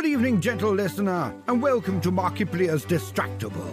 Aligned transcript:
Good 0.00 0.12
evening, 0.12 0.40
gentle 0.40 0.72
listener, 0.72 1.34
and 1.46 1.60
welcome 1.60 2.00
to 2.00 2.10
Markiplier's 2.10 2.86
Distractible. 2.86 3.70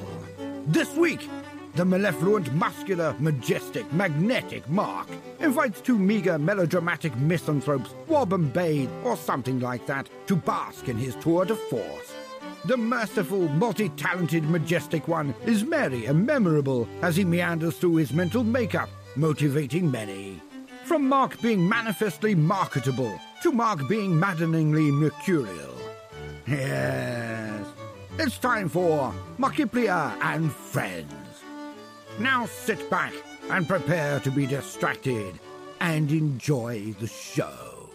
This 0.67 0.93
week, 0.97 1.29
the 1.75 1.85
malevolent, 1.85 2.51
muscular, 2.53 3.15
majestic, 3.17 3.89
magnetic 3.93 4.67
Mark 4.69 5.07
invites 5.39 5.79
two 5.79 5.97
meager, 5.97 6.37
melodramatic 6.37 7.15
misanthropes, 7.15 7.93
Wob 8.09 8.33
and 8.33 8.51
Bade, 8.51 8.89
or 9.05 9.15
something 9.15 9.61
like 9.61 9.87
that, 9.87 10.09
to 10.25 10.35
bask 10.35 10.89
in 10.89 10.97
his 10.97 11.15
tour 11.15 11.45
de 11.45 11.55
force. 11.55 12.13
The 12.65 12.75
merciful, 12.75 13.47
multi 13.47 13.87
talented, 13.87 14.43
majestic 14.49 15.07
one 15.07 15.33
is 15.45 15.63
merry 15.63 16.07
and 16.07 16.25
memorable 16.25 16.89
as 17.01 17.15
he 17.15 17.23
meanders 17.23 17.77
through 17.77 17.95
his 17.95 18.11
mental 18.11 18.43
makeup, 18.43 18.89
motivating 19.15 19.89
many. 19.89 20.41
From 20.83 21.07
Mark 21.07 21.39
being 21.39 21.69
manifestly 21.69 22.35
marketable 22.35 23.17
to 23.43 23.53
Mark 23.53 23.87
being 23.87 24.19
maddeningly 24.19 24.91
mercurial. 24.91 25.86
Yes, 26.47 27.67
it's 28.17 28.37
time 28.37 28.69
for 28.69 29.13
Markiplier 29.37 30.17
and 30.21 30.49
Friends. 30.49 31.43
Now 32.19 32.45
sit 32.45 32.89
back 32.89 33.11
and 33.49 33.67
prepare 33.67 34.21
to 34.21 34.31
be 34.31 34.45
distracted 34.45 35.37
and 35.81 36.09
enjoy 36.09 36.95
the 37.01 37.07
show. 37.07 37.89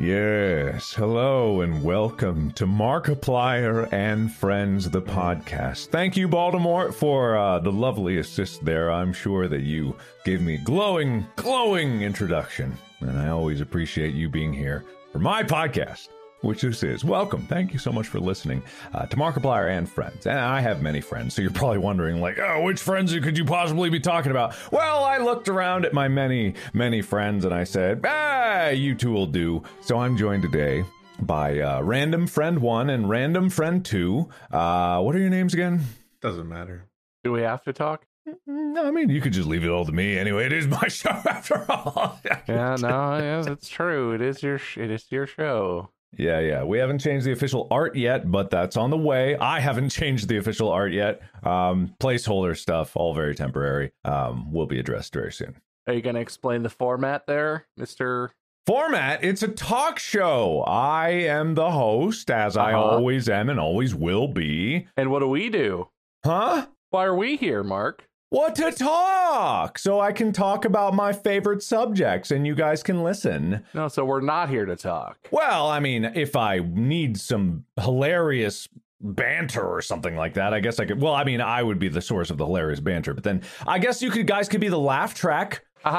Yes, 0.00 0.92
hello 0.92 1.60
and 1.60 1.84
welcome 1.84 2.50
to 2.52 2.66
Markiplier 2.66 3.92
and 3.92 4.32
Friends, 4.32 4.90
the 4.90 5.00
podcast. 5.00 5.90
Thank 5.90 6.16
you, 6.16 6.26
Baltimore, 6.26 6.90
for 6.90 7.36
uh, 7.36 7.60
the 7.60 7.70
lovely 7.70 8.18
assist 8.18 8.64
there. 8.64 8.90
I'm 8.90 9.12
sure 9.12 9.46
that 9.46 9.62
you 9.62 9.94
gave 10.24 10.40
me 10.40 10.56
glowing, 10.56 11.24
glowing 11.36 12.02
introduction, 12.02 12.76
and 12.98 13.16
I 13.16 13.28
always 13.28 13.60
appreciate 13.60 14.12
you 14.12 14.28
being 14.28 14.52
here 14.52 14.84
for 15.12 15.20
my 15.20 15.44
podcast 15.44 16.08
which 16.42 16.62
this 16.62 16.82
is. 16.82 17.04
Welcome. 17.04 17.46
Thank 17.46 17.72
you 17.72 17.78
so 17.78 17.90
much 17.92 18.06
for 18.08 18.20
listening 18.20 18.62
uh, 18.92 19.06
to 19.06 19.16
Markiplier 19.16 19.76
and 19.76 19.88
friends. 19.88 20.26
And 20.26 20.38
I 20.38 20.60
have 20.60 20.82
many 20.82 21.00
friends, 21.00 21.34
so 21.34 21.42
you're 21.42 21.50
probably 21.50 21.78
wondering, 21.78 22.20
like, 22.20 22.38
oh, 22.38 22.62
which 22.62 22.80
friends 22.80 23.12
could 23.18 23.38
you 23.38 23.44
possibly 23.44 23.90
be 23.90 24.00
talking 24.00 24.30
about? 24.30 24.54
Well, 24.70 25.04
I 25.04 25.18
looked 25.18 25.48
around 25.48 25.84
at 25.86 25.92
my 25.92 26.08
many, 26.08 26.54
many 26.72 27.02
friends 27.02 27.44
and 27.44 27.54
I 27.54 27.64
said, 27.64 28.02
ah, 28.06 28.68
you 28.68 28.94
two 28.94 29.12
will 29.12 29.26
do. 29.26 29.62
So 29.80 29.98
I'm 29.98 30.16
joined 30.16 30.42
today 30.42 30.84
by 31.20 31.60
uh, 31.60 31.80
Random 31.82 32.26
Friend 32.26 32.58
1 32.58 32.90
and 32.90 33.08
Random 33.08 33.48
Friend 33.48 33.84
2. 33.84 34.28
Uh, 34.50 35.00
what 35.00 35.14
are 35.14 35.20
your 35.20 35.30
names 35.30 35.54
again? 35.54 35.80
Doesn't 36.20 36.48
matter. 36.48 36.86
Do 37.24 37.32
we 37.32 37.42
have 37.42 37.62
to 37.64 37.72
talk? 37.72 38.04
No, 38.46 38.86
I 38.86 38.90
mean, 38.92 39.08
you 39.10 39.20
could 39.20 39.32
just 39.32 39.48
leave 39.48 39.64
it 39.64 39.68
all 39.68 39.84
to 39.84 39.90
me. 39.92 40.16
Anyway, 40.16 40.46
it 40.46 40.52
is 40.52 40.66
my 40.68 40.86
show 40.88 41.10
after 41.10 41.64
all. 41.68 42.20
yeah, 42.48 42.76
no, 42.80 43.18
yes, 43.18 43.46
it's 43.48 43.68
true. 43.68 44.12
It 44.12 44.20
is 44.20 44.42
your 44.44 44.58
sh- 44.58 44.78
it 44.78 44.90
is 44.92 45.06
your 45.10 45.26
show. 45.26 45.90
Yeah, 46.16 46.40
yeah. 46.40 46.64
We 46.64 46.78
haven't 46.78 46.98
changed 46.98 47.26
the 47.26 47.32
official 47.32 47.68
art 47.70 47.96
yet, 47.96 48.30
but 48.30 48.50
that's 48.50 48.76
on 48.76 48.90
the 48.90 48.98
way. 48.98 49.36
I 49.36 49.60
haven't 49.60 49.88
changed 49.90 50.28
the 50.28 50.36
official 50.36 50.68
art 50.68 50.92
yet. 50.92 51.22
Um, 51.42 51.94
placeholder 52.00 52.56
stuff, 52.56 52.96
all 52.96 53.14
very 53.14 53.34
temporary, 53.34 53.92
um, 54.04 54.52
will 54.52 54.66
be 54.66 54.78
addressed 54.78 55.14
very 55.14 55.32
soon. 55.32 55.56
Are 55.86 55.94
you 55.94 56.02
going 56.02 56.14
to 56.14 56.20
explain 56.20 56.62
the 56.62 56.70
format 56.70 57.26
there, 57.26 57.66
Mr. 57.78 58.30
Format, 58.64 59.24
it's 59.24 59.42
a 59.42 59.48
talk 59.48 59.98
show. 59.98 60.60
I 60.60 61.08
am 61.08 61.56
the 61.56 61.72
host, 61.72 62.30
as 62.30 62.56
uh-huh. 62.56 62.66
I 62.68 62.72
always 62.74 63.28
am 63.28 63.50
and 63.50 63.58
always 63.58 63.92
will 63.92 64.28
be. 64.28 64.86
And 64.96 65.10
what 65.10 65.18
do 65.18 65.26
we 65.26 65.48
do? 65.48 65.88
Huh? 66.24 66.66
Why 66.90 67.06
are 67.06 67.16
we 67.16 67.36
here, 67.36 67.64
Mark? 67.64 68.04
What 68.32 68.54
to 68.54 68.72
talk 68.72 69.78
so 69.78 70.00
I 70.00 70.10
can 70.10 70.32
talk 70.32 70.64
about 70.64 70.94
my 70.94 71.12
favorite 71.12 71.62
subjects 71.62 72.30
and 72.30 72.46
you 72.46 72.54
guys 72.54 72.82
can 72.82 73.02
listen. 73.02 73.62
No, 73.74 73.88
so 73.88 74.06
we're 74.06 74.22
not 74.22 74.48
here 74.48 74.64
to 74.64 74.74
talk. 74.74 75.28
Well, 75.30 75.68
I 75.68 75.80
mean, 75.80 76.06
if 76.06 76.34
I 76.34 76.60
need 76.60 77.18
some 77.18 77.66
hilarious 77.78 78.68
banter 79.02 79.62
or 79.62 79.82
something 79.82 80.16
like 80.16 80.32
that, 80.34 80.54
I 80.54 80.60
guess 80.60 80.80
I 80.80 80.86
could. 80.86 81.00
Well, 81.00 81.14
I 81.14 81.24
mean, 81.24 81.42
I 81.42 81.62
would 81.62 81.78
be 81.78 81.88
the 81.88 82.00
source 82.00 82.30
of 82.30 82.38
the 82.38 82.46
hilarious 82.46 82.80
banter, 82.80 83.12
but 83.12 83.22
then 83.22 83.42
I 83.66 83.78
guess 83.78 84.00
you 84.00 84.10
could 84.10 84.26
guys 84.26 84.48
could 84.48 84.62
be 84.62 84.68
the 84.68 84.78
laugh 84.78 85.14
track 85.14 85.62
uh, 85.84 85.90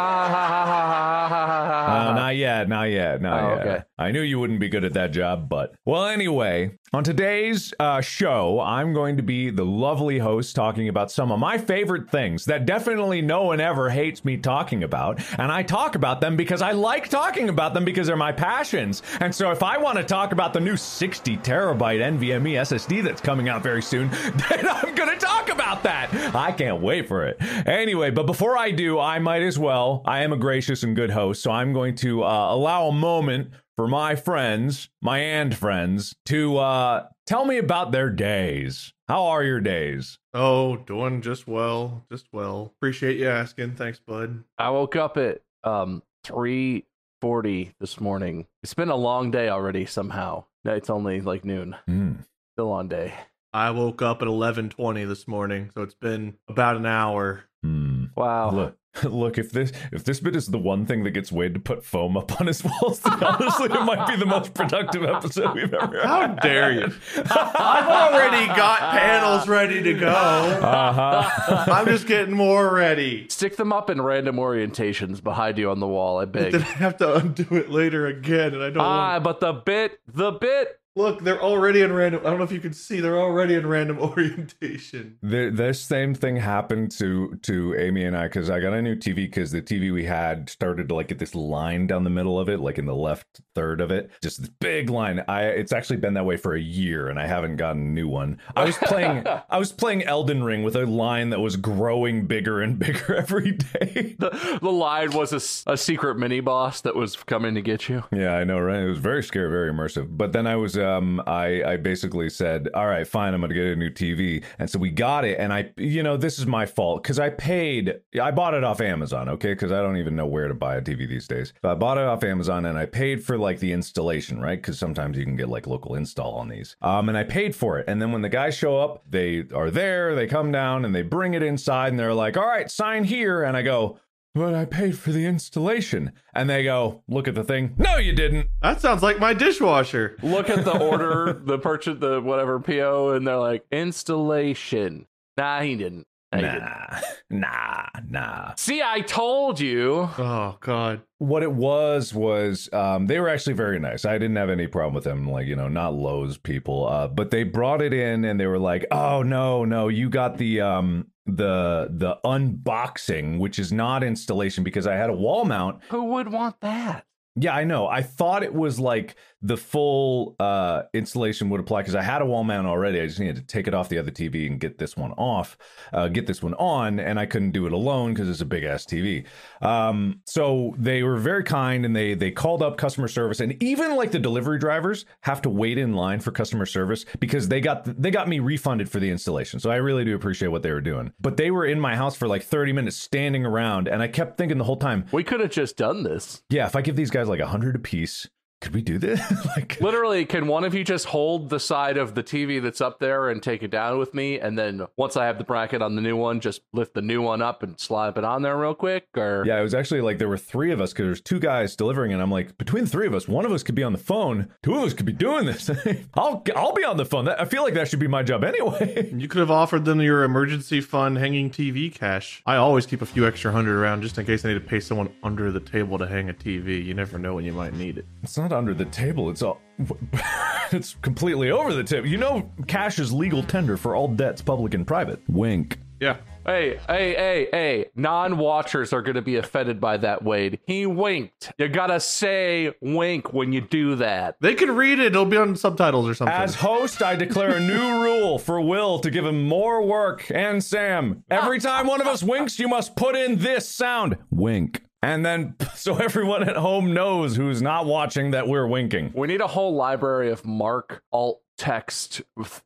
not 2.15 2.35
yet, 2.35 2.69
not 2.69 2.83
yet, 2.89 3.21
not 3.21 3.43
oh, 3.43 3.55
yet. 3.55 3.67
Okay. 3.67 3.83
I 4.03 4.11
knew 4.11 4.21
you 4.21 4.37
wouldn't 4.37 4.59
be 4.59 4.67
good 4.67 4.83
at 4.83 4.93
that 4.95 5.11
job, 5.11 5.47
but 5.47 5.75
well, 5.85 6.05
anyway, 6.07 6.77
on 6.91 7.05
today's 7.05 7.73
uh, 7.79 8.01
show, 8.01 8.59
I'm 8.59 8.91
going 8.91 9.15
to 9.15 9.23
be 9.23 9.49
the 9.49 9.63
lovely 9.63 10.19
host 10.19 10.57
talking 10.57 10.89
about 10.89 11.09
some 11.09 11.31
of 11.31 11.39
my 11.39 11.57
favorite 11.57 12.11
things 12.11 12.43
that 12.45 12.65
definitely 12.65 13.21
no 13.21 13.43
one 13.43 13.61
ever 13.61 13.89
hates 13.89 14.25
me 14.25 14.35
talking 14.35 14.83
about, 14.83 15.21
and 15.39 15.53
I 15.53 15.63
talk 15.63 15.95
about 15.95 16.19
them 16.19 16.35
because 16.35 16.61
I 16.61 16.73
like 16.73 17.07
talking 17.07 17.47
about 17.47 17.73
them 17.73 17.85
because 17.85 18.07
they're 18.07 18.17
my 18.17 18.33
passions. 18.33 19.03
And 19.21 19.33
so, 19.33 19.51
if 19.51 19.63
I 19.63 19.77
want 19.77 19.97
to 19.97 20.03
talk 20.03 20.33
about 20.33 20.51
the 20.51 20.59
new 20.59 20.75
60 20.75 21.37
terabyte 21.37 22.01
NVMe 22.01 22.55
SSD 22.59 23.05
that's 23.05 23.21
coming 23.21 23.47
out 23.47 23.63
very 23.63 23.81
soon, 23.81 24.09
then 24.49 24.67
I'm 24.67 24.93
going 24.95 25.17
to 25.17 25.25
talk 25.25 25.49
about 25.49 25.81
that. 25.83 26.35
I 26.35 26.51
can't 26.51 26.81
wait 26.81 27.07
for 27.07 27.25
it. 27.25 27.37
Anyway, 27.65 28.11
but 28.11 28.25
before 28.25 28.57
I 28.57 28.71
do, 28.71 28.99
I 28.99 29.19
might 29.19 29.43
as 29.43 29.57
well 29.57 30.01
I 30.05 30.23
am 30.23 30.33
a 30.33 30.37
gracious 30.37 30.83
and 30.83 30.93
good 30.93 31.11
host, 31.11 31.41
so 31.41 31.51
I'm 31.51 31.71
going 31.71 31.95
to 31.95 32.25
uh, 32.25 32.53
allow 32.53 32.87
a 32.87 32.93
moment 32.93 33.51
for 33.75 33.87
my 33.87 34.15
friends, 34.15 34.89
my 35.01 35.19
and 35.19 35.55
friends, 35.55 36.15
to 36.25 36.57
uh, 36.57 37.07
tell 37.25 37.45
me 37.45 37.57
about 37.57 37.91
their 37.91 38.09
days. 38.09 38.93
How 39.07 39.25
are 39.25 39.43
your 39.43 39.59
days? 39.59 40.19
Oh, 40.33 40.77
doing 40.77 41.21
just 41.21 41.47
well, 41.47 42.05
just 42.11 42.27
well. 42.31 42.73
Appreciate 42.77 43.17
you 43.17 43.27
asking. 43.29 43.75
Thanks, 43.75 43.99
bud. 43.99 44.43
I 44.57 44.69
woke 44.69 44.95
up 44.95 45.17
at 45.17 45.41
um 45.63 46.03
three 46.23 46.85
forty 47.21 47.73
this 47.79 47.99
morning. 47.99 48.47
It's 48.63 48.73
been 48.73 48.89
a 48.89 48.95
long 48.95 49.31
day 49.31 49.49
already. 49.49 49.85
Somehow, 49.85 50.45
it's 50.65 50.89
only 50.89 51.21
like 51.21 51.45
noon. 51.45 51.75
Mm. 51.89 52.25
Still 52.55 52.71
on 52.71 52.87
day. 52.87 53.13
I 53.53 53.71
woke 53.71 54.01
up 54.01 54.21
at 54.21 54.27
eleven 54.27 54.69
twenty 54.69 55.05
this 55.05 55.27
morning, 55.27 55.69
so 55.73 55.83
it's 55.83 55.95
been 55.95 56.37
about 56.47 56.77
an 56.77 56.85
hour. 56.85 57.43
Mm. 57.65 58.09
Wow. 58.15 58.51
Look, 58.51 58.77
Look, 59.03 59.39
if 59.39 59.51
this 59.51 59.71
if 59.91 60.03
this 60.03 60.19
bit 60.19 60.35
is 60.35 60.47
the 60.47 60.59
one 60.59 60.85
thing 60.85 61.03
that 61.03 61.11
gets 61.11 61.31
Wade 61.31 61.55
to 61.55 61.59
put 61.59 61.83
foam 61.83 62.15
up 62.15 62.39
on 62.39 62.45
his 62.45 62.63
walls, 62.63 62.99
then 62.99 63.13
honestly, 63.23 63.65
it 63.65 63.83
might 63.85 64.07
be 64.07 64.15
the 64.15 64.25
most 64.25 64.53
productive 64.53 65.03
episode 65.03 65.55
we've 65.55 65.73
ever 65.73 65.99
had. 65.99 66.05
How 66.05 66.27
dare 66.35 66.71
you? 66.71 66.93
I've 67.17 67.87
already 67.87 68.45
got 68.47 68.79
panels 68.91 69.47
ready 69.47 69.81
to 69.81 69.93
go. 69.93 70.07
Uh-huh. 70.09 71.65
I'm 71.71 71.87
just 71.87 72.05
getting 72.05 72.35
more 72.35 72.71
ready. 72.73 73.27
Stick 73.29 73.55
them 73.55 73.73
up 73.73 73.89
in 73.89 73.99
random 73.99 74.35
orientations 74.35 75.23
behind 75.23 75.57
you 75.57 75.71
on 75.71 75.79
the 75.79 75.87
wall. 75.87 76.19
I 76.19 76.25
beg. 76.25 76.51
Then 76.51 76.61
I 76.61 76.65
have 76.65 76.97
to 76.97 77.15
undo 77.15 77.55
it 77.55 77.71
later 77.71 78.05
again, 78.05 78.53
and 78.53 78.61
I 78.61 78.69
don't. 78.69 78.83
Ah, 78.83 79.13
want... 79.13 79.23
but 79.23 79.39
the 79.39 79.53
bit, 79.53 79.99
the 80.07 80.31
bit 80.33 80.79
Look, 80.95 81.23
they're 81.23 81.41
already 81.41 81.81
in 81.81 81.91
random. 81.91 82.21
I 82.23 82.29
don't 82.29 82.37
know 82.37 82.43
if 82.43 82.51
you 82.51 82.59
can 82.59 82.73
see. 82.73 82.99
They're 82.99 83.19
already 83.19 83.55
in 83.55 83.65
random 83.65 83.97
orientation. 83.99 85.17
The, 85.23 85.49
this 85.49 85.81
same 85.81 86.13
thing 86.13 86.35
happened 86.35 86.91
to 86.99 87.39
to 87.43 87.75
Amy 87.79 88.03
and 88.05 88.15
I 88.15 88.27
because 88.27 88.51
I 88.51 88.59
got 88.59 88.73
a 88.73 88.81
new 88.81 88.95
TV 88.95 89.15
because 89.15 89.51
the 89.51 89.61
TV 89.61 89.91
we 89.91 90.05
had 90.05 90.51
started 90.51 90.89
to 90.89 90.95
like 90.95 91.07
get 91.07 91.17
this 91.17 91.33
line 91.33 91.87
down 91.87 92.03
the 92.03 92.11
middle 92.11 92.39
of 92.39 92.47
it, 92.47 92.59
like 92.59 92.77
in 92.77 92.85
the 92.85 92.95
left 92.95 93.41
third 93.55 93.81
of 93.81 93.89
it, 93.89 94.11
just 94.21 94.41
this 94.41 94.49
big 94.59 94.91
line. 94.91 95.23
I 95.27 95.45
it's 95.45 95.71
actually 95.71 95.97
been 95.97 96.13
that 96.13 96.25
way 96.25 96.37
for 96.37 96.53
a 96.53 96.61
year, 96.61 97.09
and 97.09 97.19
I 97.19 97.25
haven't 97.25 97.55
gotten 97.55 97.81
a 97.81 97.85
new 97.85 98.07
one. 98.07 98.39
I 98.55 98.63
was 98.63 98.77
playing 98.77 99.25
I 99.49 99.57
was 99.57 99.71
playing 99.71 100.03
Elden 100.03 100.43
Ring 100.43 100.61
with 100.61 100.75
a 100.75 100.85
line 100.85 101.31
that 101.31 101.39
was 101.39 101.55
growing 101.55 102.27
bigger 102.27 102.61
and 102.61 102.77
bigger 102.83 103.15
every 103.15 103.53
day. 103.53 104.15
The, 104.19 104.59
the 104.61 104.71
line 104.71 105.13
was 105.13 105.33
a, 105.33 105.71
a 105.71 105.75
secret 105.75 106.19
mini 106.19 106.39
boss 106.39 106.81
that 106.81 106.95
was 106.95 107.15
coming 107.15 107.55
to 107.55 107.61
get 107.61 107.89
you. 107.89 108.03
Yeah, 108.11 108.35
I 108.35 108.43
know, 108.43 108.59
right? 108.59 108.83
It 108.83 108.89
was 108.89 108.99
very 108.99 109.23
scary, 109.23 109.49
very 109.49 109.73
immersive. 109.73 110.15
But 110.15 110.33
then 110.33 110.45
I 110.45 110.55
was 110.55 110.77
uh, 110.77 110.82
um, 110.83 111.21
I, 111.25 111.63
I 111.63 111.77
basically 111.77 112.29
said, 112.29 112.69
all 112.73 112.85
right, 112.85 113.07
fine, 113.07 113.33
I'm 113.33 113.41
going 113.41 113.49
to 113.49 113.55
get 113.55 113.65
a 113.65 113.75
new 113.75 113.89
TV. 113.89 114.43
And 114.59 114.69
so 114.69 114.77
we 114.77 114.89
got 114.91 115.25
it. 115.25 115.39
And 115.39 115.53
I, 115.53 115.71
you 115.77 116.03
know, 116.03 116.17
this 116.17 116.37
is 116.37 116.45
my 116.45 116.65
fault 116.65 117.01
because 117.03 117.19
I 117.19 117.29
paid, 117.29 118.01
I 118.21 118.31
bought 118.31 118.53
it 118.53 118.63
off 118.63 118.81
Amazon, 118.81 119.29
okay? 119.29 119.53
Because 119.53 119.71
I 119.71 119.81
don't 119.81 119.97
even 119.97 120.15
know 120.15 120.25
where 120.25 120.47
to 120.47 120.53
buy 120.53 120.75
a 120.75 120.81
TV 120.81 121.07
these 121.07 121.27
days. 121.27 121.53
But 121.61 121.71
I 121.71 121.75
bought 121.75 121.97
it 121.97 122.03
off 122.03 122.23
Amazon 122.23 122.65
and 122.65 122.77
I 122.77 122.85
paid 122.85 123.23
for 123.23 123.37
like 123.37 123.59
the 123.59 123.71
installation, 123.71 124.39
right? 124.41 124.61
Because 124.61 124.77
sometimes 124.77 125.17
you 125.17 125.25
can 125.25 125.35
get 125.35 125.49
like 125.49 125.65
local 125.65 125.95
install 125.95 126.35
on 126.35 126.49
these. 126.49 126.75
Um, 126.81 127.09
and 127.09 127.17
I 127.17 127.23
paid 127.23 127.55
for 127.55 127.79
it. 127.79 127.85
And 127.87 128.01
then 128.01 128.11
when 128.11 128.21
the 128.21 128.29
guys 128.29 128.55
show 128.55 128.77
up, 128.77 129.03
they 129.09 129.45
are 129.53 129.71
there, 129.71 130.15
they 130.15 130.27
come 130.27 130.51
down 130.51 130.85
and 130.85 130.93
they 130.93 131.01
bring 131.01 131.33
it 131.33 131.43
inside 131.43 131.89
and 131.89 131.99
they're 131.99 132.13
like, 132.13 132.37
all 132.37 132.47
right, 132.47 132.69
sign 132.69 133.03
here. 133.03 133.43
And 133.43 133.55
I 133.55 133.61
go, 133.61 133.99
but 134.33 134.53
I 134.53 134.65
paid 134.65 134.97
for 134.97 135.11
the 135.11 135.25
installation. 135.25 136.11
And 136.33 136.49
they 136.49 136.63
go, 136.63 137.03
look 137.07 137.27
at 137.27 137.35
the 137.35 137.43
thing. 137.43 137.75
No, 137.77 137.97
you 137.97 138.13
didn't. 138.13 138.47
That 138.61 138.81
sounds 138.81 139.03
like 139.03 139.19
my 139.19 139.33
dishwasher. 139.33 140.17
Look 140.23 140.49
at 140.49 140.65
the 140.65 140.77
order, 140.77 141.41
the 141.45 141.59
purchase, 141.59 141.99
the 141.99 142.21
whatever 142.21 142.59
PO, 142.59 143.11
and 143.11 143.27
they're 143.27 143.37
like, 143.37 143.65
installation. 143.71 145.07
Nah, 145.37 145.61
he 145.61 145.75
didn't. 145.75 146.07
Nah, 146.41 146.57
nah, 146.59 146.99
nah, 147.29 147.85
nah. 148.09 148.53
See, 148.57 148.81
I 148.81 149.01
told 149.01 149.59
you. 149.59 150.09
Oh 150.17 150.57
God. 150.59 151.01
What 151.19 151.43
it 151.43 151.51
was 151.51 152.13
was 152.13 152.69
um, 152.73 153.07
they 153.07 153.19
were 153.19 153.29
actually 153.29 153.53
very 153.53 153.79
nice. 153.79 154.05
I 154.05 154.13
didn't 154.17 154.35
have 154.35 154.49
any 154.49 154.67
problem 154.67 154.93
with 154.93 155.05
them, 155.05 155.29
like 155.29 155.47
you 155.47 155.55
know, 155.55 155.67
not 155.67 155.93
Lowe's 155.93 156.37
people. 156.37 156.87
Uh, 156.87 157.07
but 157.07 157.31
they 157.31 157.43
brought 157.43 157.81
it 157.81 157.93
in 157.93 158.25
and 158.25 158.39
they 158.39 158.47
were 158.47 158.59
like, 158.59 158.85
"Oh 158.91 159.23
no, 159.23 159.63
no, 159.63 159.87
you 159.87 160.09
got 160.09 160.37
the 160.37 160.61
um, 160.61 161.07
the 161.25 161.87
the 161.91 162.17
unboxing, 162.25 163.39
which 163.39 163.59
is 163.59 163.71
not 163.71 164.03
installation 164.03 164.63
because 164.63 164.87
I 164.87 164.95
had 164.95 165.09
a 165.09 165.13
wall 165.13 165.45
mount. 165.45 165.81
Who 165.89 166.03
would 166.05 166.31
want 166.31 166.59
that? 166.61 167.05
Yeah, 167.35 167.55
I 167.55 167.63
know. 167.63 167.87
I 167.87 168.03
thought 168.03 168.43
it 168.43 168.53
was 168.53 168.79
like 168.79 169.15
the 169.43 169.57
full 169.57 170.37
uh, 170.39 170.83
installation 170.93 171.49
would 171.49 171.59
apply 171.59 171.81
because 171.81 171.95
I 171.95 172.01
had 172.01 172.21
a 172.21 172.25
wall 172.25 172.45
mount 172.45 172.65
already. 172.65 173.01
I 173.01 173.05
just 173.05 173.19
needed 173.19 173.35
to 173.35 173.41
take 173.41 173.67
it 173.67 173.73
off 173.73 173.89
the 173.89 173.97
other 173.97 174.09
TV 174.09 174.47
and 174.47 174.57
get 174.57 174.77
this 174.77 174.95
one 174.95 175.11
off, 175.11 175.57
uh, 175.91 176.07
get 176.07 176.27
this 176.27 176.41
one 176.41 176.53
on, 176.53 176.97
and 176.97 177.19
I 177.19 177.25
couldn't 177.25 177.51
do 177.51 177.65
it 177.65 177.73
alone 177.73 178.13
because 178.13 178.29
it's 178.29 178.39
a 178.39 178.45
big 178.45 178.63
ass 178.63 178.85
TV. 178.85 179.25
Um, 179.61 180.21
so 180.25 180.73
they 180.77 181.03
were 181.03 181.17
very 181.17 181.43
kind 181.43 181.85
and 181.85 181.93
they 181.93 182.13
they 182.13 182.31
called 182.31 182.63
up 182.63 182.77
customer 182.77 183.09
service, 183.09 183.41
and 183.41 183.61
even 183.61 183.97
like 183.97 184.11
the 184.11 184.19
delivery 184.19 184.59
drivers 184.59 185.05
have 185.21 185.41
to 185.41 185.49
wait 185.49 185.77
in 185.77 185.93
line 185.93 186.21
for 186.21 186.31
customer 186.31 186.65
service 186.65 187.05
because 187.19 187.49
they 187.49 187.59
got 187.59 187.83
they 188.01 188.11
got 188.11 188.29
me 188.29 188.39
refunded 188.39 188.89
for 188.89 189.01
the 189.01 189.11
installation. 189.11 189.59
So 189.59 189.69
I 189.69 189.75
really 189.75 190.05
do 190.05 190.15
appreciate 190.15 190.49
what 190.49 190.63
they 190.63 190.71
were 190.71 190.81
doing. 190.81 191.11
But 191.19 191.35
they 191.35 191.51
were 191.51 191.65
in 191.65 191.81
my 191.81 191.97
house 191.97 192.15
for 192.15 192.29
like 192.29 192.43
30 192.43 192.71
minutes 192.71 192.95
standing 192.95 193.45
around, 193.45 193.89
and 193.89 194.01
I 194.01 194.07
kept 194.07 194.37
thinking 194.37 194.57
the 194.57 194.63
whole 194.63 194.77
time, 194.77 195.05
we 195.11 195.25
could 195.25 195.41
have 195.41 195.51
just 195.51 195.75
done 195.75 196.03
this. 196.03 196.43
Yeah, 196.49 196.65
if 196.65 196.77
I 196.77 196.81
give 196.81 196.95
these 196.95 197.11
guys 197.11 197.27
like 197.27 197.41
a 197.41 197.47
hundred 197.47 197.75
apiece 197.75 198.29
could 198.63 198.73
we 198.73 198.81
do 198.81 198.97
this? 198.97 199.21
like 199.57 199.79
literally, 199.81 200.25
can 200.25 200.47
one 200.47 200.63
of 200.63 200.73
you 200.73 200.85
just 200.85 201.05
hold 201.05 201.49
the 201.49 201.59
side 201.59 201.97
of 201.97 202.15
the 202.15 202.23
TV 202.23 202.61
that's 202.61 202.79
up 202.79 202.97
there 202.97 203.29
and 203.29 203.43
take 203.43 203.61
it 203.61 203.69
down 203.69 203.99
with 203.99 204.13
me? 204.13 204.39
And 204.39 204.57
then 204.57 204.87
once 204.95 205.17
I 205.17 205.25
have 205.25 205.37
the 205.37 205.43
bracket 205.43 205.81
on 205.81 205.95
the 205.95 206.01
new 206.01 206.15
one, 206.15 206.39
just 206.39 206.61
lift 206.71 206.93
the 206.93 207.01
new 207.01 207.21
one 207.21 207.41
up 207.41 207.61
and 207.61 207.77
slap 207.77 208.17
it 208.17 208.23
on 208.23 208.41
there 208.41 208.57
real 208.57 208.73
quick? 208.73 209.07
Or 209.17 209.43
yeah, 209.45 209.59
it 209.59 209.63
was 209.63 209.73
actually 209.73 209.99
like 209.99 210.17
there 210.17 210.29
were 210.29 210.37
three 210.37 210.71
of 210.71 210.79
us 210.79 210.93
because 210.93 211.05
there's 211.05 211.21
two 211.21 211.39
guys 211.39 211.75
delivering, 211.75 212.13
and 212.13 212.21
I'm 212.21 212.31
like, 212.31 212.57
between 212.57 212.85
the 212.85 212.89
three 212.89 213.05
of 213.05 213.13
us, 213.13 213.27
one 213.27 213.45
of 213.45 213.51
us 213.51 213.63
could 213.63 213.75
be 213.75 213.83
on 213.83 213.91
the 213.91 213.99
phone, 213.99 214.47
two 214.63 214.75
of 214.75 214.83
us 214.83 214.93
could 214.93 215.05
be 215.05 215.11
doing 215.11 215.45
this. 215.45 215.69
I'll 216.13 216.41
I'll 216.55 216.73
be 216.73 216.85
on 216.85 216.95
the 216.95 217.05
phone. 217.05 217.27
I 217.27 217.43
feel 217.43 217.63
like 217.63 217.73
that 217.73 217.89
should 217.89 217.99
be 217.99 218.07
my 218.07 218.23
job 218.23 218.45
anyway. 218.45 219.11
you 219.15 219.27
could 219.27 219.39
have 219.39 219.51
offered 219.51 219.83
them 219.83 219.99
your 219.99 220.23
emergency 220.23 220.79
fund 220.79 221.17
hanging 221.17 221.49
TV 221.49 221.93
cash. 221.93 222.41
I 222.45 222.55
always 222.55 222.85
keep 222.85 223.01
a 223.01 223.05
few 223.05 223.27
extra 223.27 223.51
hundred 223.51 223.77
around 223.77 224.03
just 224.03 224.17
in 224.17 224.25
case 224.25 224.45
I 224.45 224.49
need 224.49 224.53
to 224.55 224.61
pay 224.61 224.79
someone 224.79 225.13
under 225.21 225.51
the 225.51 225.59
table 225.59 225.97
to 225.97 226.07
hang 226.07 226.29
a 226.29 226.33
TV. 226.33 226.83
You 226.83 226.93
never 226.93 227.19
know 227.19 227.35
when 227.35 227.43
you 227.43 227.51
might 227.51 227.73
need 227.73 227.97
it. 227.97 228.05
It's 228.21 228.37
not 228.37 228.52
under 228.53 228.73
the 228.73 228.85
table. 228.85 229.29
It's 229.29 229.41
all. 229.41 229.59
it's 230.71 230.95
completely 231.01 231.51
over 231.51 231.73
the 231.73 231.83
tip. 231.83 232.05
You 232.05 232.17
know, 232.17 232.49
cash 232.67 232.99
is 232.99 233.11
legal 233.11 233.43
tender 233.43 233.77
for 233.77 233.95
all 233.95 234.07
debts, 234.07 234.41
public 234.41 234.73
and 234.73 234.85
private. 234.85 235.19
Wink. 235.27 235.79
Yeah. 235.99 236.17
Hey, 236.45 236.77
hey, 236.89 237.13
hey, 237.13 237.47
hey. 237.51 237.85
Non 237.95 238.37
watchers 238.37 238.91
are 238.91 239.01
going 239.01 239.15
to 239.15 239.21
be 239.21 239.37
offended 239.37 239.79
by 239.79 239.95
that, 239.97 240.21
Wade. 240.21 240.59
He 240.67 240.85
winked. 240.85 241.53
You 241.57 241.69
got 241.69 241.87
to 241.87 242.01
say 242.01 242.73
wink 242.81 243.31
when 243.31 243.53
you 243.53 243.61
do 243.61 243.95
that. 243.95 244.35
They 244.41 244.53
can 244.53 244.75
read 244.75 244.99
it. 244.99 245.07
It'll 245.07 245.23
be 245.23 245.37
on 245.37 245.55
subtitles 245.55 246.09
or 246.09 246.13
something. 246.13 246.35
As 246.35 246.55
host, 246.55 247.01
I 247.01 247.15
declare 247.15 247.55
a 247.55 247.59
new 247.61 248.01
rule 248.03 248.37
for 248.37 248.59
Will 248.59 248.99
to 248.99 249.09
give 249.09 249.25
him 249.25 249.47
more 249.47 249.81
work 249.81 250.29
and 250.29 250.61
Sam. 250.61 251.23
Every 251.31 251.59
ah. 251.59 251.61
time 251.61 251.87
one 251.87 252.01
of 252.01 252.07
us 252.07 252.21
winks, 252.21 252.59
you 252.59 252.67
must 252.67 252.97
put 252.97 253.15
in 253.15 253.37
this 253.37 253.69
sound 253.69 254.17
wink. 254.29 254.83
And 255.03 255.25
then, 255.25 255.55
so 255.75 255.97
everyone 255.97 256.47
at 256.47 256.55
home 256.55 256.93
knows 256.93 257.35
who's 257.35 257.61
not 257.61 257.85
watching 257.85 258.31
that 258.31 258.47
we're 258.47 258.67
winking. 258.67 259.11
We 259.13 259.27
need 259.27 259.41
a 259.41 259.47
whole 259.47 259.75
library 259.75 260.31
of 260.31 260.45
Mark 260.45 261.03
alt 261.11 261.41
text, 261.57 262.21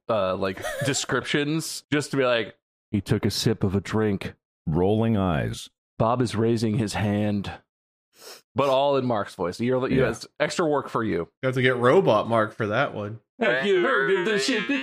uh, 0.08 0.36
like 0.36 0.64
descriptions, 0.86 1.84
just 1.92 2.12
to 2.12 2.18
be 2.18 2.26
like, 2.26 2.56
he 2.92 3.02
took 3.02 3.26
a 3.26 3.32
sip 3.32 3.64
of 3.64 3.76
a 3.76 3.82
drink. 3.82 4.36
Rolling 4.66 5.18
eyes. 5.18 5.70
Bob 5.98 6.22
is 6.22 6.36
raising 6.36 6.78
his 6.78 6.94
hand 6.94 7.52
but 8.56 8.70
all 8.70 8.98
in 8.98 9.06
Mark's 9.06 9.36
voice. 9.36 9.60
You're, 9.60 9.88
yeah. 9.90 10.10
It's 10.10 10.28
extra 10.40 10.68
work 10.68 10.90
for 10.90 11.04
you. 11.04 11.30
You 11.42 11.48
have 11.48 11.56
to 11.56 11.62
get 11.62 11.78
robot 11.78 12.28
Mark 12.28 12.56
for 12.56 12.68
that 12.68 12.94
one. 12.94 13.20
Have 13.40 13.66
you 13.68 13.82
heard 13.84 14.12
of 14.12 14.26
the 14.26 14.40
shit 14.40 14.68
the 14.68 14.82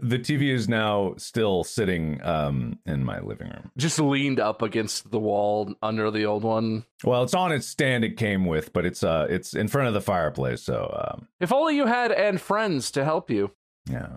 the 0.00 0.18
TV 0.18 0.52
is 0.54 0.68
now 0.68 1.14
still 1.16 1.64
sitting 1.64 2.22
um 2.22 2.78
in 2.86 3.04
my 3.04 3.18
living 3.20 3.48
room. 3.48 3.72
Just 3.76 3.98
leaned 3.98 4.38
up 4.38 4.62
against 4.62 5.10
the 5.10 5.18
wall 5.18 5.74
under 5.82 6.10
the 6.12 6.24
old 6.26 6.44
one. 6.44 6.84
Well, 7.02 7.24
it's 7.24 7.34
on 7.34 7.50
its 7.50 7.66
stand 7.66 8.04
it 8.04 8.16
came 8.16 8.46
with, 8.46 8.72
but 8.72 8.86
it's 8.86 9.02
uh 9.02 9.26
it's 9.28 9.54
in 9.54 9.66
front 9.66 9.88
of 9.88 9.94
the 9.94 10.00
fireplace, 10.00 10.62
so 10.62 11.08
um 11.08 11.26
If 11.40 11.52
only 11.52 11.74
you 11.76 11.86
had 11.86 12.12
and 12.12 12.40
friends 12.40 12.92
to 12.92 13.04
help 13.04 13.30
you. 13.30 13.50
Yeah, 13.90 14.08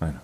I 0.00 0.06
know. 0.06 0.20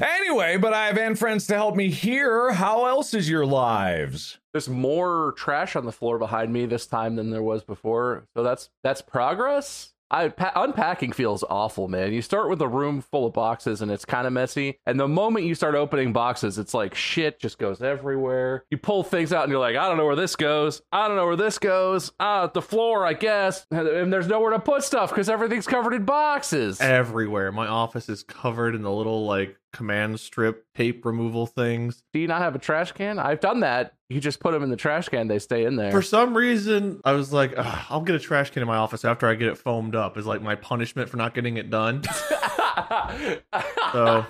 Anyway, 0.00 0.56
but 0.56 0.72
I 0.72 0.86
have 0.86 0.98
and 0.98 1.18
friends 1.18 1.46
to 1.48 1.54
help 1.54 1.76
me 1.76 1.90
here. 1.90 2.52
How 2.52 2.86
else 2.86 3.14
is 3.14 3.28
your 3.28 3.46
lives? 3.46 4.38
There's 4.52 4.68
more 4.68 5.34
trash 5.36 5.76
on 5.76 5.84
the 5.84 5.92
floor 5.92 6.18
behind 6.18 6.52
me 6.52 6.66
this 6.66 6.86
time 6.86 7.16
than 7.16 7.30
there 7.30 7.42
was 7.42 7.62
before. 7.64 8.26
So 8.34 8.42
that's 8.42 8.70
that's 8.82 9.02
progress. 9.02 9.93
I, 10.14 10.28
pa- 10.28 10.52
unpacking 10.54 11.10
feels 11.10 11.42
awful, 11.50 11.88
man. 11.88 12.12
You 12.12 12.22
start 12.22 12.48
with 12.48 12.62
a 12.62 12.68
room 12.68 13.00
full 13.00 13.26
of 13.26 13.32
boxes 13.32 13.82
and 13.82 13.90
it's 13.90 14.04
kind 14.04 14.28
of 14.28 14.32
messy. 14.32 14.78
And 14.86 14.98
the 15.00 15.08
moment 15.08 15.44
you 15.46 15.56
start 15.56 15.74
opening 15.74 16.12
boxes, 16.12 16.56
it's 16.56 16.72
like 16.72 16.94
shit 16.94 17.40
just 17.40 17.58
goes 17.58 17.82
everywhere. 17.82 18.64
You 18.70 18.78
pull 18.78 19.02
things 19.02 19.32
out 19.32 19.42
and 19.42 19.50
you're 19.50 19.60
like, 19.60 19.74
I 19.74 19.88
don't 19.88 19.96
know 19.96 20.06
where 20.06 20.14
this 20.14 20.36
goes. 20.36 20.82
I 20.92 21.08
don't 21.08 21.16
know 21.16 21.26
where 21.26 21.34
this 21.34 21.58
goes. 21.58 22.12
Ah, 22.20 22.46
the 22.46 22.62
floor, 22.62 23.04
I 23.04 23.14
guess. 23.14 23.66
And 23.72 24.12
there's 24.12 24.28
nowhere 24.28 24.52
to 24.52 24.60
put 24.60 24.84
stuff 24.84 25.10
because 25.10 25.28
everything's 25.28 25.66
covered 25.66 25.94
in 25.94 26.04
boxes. 26.04 26.80
Everywhere. 26.80 27.50
My 27.50 27.66
office 27.66 28.08
is 28.08 28.22
covered 28.22 28.76
in 28.76 28.82
the 28.82 28.92
little 28.92 29.26
like 29.26 29.56
command 29.72 30.20
strip 30.20 30.64
tape 30.76 31.04
removal 31.04 31.46
things. 31.46 32.04
Do 32.12 32.20
you 32.20 32.28
not 32.28 32.40
have 32.40 32.54
a 32.54 32.60
trash 32.60 32.92
can? 32.92 33.18
I've 33.18 33.40
done 33.40 33.60
that. 33.60 33.94
You 34.14 34.20
just 34.20 34.38
put 34.38 34.52
them 34.52 34.62
in 34.62 34.70
the 34.70 34.76
trash 34.76 35.08
can, 35.08 35.26
they 35.26 35.40
stay 35.40 35.64
in 35.64 35.74
there. 35.74 35.90
For 35.90 36.00
some 36.00 36.36
reason, 36.36 37.00
I 37.04 37.14
was 37.14 37.32
like, 37.32 37.52
I'll 37.58 38.00
get 38.00 38.14
a 38.14 38.20
trash 38.20 38.50
can 38.50 38.62
in 38.62 38.68
my 38.68 38.76
office 38.76 39.04
after 39.04 39.26
I 39.26 39.34
get 39.34 39.48
it 39.48 39.58
foamed 39.58 39.96
up, 39.96 40.16
is 40.16 40.24
like 40.24 40.40
my 40.40 40.54
punishment 40.54 41.08
for 41.08 41.16
not 41.16 41.34
getting 41.34 41.56
it 41.56 41.68
done. 41.68 42.04
so 43.92 44.24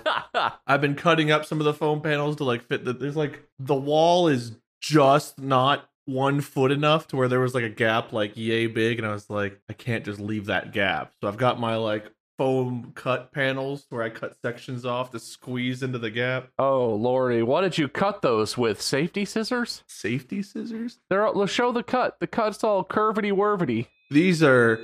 I've 0.65 0.81
been 0.81 0.95
cutting 0.95 1.29
up 1.29 1.45
some 1.45 1.59
of 1.59 1.65
the 1.65 1.73
foam 1.75 2.01
panels 2.01 2.37
to 2.37 2.45
like 2.45 2.63
fit 2.63 2.83
the. 2.83 2.93
There's 2.93 3.15
like 3.15 3.43
the 3.59 3.75
wall 3.75 4.27
is 4.27 4.57
just 4.81 5.39
not 5.39 5.87
one 6.05 6.41
foot 6.41 6.71
enough 6.71 7.07
to 7.09 7.15
where 7.15 7.27
there 7.27 7.39
was 7.39 7.53
like 7.53 7.63
a 7.63 7.69
gap 7.69 8.11
like 8.13 8.37
yay 8.37 8.67
big 8.67 8.99
and 8.99 9.07
i 9.07 9.11
was 9.11 9.27
like 9.27 9.59
i 9.71 9.73
can't 9.73 10.05
just 10.05 10.19
leave 10.19 10.45
that 10.45 10.71
gap 10.71 11.11
so 11.19 11.27
i've 11.27 11.35
got 11.35 11.59
my 11.59 11.75
like 11.77 12.11
foam 12.37 12.91
cut 12.95 13.31
panels 13.31 13.85
where 13.89 14.03
I 14.03 14.09
cut 14.09 14.35
sections 14.41 14.85
off 14.85 15.11
to 15.11 15.19
squeeze 15.19 15.83
into 15.83 15.99
the 15.99 16.09
gap. 16.09 16.49
Oh, 16.59 16.95
Lordy, 16.95 17.41
what 17.41 17.61
did 17.61 17.77
you 17.77 17.87
cut 17.87 18.21
those 18.21 18.57
with? 18.57 18.81
Safety 18.81 19.25
scissors? 19.25 19.83
Safety 19.87 20.41
scissors? 20.41 20.99
They're 21.09 21.29
let's 21.31 21.51
show 21.51 21.71
the 21.71 21.83
cut. 21.83 22.19
The 22.19 22.27
cut's 22.27 22.63
all 22.63 22.83
curvity 22.83 23.31
worvity. 23.31 23.87
These 24.11 24.43
are 24.43 24.79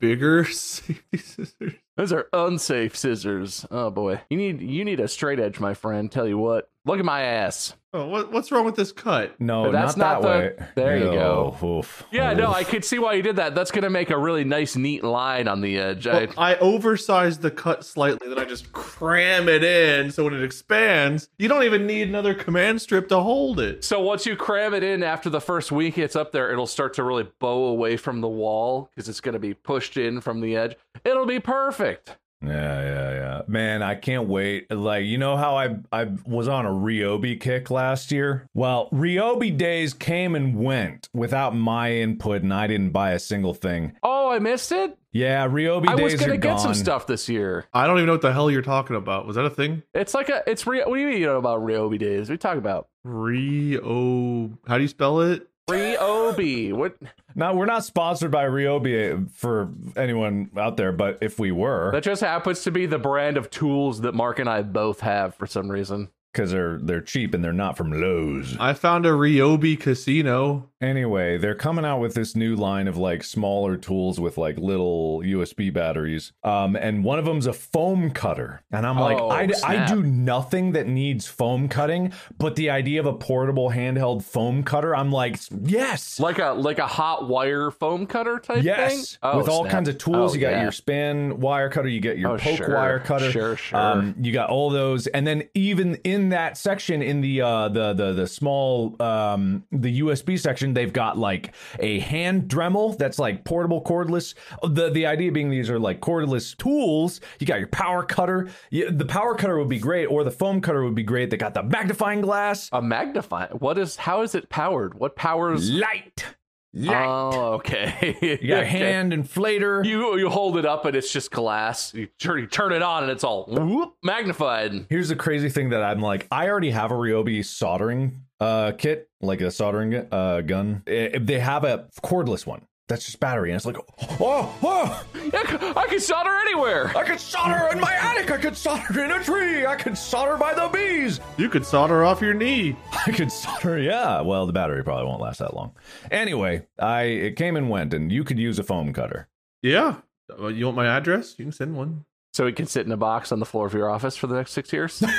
bigger 0.00 0.44
safety 0.46 1.18
scissors. 1.18 1.74
Those 1.96 2.12
are 2.12 2.28
unsafe 2.32 2.96
scissors. 2.96 3.66
Oh 3.70 3.90
boy. 3.90 4.22
You 4.30 4.36
need 4.36 4.60
you 4.60 4.84
need 4.84 5.00
a 5.00 5.06
straight 5.08 5.38
edge, 5.38 5.60
my 5.60 5.74
friend. 5.74 6.10
Tell 6.10 6.26
you 6.26 6.38
what. 6.38 6.70
Look 6.86 6.98
at 6.98 7.04
my 7.04 7.20
ass. 7.20 7.74
Oh, 7.92 8.06
what, 8.06 8.32
what's 8.32 8.52
wrong 8.52 8.64
with 8.64 8.76
this 8.76 8.92
cut? 8.92 9.38
No, 9.40 9.64
but 9.64 9.72
that's 9.72 9.96
not, 9.96 10.22
not 10.22 10.22
that 10.22 10.56
the, 10.56 10.62
way. 10.62 10.68
There 10.76 10.96
you 10.96 11.04
go. 11.06 11.56
Oof. 11.62 12.04
Yeah, 12.12 12.30
Oof. 12.30 12.38
no, 12.38 12.52
I 12.52 12.62
could 12.62 12.84
see 12.84 13.00
why 13.00 13.14
you 13.14 13.22
did 13.22 13.36
that. 13.36 13.56
That's 13.56 13.72
gonna 13.72 13.90
make 13.90 14.10
a 14.10 14.16
really 14.16 14.44
nice, 14.44 14.76
neat 14.76 15.02
line 15.02 15.48
on 15.48 15.60
the 15.60 15.76
edge. 15.76 16.06
Well, 16.06 16.28
I, 16.38 16.52
I 16.54 16.58
oversized 16.58 17.42
the 17.42 17.50
cut 17.50 17.84
slightly, 17.84 18.28
then 18.28 18.38
I 18.38 18.44
just 18.44 18.70
cram 18.70 19.48
it 19.48 19.64
in, 19.64 20.12
so 20.12 20.22
when 20.24 20.34
it 20.34 20.44
expands, 20.44 21.28
you 21.38 21.48
don't 21.48 21.64
even 21.64 21.84
need 21.84 22.08
another 22.08 22.32
command 22.32 22.80
strip 22.80 23.08
to 23.08 23.18
hold 23.18 23.58
it. 23.58 23.82
So 23.82 24.00
once 24.00 24.24
you 24.24 24.36
cram 24.36 24.72
it 24.72 24.84
in 24.84 25.02
after 25.02 25.28
the 25.28 25.40
first 25.40 25.72
week 25.72 25.98
it's 25.98 26.14
up 26.14 26.30
there, 26.30 26.52
it'll 26.52 26.68
start 26.68 26.94
to 26.94 27.02
really 27.02 27.28
bow 27.40 27.64
away 27.64 27.96
from 27.96 28.20
the 28.20 28.28
wall 28.28 28.88
because 28.94 29.08
it's 29.08 29.20
gonna 29.20 29.40
be 29.40 29.52
pushed 29.52 29.89
in 29.96 30.20
from 30.20 30.40
the 30.40 30.56
edge. 30.56 30.76
It'll 31.04 31.26
be 31.26 31.40
perfect. 31.40 32.16
Yeah, 32.42 32.80
yeah, 32.82 33.10
yeah. 33.12 33.42
Man, 33.48 33.82
I 33.82 33.94
can't 33.94 34.26
wait. 34.26 34.70
Like, 34.70 35.04
you 35.04 35.18
know 35.18 35.36
how 35.36 35.56
I 35.58 35.76
I 35.92 36.04
was 36.24 36.48
on 36.48 36.64
a 36.64 36.70
Ryobi 36.70 37.38
kick 37.38 37.70
last 37.70 38.10
year? 38.10 38.46
Well, 38.54 38.88
Ryobi 38.92 39.54
days 39.56 39.92
came 39.92 40.34
and 40.34 40.56
went 40.56 41.08
without 41.12 41.54
my 41.54 41.92
input 41.92 42.42
and 42.42 42.54
I 42.54 42.66
didn't 42.66 42.90
buy 42.90 43.10
a 43.12 43.18
single 43.18 43.52
thing. 43.52 43.92
Oh, 44.02 44.30
I 44.30 44.38
missed 44.38 44.72
it? 44.72 44.96
Yeah, 45.12 45.48
Ryobi 45.48 45.86
Days. 45.86 45.90
I 45.90 45.96
days 45.96 46.12
was 46.12 46.20
gonna 46.20 46.32
get 46.38 46.42
gone. 46.42 46.58
some 46.60 46.74
stuff 46.74 47.06
this 47.06 47.28
year. 47.28 47.66
I 47.74 47.86
don't 47.86 47.96
even 47.98 48.06
know 48.06 48.12
what 48.12 48.22
the 48.22 48.32
hell 48.32 48.50
you're 48.50 48.62
talking 48.62 48.96
about. 48.96 49.26
Was 49.26 49.36
that 49.36 49.44
a 49.44 49.50
thing? 49.50 49.82
It's 49.92 50.14
like 50.14 50.28
a 50.30 50.42
it's 50.46 50.66
Rio. 50.66 50.88
What 50.88 50.94
do 50.94 51.00
you 51.02 51.08
mean 51.08 51.18
you 51.18 51.26
know 51.26 51.36
about 51.36 51.60
Ryobi 51.60 51.98
days? 51.98 52.20
What 52.20 52.30
are 52.30 52.32
you 52.34 52.38
talking 52.38 52.58
about? 52.58 52.88
Rio. 53.04 54.50
How 54.66 54.76
do 54.76 54.82
you 54.82 54.88
spell 54.88 55.20
it? 55.20 55.46
Ryobi. 55.70 56.72
What? 56.72 56.96
Now 57.34 57.54
we're 57.54 57.66
not 57.66 57.84
sponsored 57.84 58.30
by 58.30 58.44
Ryobi 58.44 59.30
for 59.30 59.70
anyone 59.96 60.50
out 60.56 60.76
there, 60.76 60.92
but 60.92 61.18
if 61.20 61.38
we 61.38 61.52
were, 61.52 61.90
that 61.92 62.02
just 62.02 62.20
happens 62.22 62.62
to 62.62 62.70
be 62.70 62.86
the 62.86 62.98
brand 62.98 63.36
of 63.36 63.50
tools 63.50 64.00
that 64.02 64.14
Mark 64.14 64.38
and 64.38 64.48
I 64.48 64.62
both 64.62 65.00
have 65.00 65.34
for 65.34 65.46
some 65.46 65.70
reason 65.70 66.08
because 66.32 66.50
they're 66.50 66.78
they're 66.78 67.00
cheap 67.00 67.34
and 67.34 67.44
they're 67.44 67.52
not 67.52 67.76
from 67.76 67.92
Lowe's. 67.92 68.56
I 68.58 68.72
found 68.72 69.06
a 69.06 69.10
Ryobi 69.10 69.78
casino. 69.78 70.69
Anyway, 70.80 71.36
they're 71.36 71.54
coming 71.54 71.84
out 71.84 72.00
with 72.00 72.14
this 72.14 72.34
new 72.34 72.56
line 72.56 72.88
of 72.88 72.96
like 72.96 73.22
smaller 73.22 73.76
tools 73.76 74.18
with 74.18 74.38
like 74.38 74.56
little 74.56 75.20
USB 75.20 75.70
batteries. 75.70 76.32
Um, 76.42 76.74
and 76.74 77.04
one 77.04 77.18
of 77.18 77.26
them's 77.26 77.46
a 77.46 77.52
foam 77.52 78.10
cutter. 78.10 78.62
And 78.72 78.86
I'm 78.86 78.98
like, 78.98 79.18
oh, 79.18 79.28
I, 79.28 79.50
I 79.62 79.86
do 79.86 80.02
nothing 80.02 80.72
that 80.72 80.86
needs 80.86 81.26
foam 81.26 81.68
cutting, 81.68 82.14
but 82.38 82.56
the 82.56 82.70
idea 82.70 82.98
of 82.98 83.04
a 83.04 83.12
portable 83.12 83.70
handheld 83.70 84.22
foam 84.22 84.62
cutter, 84.62 84.96
I'm 84.96 85.12
like, 85.12 85.38
yes, 85.62 86.18
like 86.18 86.38
a 86.38 86.52
like 86.52 86.78
a 86.78 86.86
hot 86.86 87.28
wire 87.28 87.70
foam 87.70 88.06
cutter 88.06 88.38
type 88.38 88.62
yes. 88.62 88.92
thing. 88.92 89.18
Oh, 89.22 89.36
with 89.36 89.48
all 89.50 89.66
kinds 89.66 89.88
of 89.90 89.98
tools. 89.98 90.32
Oh, 90.32 90.34
you 90.34 90.40
got 90.40 90.52
yeah. 90.52 90.62
your 90.62 90.72
span 90.72 91.40
wire 91.40 91.68
cutter, 91.68 91.88
you 91.88 92.00
get 92.00 92.16
your 92.16 92.32
oh, 92.32 92.38
poke 92.38 92.56
sure. 92.56 92.74
wire 92.74 93.00
cutter. 93.00 93.30
Sure, 93.30 93.56
sure. 93.56 93.78
Um, 93.78 94.14
you 94.18 94.32
got 94.32 94.48
all 94.48 94.70
those, 94.70 95.06
and 95.08 95.26
then 95.26 95.44
even 95.54 95.96
in 96.04 96.30
that 96.30 96.56
section, 96.56 97.02
in 97.02 97.20
the 97.20 97.42
uh, 97.42 97.68
the 97.68 97.92
the 97.92 98.12
the 98.14 98.26
small 98.26 98.96
um, 99.02 99.64
the 99.70 100.00
USB 100.00 100.38
section 100.38 100.69
They've 100.74 100.92
got 100.92 101.18
like 101.18 101.54
a 101.78 102.00
hand 102.00 102.48
Dremel 102.48 102.96
that's 102.96 103.18
like 103.18 103.44
portable 103.44 103.82
cordless. 103.82 104.34
The 104.62 104.90
the 104.90 105.06
idea 105.06 105.32
being 105.32 105.50
these 105.50 105.70
are 105.70 105.78
like 105.78 106.00
cordless 106.00 106.56
tools. 106.56 107.20
You 107.38 107.46
got 107.46 107.58
your 107.58 107.68
power 107.68 108.02
cutter. 108.02 108.48
You, 108.70 108.90
the 108.90 109.04
power 109.04 109.34
cutter 109.34 109.58
would 109.58 109.68
be 109.68 109.78
great, 109.78 110.06
or 110.06 110.24
the 110.24 110.30
foam 110.30 110.60
cutter 110.60 110.84
would 110.84 110.94
be 110.94 111.02
great. 111.02 111.30
They 111.30 111.36
got 111.36 111.54
the 111.54 111.62
magnifying 111.62 112.20
glass. 112.20 112.68
A 112.72 112.82
magnifying. 112.82 113.50
What 113.52 113.78
is? 113.78 113.96
How 113.96 114.22
is 114.22 114.34
it 114.34 114.48
powered? 114.48 114.94
What 114.94 115.16
powers? 115.16 115.70
Light. 115.70 116.24
Light. 116.72 117.04
Oh, 117.04 117.54
okay. 117.54 118.38
You 118.40 118.48
got 118.48 118.62
a 118.62 118.66
hand 118.66 119.12
inflator. 119.12 119.84
You 119.84 120.16
you 120.18 120.28
hold 120.28 120.56
it 120.56 120.64
up 120.64 120.84
and 120.84 120.94
it's 120.94 121.12
just 121.12 121.30
glass. 121.30 121.92
You 121.94 122.06
turn, 122.18 122.38
you 122.38 122.46
turn 122.46 122.72
it 122.72 122.82
on 122.82 123.02
and 123.02 123.10
it's 123.10 123.24
all 123.24 123.46
whoop, 123.46 123.94
magnified. 124.04 124.86
Here's 124.88 125.08
the 125.08 125.16
crazy 125.16 125.48
thing 125.48 125.70
that 125.70 125.82
I'm 125.82 126.00
like, 126.00 126.28
I 126.30 126.48
already 126.48 126.70
have 126.70 126.92
a 126.92 126.94
Ryobi 126.94 127.44
soldering 127.44 128.22
uh, 128.38 128.72
kit, 128.78 129.08
like 129.20 129.40
a 129.40 129.50
soldering 129.50 130.06
uh, 130.12 130.42
gun. 130.42 130.82
If 130.86 131.26
they 131.26 131.40
have 131.40 131.64
a 131.64 131.88
cordless 132.04 132.46
one. 132.46 132.62
That's 132.90 133.04
just 133.04 133.20
battery, 133.20 133.50
and 133.50 133.56
it's 133.56 133.64
like, 133.64 133.76
oh, 134.20 134.52
oh, 134.64 135.04
Yeah, 135.32 135.72
I 135.76 135.86
can 135.88 136.00
solder 136.00 136.28
anywhere. 136.40 136.88
I 136.96 137.04
could 137.04 137.20
solder 137.20 137.68
in 137.72 137.78
my 137.78 137.92
attic. 137.94 138.32
I 138.32 138.36
could 138.36 138.56
solder 138.56 139.04
in 139.04 139.12
a 139.12 139.22
tree. 139.22 139.64
I 139.64 139.76
could 139.76 139.96
solder 139.96 140.36
by 140.36 140.54
the 140.54 140.66
bees. 140.72 141.20
You 141.36 141.48
could 141.48 141.64
solder 141.64 142.04
off 142.04 142.20
your 142.20 142.34
knee. 142.34 142.74
I 143.06 143.12
could 143.12 143.30
solder. 143.30 143.78
Yeah. 143.78 144.22
Well, 144.22 144.44
the 144.46 144.52
battery 144.52 144.82
probably 144.82 145.04
won't 145.06 145.22
last 145.22 145.38
that 145.38 145.54
long. 145.54 145.70
Anyway, 146.10 146.66
I 146.80 147.02
it 147.02 147.36
came 147.36 147.56
and 147.56 147.70
went, 147.70 147.94
and 147.94 148.10
you 148.10 148.24
could 148.24 148.40
use 148.40 148.58
a 148.58 148.64
foam 148.64 148.92
cutter. 148.92 149.28
Yeah. 149.62 149.98
Uh, 150.36 150.48
You 150.48 150.64
want 150.64 150.76
my 150.76 150.86
address? 150.86 151.36
You 151.38 151.44
can 151.44 151.52
send 151.52 151.76
one. 151.76 152.04
So 152.32 152.46
it 152.48 152.56
can 152.56 152.66
sit 152.66 152.86
in 152.86 152.90
a 152.92 152.96
box 152.96 153.30
on 153.30 153.38
the 153.38 153.46
floor 153.46 153.66
of 153.66 153.72
your 153.74 153.88
office 153.88 154.16
for 154.16 154.26
the 154.26 154.34
next 154.34 154.50
six 154.50 154.72
years. 154.72 155.00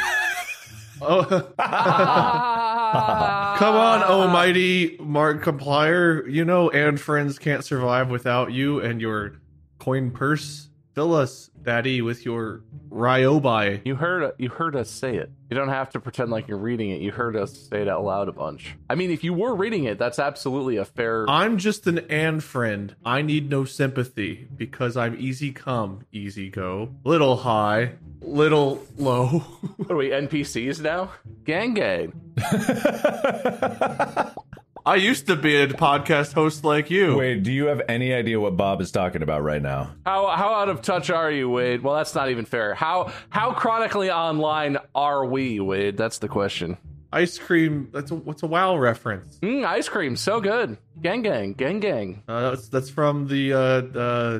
Oh, 1.03 1.21
come 3.57 3.75
on, 3.75 4.03
almighty 4.03 4.97
Markiplier. 4.97 6.29
You 6.29 6.45
know, 6.45 6.69
and 6.69 6.99
friends 6.99 7.39
can't 7.39 7.63
survive 7.63 8.09
without 8.09 8.51
you 8.51 8.79
and 8.81 8.99
your 8.99 9.33
coin 9.79 10.11
purse. 10.11 10.67
Fill 10.93 11.15
us, 11.15 11.49
Daddy, 11.63 12.01
with 12.01 12.25
your 12.25 12.63
Ryobi. 12.89 13.81
You 13.85 13.95
heard 13.95 14.33
you 14.37 14.49
heard 14.49 14.75
us 14.75 14.89
say 14.89 15.15
it. 15.15 15.31
You 15.49 15.55
don't 15.55 15.69
have 15.69 15.89
to 15.91 16.01
pretend 16.01 16.31
like 16.31 16.47
you're 16.47 16.57
reading 16.57 16.89
it. 16.89 17.01
You 17.01 17.11
heard 17.11 17.37
us 17.37 17.57
say 17.69 17.81
it 17.81 17.87
out 17.87 18.03
loud 18.03 18.27
a 18.27 18.33
bunch. 18.33 18.75
I 18.89 18.95
mean, 18.95 19.09
if 19.09 19.23
you 19.23 19.33
were 19.33 19.55
reading 19.55 19.85
it, 19.85 19.97
that's 19.97 20.19
absolutely 20.19 20.77
a 20.77 20.85
fair. 20.85 21.29
I'm 21.29 21.57
just 21.57 21.87
an 21.87 21.99
and 22.09 22.43
friend. 22.43 22.93
I 23.05 23.21
need 23.21 23.49
no 23.49 23.63
sympathy 23.63 24.47
because 24.55 24.97
I'm 24.97 25.15
easy 25.17 25.53
come, 25.53 26.05
easy 26.11 26.49
go. 26.49 26.93
Little 27.05 27.37
high, 27.37 27.93
little 28.21 28.83
low. 28.97 29.43
What 29.81 29.91
are 29.91 29.95
we 29.95 30.09
NPCs 30.09 30.81
now? 30.81 31.11
Gang 31.43 31.73
gang. 31.73 32.13
I 34.83 34.95
used 34.95 35.27
to 35.27 35.35
be 35.35 35.55
a 35.57 35.67
podcast 35.67 36.33
host 36.33 36.63
like 36.63 36.89
you. 36.89 37.17
Wait, 37.17 37.43
do 37.43 37.51
you 37.51 37.65
have 37.67 37.83
any 37.87 38.13
idea 38.13 38.39
what 38.39 38.57
Bob 38.57 38.81
is 38.81 38.91
talking 38.91 39.21
about 39.21 39.43
right 39.43 39.61
now? 39.61 39.91
How 40.05 40.27
how 40.35 40.55
out 40.55 40.69
of 40.69 40.81
touch 40.81 41.11
are 41.11 41.29
you, 41.29 41.49
Wade? 41.49 41.83
Well, 41.83 41.95
that's 41.95 42.15
not 42.15 42.31
even 42.31 42.45
fair. 42.45 42.73
How 42.73 43.11
how 43.29 43.53
chronically 43.53 44.09
online 44.09 44.77
are 44.95 45.23
we, 45.23 45.59
Wade? 45.59 45.97
That's 45.97 46.17
the 46.17 46.27
question. 46.27 46.77
Ice 47.13 47.37
cream. 47.37 47.89
That's 47.91 48.09
a, 48.09 48.15
what's 48.15 48.41
a 48.41 48.47
WoW 48.47 48.77
reference? 48.77 49.37
Mm, 49.39 49.65
ice 49.65 49.87
cream, 49.87 50.15
so 50.15 50.41
good. 50.41 50.77
Gang 50.99 51.21
gang, 51.21 51.53
gang 51.53 51.79
gang. 51.79 52.23
Uh, 52.27 52.51
that's 52.51 52.69
that's 52.69 52.89
from 52.89 53.27
the 53.27 53.53
uh, 53.53 53.59
uh, 53.59 54.39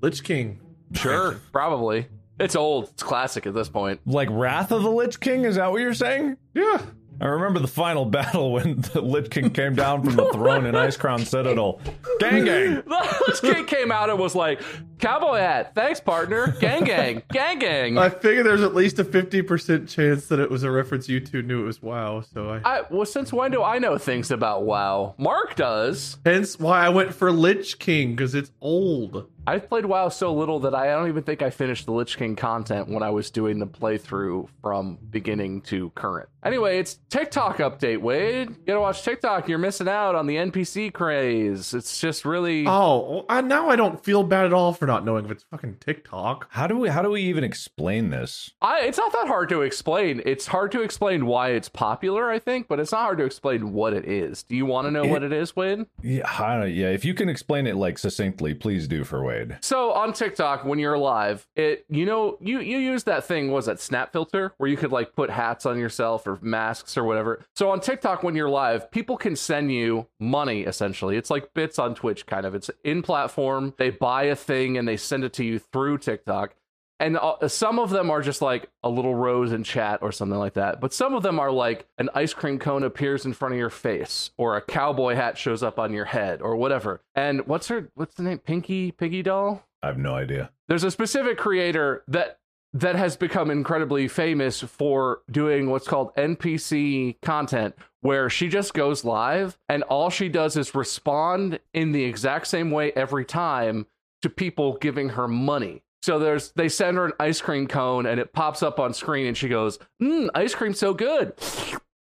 Lich 0.00 0.22
King. 0.22 0.60
Sure, 0.92 1.40
probably. 1.50 2.06
It's 2.38 2.54
old. 2.54 2.88
It's 2.90 3.02
classic 3.02 3.46
at 3.46 3.54
this 3.54 3.68
point. 3.68 4.00
Like 4.06 4.28
Wrath 4.30 4.70
of 4.70 4.82
the 4.82 4.90
Lich 4.90 5.18
King? 5.18 5.44
Is 5.44 5.56
that 5.56 5.72
what 5.72 5.80
you're 5.80 5.94
saying? 5.94 6.36
Yeah. 6.54 6.82
I 7.22 7.26
remember 7.26 7.60
the 7.60 7.68
final 7.68 8.04
battle 8.04 8.50
when 8.50 8.80
the 8.92 9.00
Lich 9.00 9.30
King 9.30 9.50
came 9.50 9.76
down 9.76 10.02
from 10.02 10.16
the 10.16 10.28
throne 10.32 10.66
in 10.66 10.74
Icecrown 10.74 11.24
Citadel. 11.24 11.80
Gang 12.18 12.44
gang. 12.44 12.82
this 13.28 13.38
kid 13.38 13.68
came 13.68 13.92
out 13.92 14.10
and 14.10 14.18
was 14.18 14.34
like, 14.34 14.60
"Cowboy 14.98 15.38
hat, 15.38 15.72
thanks, 15.72 16.00
partner. 16.00 16.56
Gang 16.60 16.82
gang, 16.82 17.22
gang 17.30 17.60
gang." 17.60 17.96
I 17.96 18.08
figured 18.08 18.44
there's 18.44 18.62
at 18.62 18.74
least 18.74 18.98
a 18.98 19.04
50% 19.04 19.88
chance 19.88 20.26
that 20.26 20.40
it 20.40 20.50
was 20.50 20.64
a 20.64 20.70
reference 20.72 21.08
you 21.08 21.20
two 21.20 21.42
knew 21.42 21.62
it 21.62 21.66
was 21.66 21.80
WoW, 21.80 22.22
so 22.22 22.50
I. 22.50 22.60
I 22.64 22.82
well, 22.90 23.06
since 23.06 23.32
when 23.32 23.52
do 23.52 23.62
I 23.62 23.78
know 23.78 23.98
things 23.98 24.32
about 24.32 24.64
WoW? 24.64 25.14
Mark 25.16 25.54
does. 25.54 26.18
Hence 26.24 26.58
why 26.58 26.84
I 26.84 26.88
went 26.88 27.14
for 27.14 27.30
Lich 27.30 27.78
King, 27.78 28.16
because 28.16 28.34
it's 28.34 28.50
old. 28.60 29.28
I've 29.44 29.68
played 29.68 29.86
WoW 29.86 30.08
so 30.08 30.32
little 30.32 30.60
that 30.60 30.74
I 30.74 30.86
don't 30.86 31.08
even 31.08 31.24
think 31.24 31.42
I 31.42 31.50
finished 31.50 31.86
the 31.86 31.92
Lich 31.92 32.16
King 32.16 32.36
content 32.36 32.88
when 32.88 33.02
I 33.02 33.10
was 33.10 33.30
doing 33.30 33.58
the 33.58 33.66
playthrough 33.66 34.48
from 34.60 34.98
beginning 35.10 35.62
to 35.62 35.90
current. 35.90 36.28
Anyway, 36.44 36.78
it's 36.78 36.98
TikTok 37.10 37.58
update, 37.58 38.00
Wade. 38.00 38.50
You 38.50 38.56
gotta 38.66 38.80
watch 38.80 39.02
TikTok. 39.02 39.48
You're 39.48 39.58
missing 39.58 39.88
out 39.88 40.14
on 40.14 40.26
the 40.28 40.36
NPC 40.36 40.92
craze. 40.92 41.74
It's 41.74 42.00
just 42.00 42.24
really. 42.24 42.66
Oh, 42.68 43.24
I, 43.28 43.40
now 43.40 43.68
I 43.68 43.76
don't 43.76 44.02
feel 44.04 44.22
bad 44.22 44.46
at 44.46 44.52
all 44.52 44.72
for 44.72 44.86
not 44.86 45.04
knowing 45.04 45.24
if 45.24 45.30
it's 45.32 45.44
fucking 45.50 45.78
TikTok. 45.80 46.46
How 46.50 46.68
do 46.68 46.76
we 46.78 46.88
how 46.88 47.02
do 47.02 47.10
we 47.10 47.22
even 47.22 47.42
explain 47.42 48.10
this? 48.10 48.52
I, 48.60 48.82
it's 48.82 48.98
not 48.98 49.12
that 49.12 49.26
hard 49.26 49.48
to 49.48 49.62
explain. 49.62 50.22
It's 50.24 50.46
hard 50.46 50.70
to 50.72 50.82
explain 50.82 51.26
why 51.26 51.50
it's 51.50 51.68
popular, 51.68 52.30
I 52.30 52.38
think, 52.38 52.68
but 52.68 52.78
it's 52.78 52.92
not 52.92 53.02
hard 53.02 53.18
to 53.18 53.24
explain 53.24 53.72
what 53.72 53.92
it 53.92 54.04
is. 54.04 54.44
Do 54.44 54.54
you 54.54 54.66
want 54.66 54.86
to 54.86 54.92
know 54.92 55.04
what 55.04 55.24
it 55.24 55.32
is, 55.32 55.56
Wade? 55.56 55.86
Yeah, 56.02 56.28
I 56.28 56.58
don't, 56.60 56.72
yeah. 56.72 56.90
If 56.90 57.04
you 57.04 57.14
can 57.14 57.28
explain 57.28 57.66
it 57.66 57.76
like 57.76 57.98
succinctly, 57.98 58.54
please 58.54 58.86
do 58.86 59.02
for 59.04 59.24
Wade. 59.24 59.31
So 59.60 59.92
on 59.92 60.12
TikTok, 60.12 60.64
when 60.64 60.78
you're 60.78 60.98
live, 60.98 61.46
it 61.56 61.84
you 61.88 62.04
know 62.04 62.38
you 62.40 62.60
you 62.60 62.78
use 62.78 63.04
that 63.04 63.24
thing 63.24 63.50
was 63.50 63.66
that 63.66 63.80
snap 63.80 64.12
filter 64.12 64.52
where 64.58 64.68
you 64.68 64.76
could 64.76 64.92
like 64.92 65.14
put 65.14 65.30
hats 65.30 65.66
on 65.66 65.78
yourself 65.78 66.26
or 66.26 66.38
masks 66.42 66.96
or 66.96 67.04
whatever. 67.04 67.44
So 67.54 67.70
on 67.70 67.80
TikTok, 67.80 68.22
when 68.22 68.34
you're 68.34 68.50
live, 68.50 68.90
people 68.90 69.16
can 69.16 69.36
send 69.36 69.72
you 69.72 70.06
money 70.18 70.62
essentially. 70.62 71.16
It's 71.16 71.30
like 71.30 71.54
bits 71.54 71.78
on 71.78 71.94
Twitch, 71.94 72.26
kind 72.26 72.46
of. 72.46 72.54
It's 72.54 72.70
in 72.84 73.02
platform. 73.02 73.74
They 73.78 73.90
buy 73.90 74.24
a 74.24 74.36
thing 74.36 74.76
and 74.78 74.86
they 74.86 74.96
send 74.96 75.24
it 75.24 75.32
to 75.34 75.44
you 75.44 75.58
through 75.58 75.98
TikTok. 75.98 76.54
And 77.02 77.16
uh, 77.16 77.48
some 77.48 77.80
of 77.80 77.90
them 77.90 78.12
are 78.12 78.22
just 78.22 78.40
like 78.40 78.70
a 78.84 78.88
little 78.88 79.16
rose 79.16 79.50
in 79.50 79.64
chat 79.64 79.98
or 80.02 80.12
something 80.12 80.38
like 80.38 80.54
that. 80.54 80.80
But 80.80 80.94
some 80.94 81.14
of 81.14 81.24
them 81.24 81.40
are 81.40 81.50
like 81.50 81.88
an 81.98 82.08
ice 82.14 82.32
cream 82.32 82.60
cone 82.60 82.84
appears 82.84 83.26
in 83.26 83.32
front 83.32 83.54
of 83.54 83.58
your 83.58 83.70
face, 83.70 84.30
or 84.36 84.56
a 84.56 84.62
cowboy 84.62 85.16
hat 85.16 85.36
shows 85.36 85.64
up 85.64 85.80
on 85.80 85.92
your 85.92 86.04
head, 86.04 86.40
or 86.40 86.54
whatever. 86.54 87.00
And 87.16 87.44
what's 87.48 87.66
her? 87.66 87.90
What's 87.96 88.14
the 88.14 88.22
name? 88.22 88.38
Pinky 88.38 88.92
Piggy 88.92 89.24
Doll. 89.24 89.66
I 89.82 89.88
have 89.88 89.98
no 89.98 90.14
idea. 90.14 90.52
There's 90.68 90.84
a 90.84 90.92
specific 90.92 91.38
creator 91.38 92.04
that 92.06 92.38
that 92.72 92.94
has 92.94 93.16
become 93.16 93.50
incredibly 93.50 94.06
famous 94.06 94.60
for 94.60 95.22
doing 95.28 95.70
what's 95.70 95.88
called 95.88 96.14
NPC 96.14 97.20
content, 97.20 97.74
where 98.00 98.30
she 98.30 98.46
just 98.46 98.74
goes 98.74 99.04
live 99.04 99.58
and 99.68 99.82
all 99.82 100.08
she 100.08 100.28
does 100.28 100.56
is 100.56 100.72
respond 100.72 101.58
in 101.74 101.90
the 101.90 102.04
exact 102.04 102.46
same 102.46 102.70
way 102.70 102.92
every 102.92 103.24
time 103.24 103.86
to 104.22 104.30
people 104.30 104.78
giving 104.78 105.10
her 105.10 105.26
money. 105.26 105.82
So 106.02 106.18
there's 106.18 106.52
they 106.52 106.68
send 106.68 106.96
her 106.96 107.06
an 107.06 107.12
ice 107.20 107.40
cream 107.40 107.66
cone 107.66 108.06
and 108.06 108.18
it 108.18 108.32
pops 108.32 108.62
up 108.62 108.80
on 108.80 108.92
screen 108.92 109.26
and 109.26 109.36
she 109.36 109.48
goes, 109.48 109.78
"Mmm, 110.02 110.28
ice 110.34 110.54
cream 110.54 110.74
so 110.74 110.92
good." 110.92 111.34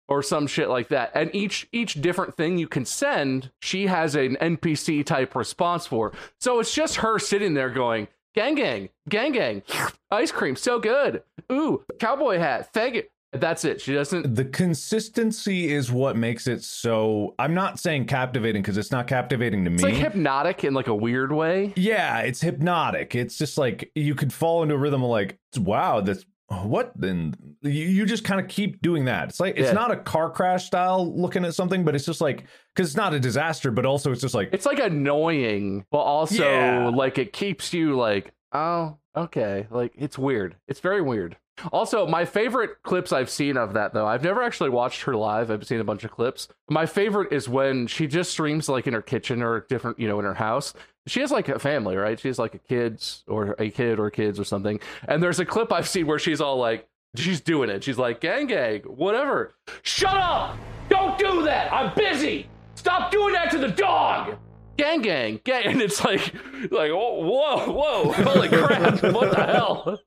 Or 0.09 0.21
some 0.21 0.47
shit 0.47 0.67
like 0.69 0.89
that. 0.89 1.11
And 1.15 1.33
each 1.33 1.67
each 1.71 2.01
different 2.01 2.35
thing 2.35 2.57
you 2.57 2.67
can 2.67 2.85
send, 2.85 3.51
she 3.61 3.87
has 3.87 4.15
an 4.15 4.35
NPC 4.41 5.05
type 5.05 5.35
response 5.35 5.87
for. 5.87 6.11
So 6.39 6.59
it's 6.59 6.73
just 6.73 6.97
her 6.97 7.19
sitting 7.19 7.53
there 7.53 7.69
going, 7.69 8.07
"Gang 8.35 8.55
gang, 8.55 8.89
gang 9.07 9.31
gang, 9.31 9.63
ice 10.11 10.31
cream 10.31 10.55
so 10.55 10.79
good. 10.79 11.23
Ooh, 11.51 11.83
cowboy 11.99 12.37
hat. 12.39 12.73
Thank 12.73 12.95
you." 12.95 13.03
That's 13.33 13.65
it. 13.65 13.81
She 13.81 13.93
doesn't 13.93 14.35
The 14.35 14.45
consistency 14.45 15.71
is 15.71 15.91
what 15.91 16.15
makes 16.15 16.45
it 16.47 16.63
so. 16.63 17.33
I'm 17.39 17.53
not 17.53 17.79
saying 17.79 18.05
captivating 18.05 18.61
because 18.61 18.77
it's 18.77 18.91
not 18.91 19.07
captivating 19.07 19.63
to 19.65 19.69
me. 19.69 19.75
It's 19.75 19.83
like 19.83 19.93
hypnotic 19.95 20.63
in 20.63 20.73
like 20.73 20.87
a 20.87 20.95
weird 20.95 21.31
way. 21.31 21.73
yeah, 21.75 22.19
it's 22.19 22.41
hypnotic. 22.41 23.15
It's 23.15 23.37
just 23.37 23.57
like 23.57 23.91
you 23.95 24.13
could 24.15 24.31
fall 24.31 24.61
into 24.63 24.75
a 24.75 24.77
rhythm 24.77 25.03
of 25.03 25.09
like, 25.09 25.39
wow, 25.57 26.01
that's 26.01 26.25
what 26.49 26.91
then 26.95 27.33
you, 27.63 27.71
you 27.71 28.05
just 28.05 28.23
kind 28.23 28.39
of 28.39 28.47
keep 28.47 28.79
doing 28.83 29.05
that 29.05 29.29
it's 29.29 29.39
like 29.39 29.55
it's 29.57 29.69
Yeah. 29.69 29.73
not 29.73 29.89
a 29.89 29.95
car 29.95 30.29
crash 30.29 30.65
style 30.67 31.11
looking 31.19 31.45
at 31.45 31.55
something 31.55 31.83
but 31.83 31.95
it's 31.95 32.05
just 32.05 32.21
like 32.21 32.43
because 32.75 32.89
it's 32.89 32.97
not 32.97 33.11
a 33.11 33.19
disaster 33.19 33.71
but 33.71 33.87
also 33.87 34.11
it's 34.11 34.21
just 34.21 34.35
like 34.35 34.49
It's 34.51 34.65
like 34.67 34.77
annoying, 34.77 35.85
but 35.89 35.99
also 36.01 36.43
Yeah. 36.47 36.89
like 36.89 37.17
it 37.17 37.33
keeps 37.33 37.73
you 37.73 37.95
like, 37.97 38.33
oh, 38.51 38.97
okay. 39.15 39.65
Like 39.71 39.93
it's 39.97 40.17
weird. 40.19 40.55
It's 40.67 40.79
very 40.79 41.01
weird. 41.01 41.37
Also, 41.71 42.07
my 42.07 42.25
favorite 42.25 42.81
clips 42.83 43.11
I've 43.11 43.29
seen 43.29 43.57
of 43.57 43.73
that 43.73 43.93
though, 43.93 44.07
I've 44.07 44.23
never 44.23 44.41
actually 44.41 44.69
watched 44.69 45.03
her 45.03 45.15
live. 45.15 45.51
I've 45.51 45.65
seen 45.65 45.79
a 45.79 45.83
bunch 45.83 46.03
of 46.03 46.11
clips. 46.11 46.47
My 46.69 46.85
favorite 46.85 47.31
is 47.31 47.47
when 47.47 47.87
she 47.87 48.07
just 48.07 48.31
streams 48.31 48.67
like 48.67 48.87
in 48.87 48.93
her 48.93 49.01
kitchen 49.01 49.41
or 49.41 49.61
different, 49.69 49.99
you 49.99 50.07
know, 50.07 50.19
in 50.19 50.25
her 50.25 50.33
house. 50.33 50.73
She 51.05 51.19
has 51.19 51.31
like 51.31 51.49
a 51.49 51.59
family, 51.59 51.95
right? 51.95 52.19
She 52.19 52.27
has 52.29 52.39
like 52.39 52.55
a 52.55 52.59
kids 52.59 53.23
or 53.27 53.55
a 53.59 53.69
kid 53.69 53.99
or 53.99 54.09
kids 54.09 54.39
or 54.39 54.43
something. 54.43 54.79
And 55.07 55.21
there's 55.21 55.39
a 55.39 55.45
clip 55.45 55.71
I've 55.71 55.87
seen 55.87 56.07
where 56.07 56.19
she's 56.19 56.41
all 56.41 56.57
like, 56.57 56.87
she's 57.15 57.41
doing 57.41 57.69
it. 57.69 57.83
She's 57.83 57.97
like, 57.97 58.21
gang 58.21 58.47
gang, 58.47 58.81
whatever. 58.81 59.53
Shut 59.83 60.15
up! 60.15 60.57
Don't 60.89 61.17
do 61.17 61.43
that! 61.43 61.71
I'm 61.71 61.93
busy! 61.95 62.49
Stop 62.75 63.11
doing 63.11 63.33
that 63.33 63.51
to 63.51 63.57
the 63.57 63.69
dog! 63.69 64.37
Gang 64.77 65.01
gang, 65.01 65.39
gang, 65.43 65.65
and 65.67 65.81
it's 65.81 66.03
like, 66.03 66.33
like, 66.71 66.89
oh, 66.91 67.23
whoa, 67.23 67.71
whoa, 67.71 68.11
holy 68.11 68.49
crap, 68.49 69.03
what 69.13 69.31
the 69.31 69.45
hell? 69.45 69.99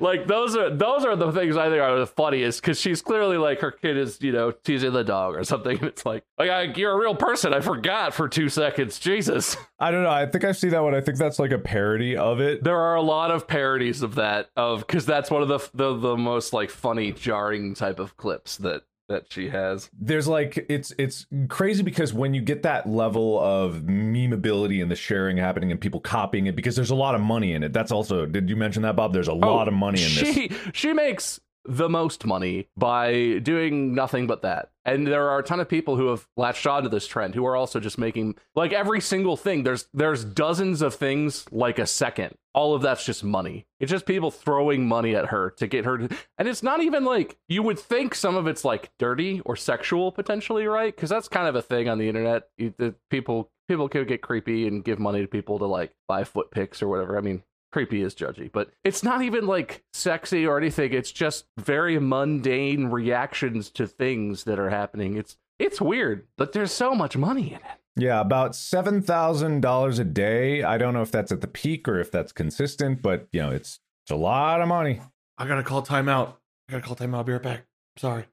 like 0.00 0.26
those 0.26 0.56
are 0.56 0.70
those 0.70 1.04
are 1.04 1.14
the 1.14 1.30
things 1.30 1.56
I 1.56 1.68
think 1.68 1.80
are 1.80 1.98
the 1.98 2.06
funniest 2.06 2.60
because 2.60 2.80
she's 2.80 3.02
clearly 3.02 3.36
like 3.36 3.60
her 3.60 3.70
kid 3.70 3.98
is 3.98 4.20
you 4.22 4.32
know 4.32 4.50
teasing 4.50 4.92
the 4.92 5.04
dog 5.04 5.36
or 5.36 5.44
something. 5.44 5.78
And 5.78 5.88
it's 5.88 6.06
like 6.06 6.24
like 6.38 6.76
you're 6.76 6.92
a 6.92 6.98
real 6.98 7.14
person. 7.14 7.52
I 7.52 7.60
forgot 7.60 8.14
for 8.14 8.28
two 8.28 8.48
seconds. 8.48 8.98
Jesus. 8.98 9.56
I 9.78 9.90
don't 9.90 10.04
know. 10.04 10.10
I 10.10 10.26
think 10.26 10.44
I 10.44 10.52
see 10.52 10.68
that 10.70 10.82
one. 10.82 10.94
I 10.94 11.00
think 11.00 11.18
that's 11.18 11.38
like 11.38 11.50
a 11.50 11.58
parody 11.58 12.16
of 12.16 12.40
it. 12.40 12.64
There 12.64 12.78
are 12.78 12.94
a 12.94 13.02
lot 13.02 13.30
of 13.30 13.46
parodies 13.46 14.02
of 14.02 14.14
that 14.14 14.50
of 14.56 14.86
because 14.86 15.04
that's 15.04 15.30
one 15.30 15.42
of 15.42 15.48
the, 15.48 15.58
the 15.74 15.96
the 15.96 16.16
most 16.16 16.52
like 16.52 16.70
funny 16.70 17.12
jarring 17.12 17.74
type 17.74 17.98
of 17.98 18.16
clips 18.16 18.56
that 18.58 18.82
that 19.12 19.32
she 19.32 19.48
has. 19.48 19.88
There's 19.98 20.26
like 20.26 20.66
it's 20.68 20.92
it's 20.98 21.26
crazy 21.48 21.82
because 21.82 22.12
when 22.12 22.34
you 22.34 22.40
get 22.40 22.62
that 22.64 22.88
level 22.88 23.38
of 23.40 23.82
memeability 23.82 24.82
and 24.82 24.90
the 24.90 24.96
sharing 24.96 25.36
happening 25.36 25.70
and 25.70 25.80
people 25.80 26.00
copying 26.00 26.46
it 26.46 26.56
because 26.56 26.76
there's 26.76 26.90
a 26.90 26.96
lot 26.96 27.14
of 27.14 27.20
money 27.20 27.52
in 27.52 27.62
it. 27.62 27.72
That's 27.72 27.92
also 27.92 28.26
did 28.26 28.50
you 28.50 28.56
mention 28.56 28.82
that 28.82 28.96
Bob? 28.96 29.12
There's 29.12 29.28
a 29.28 29.32
oh, 29.32 29.36
lot 29.36 29.68
of 29.68 29.74
money 29.74 30.02
in 30.02 30.08
she, 30.08 30.48
this. 30.48 30.58
She 30.72 30.92
makes 30.92 31.40
the 31.64 31.88
most 31.88 32.26
money 32.26 32.68
by 32.76 33.38
doing 33.42 33.94
nothing 33.94 34.26
but 34.26 34.42
that. 34.42 34.70
And 34.84 35.06
there 35.06 35.30
are 35.30 35.38
a 35.38 35.44
ton 35.44 35.60
of 35.60 35.68
people 35.68 35.96
who 35.96 36.08
have 36.08 36.26
latched 36.36 36.66
onto 36.66 36.88
this 36.88 37.06
trend 37.06 37.34
who 37.34 37.46
are 37.46 37.54
also 37.54 37.78
just 37.78 37.98
making 37.98 38.34
like 38.56 38.72
every 38.72 39.00
single 39.00 39.36
thing. 39.36 39.62
There's 39.62 39.88
there's 39.94 40.24
dozens 40.24 40.82
of 40.82 40.94
things 40.94 41.44
like 41.52 41.78
a 41.78 41.86
second. 41.86 42.34
All 42.54 42.74
of 42.74 42.82
that's 42.82 43.04
just 43.04 43.22
money. 43.22 43.66
It's 43.78 43.90
just 43.90 44.06
people 44.06 44.30
throwing 44.30 44.86
money 44.88 45.14
at 45.14 45.26
her 45.26 45.50
to 45.58 45.66
get 45.66 45.84
her 45.84 45.98
to, 45.98 46.16
and 46.36 46.48
it's 46.48 46.62
not 46.62 46.82
even 46.82 47.04
like 47.04 47.38
you 47.48 47.62
would 47.62 47.78
think 47.78 48.14
some 48.14 48.36
of 48.36 48.46
it's 48.46 48.64
like 48.64 48.90
dirty 48.98 49.40
or 49.44 49.54
sexual 49.54 50.10
potentially, 50.10 50.66
right? 50.66 50.94
Because 50.94 51.10
that's 51.10 51.28
kind 51.28 51.46
of 51.46 51.54
a 51.54 51.62
thing 51.62 51.88
on 51.88 51.98
the 51.98 52.08
internet. 52.08 52.48
You, 52.58 52.74
the 52.76 52.94
people 53.08 53.50
people 53.68 53.88
could 53.88 54.08
get 54.08 54.20
creepy 54.20 54.66
and 54.66 54.84
give 54.84 54.98
money 54.98 55.20
to 55.20 55.28
people 55.28 55.58
to 55.60 55.66
like 55.66 55.92
buy 56.08 56.24
foot 56.24 56.50
pics 56.50 56.82
or 56.82 56.88
whatever. 56.88 57.16
I 57.16 57.20
mean, 57.20 57.42
creepy 57.72 58.02
is 58.02 58.14
judgy, 58.14 58.50
but 58.52 58.70
it's 58.84 59.02
not 59.02 59.22
even 59.22 59.46
like 59.46 59.82
sexy 59.92 60.46
or 60.46 60.58
anything. 60.58 60.92
It's 60.92 61.10
just 61.10 61.46
very 61.58 61.98
mundane 61.98 62.86
reactions 62.86 63.70
to 63.70 63.86
things 63.86 64.44
that 64.44 64.58
are 64.58 64.70
happening. 64.70 65.16
It's 65.16 65.36
it's 65.58 65.80
weird, 65.80 66.26
but 66.36 66.52
there's 66.52 66.72
so 66.72 66.94
much 66.94 67.16
money 67.16 67.48
in 67.48 67.56
it. 67.56 67.78
Yeah, 67.96 68.20
about 68.20 68.54
seven 68.54 69.02
thousand 69.02 69.60
dollars 69.60 69.98
a 69.98 70.04
day. 70.04 70.62
I 70.62 70.78
don't 70.78 70.94
know 70.94 71.02
if 71.02 71.10
that's 71.10 71.32
at 71.32 71.40
the 71.40 71.48
peak 71.48 71.88
or 71.88 71.98
if 71.98 72.10
that's 72.10 72.32
consistent, 72.32 73.02
but 73.02 73.26
you 73.32 73.40
know, 73.42 73.50
it's 73.50 73.80
it's 74.04 74.10
a 74.10 74.16
lot 74.16 74.60
of 74.60 74.68
money. 74.68 75.00
I 75.38 75.46
gotta 75.46 75.62
call 75.62 75.82
timeout. 75.82 76.34
I 76.68 76.72
gotta 76.72 76.82
call 76.82 76.96
timeout. 76.96 77.16
I'll 77.16 77.24
be 77.24 77.32
right 77.32 77.42
back. 77.42 77.66
Sorry. 77.96 78.26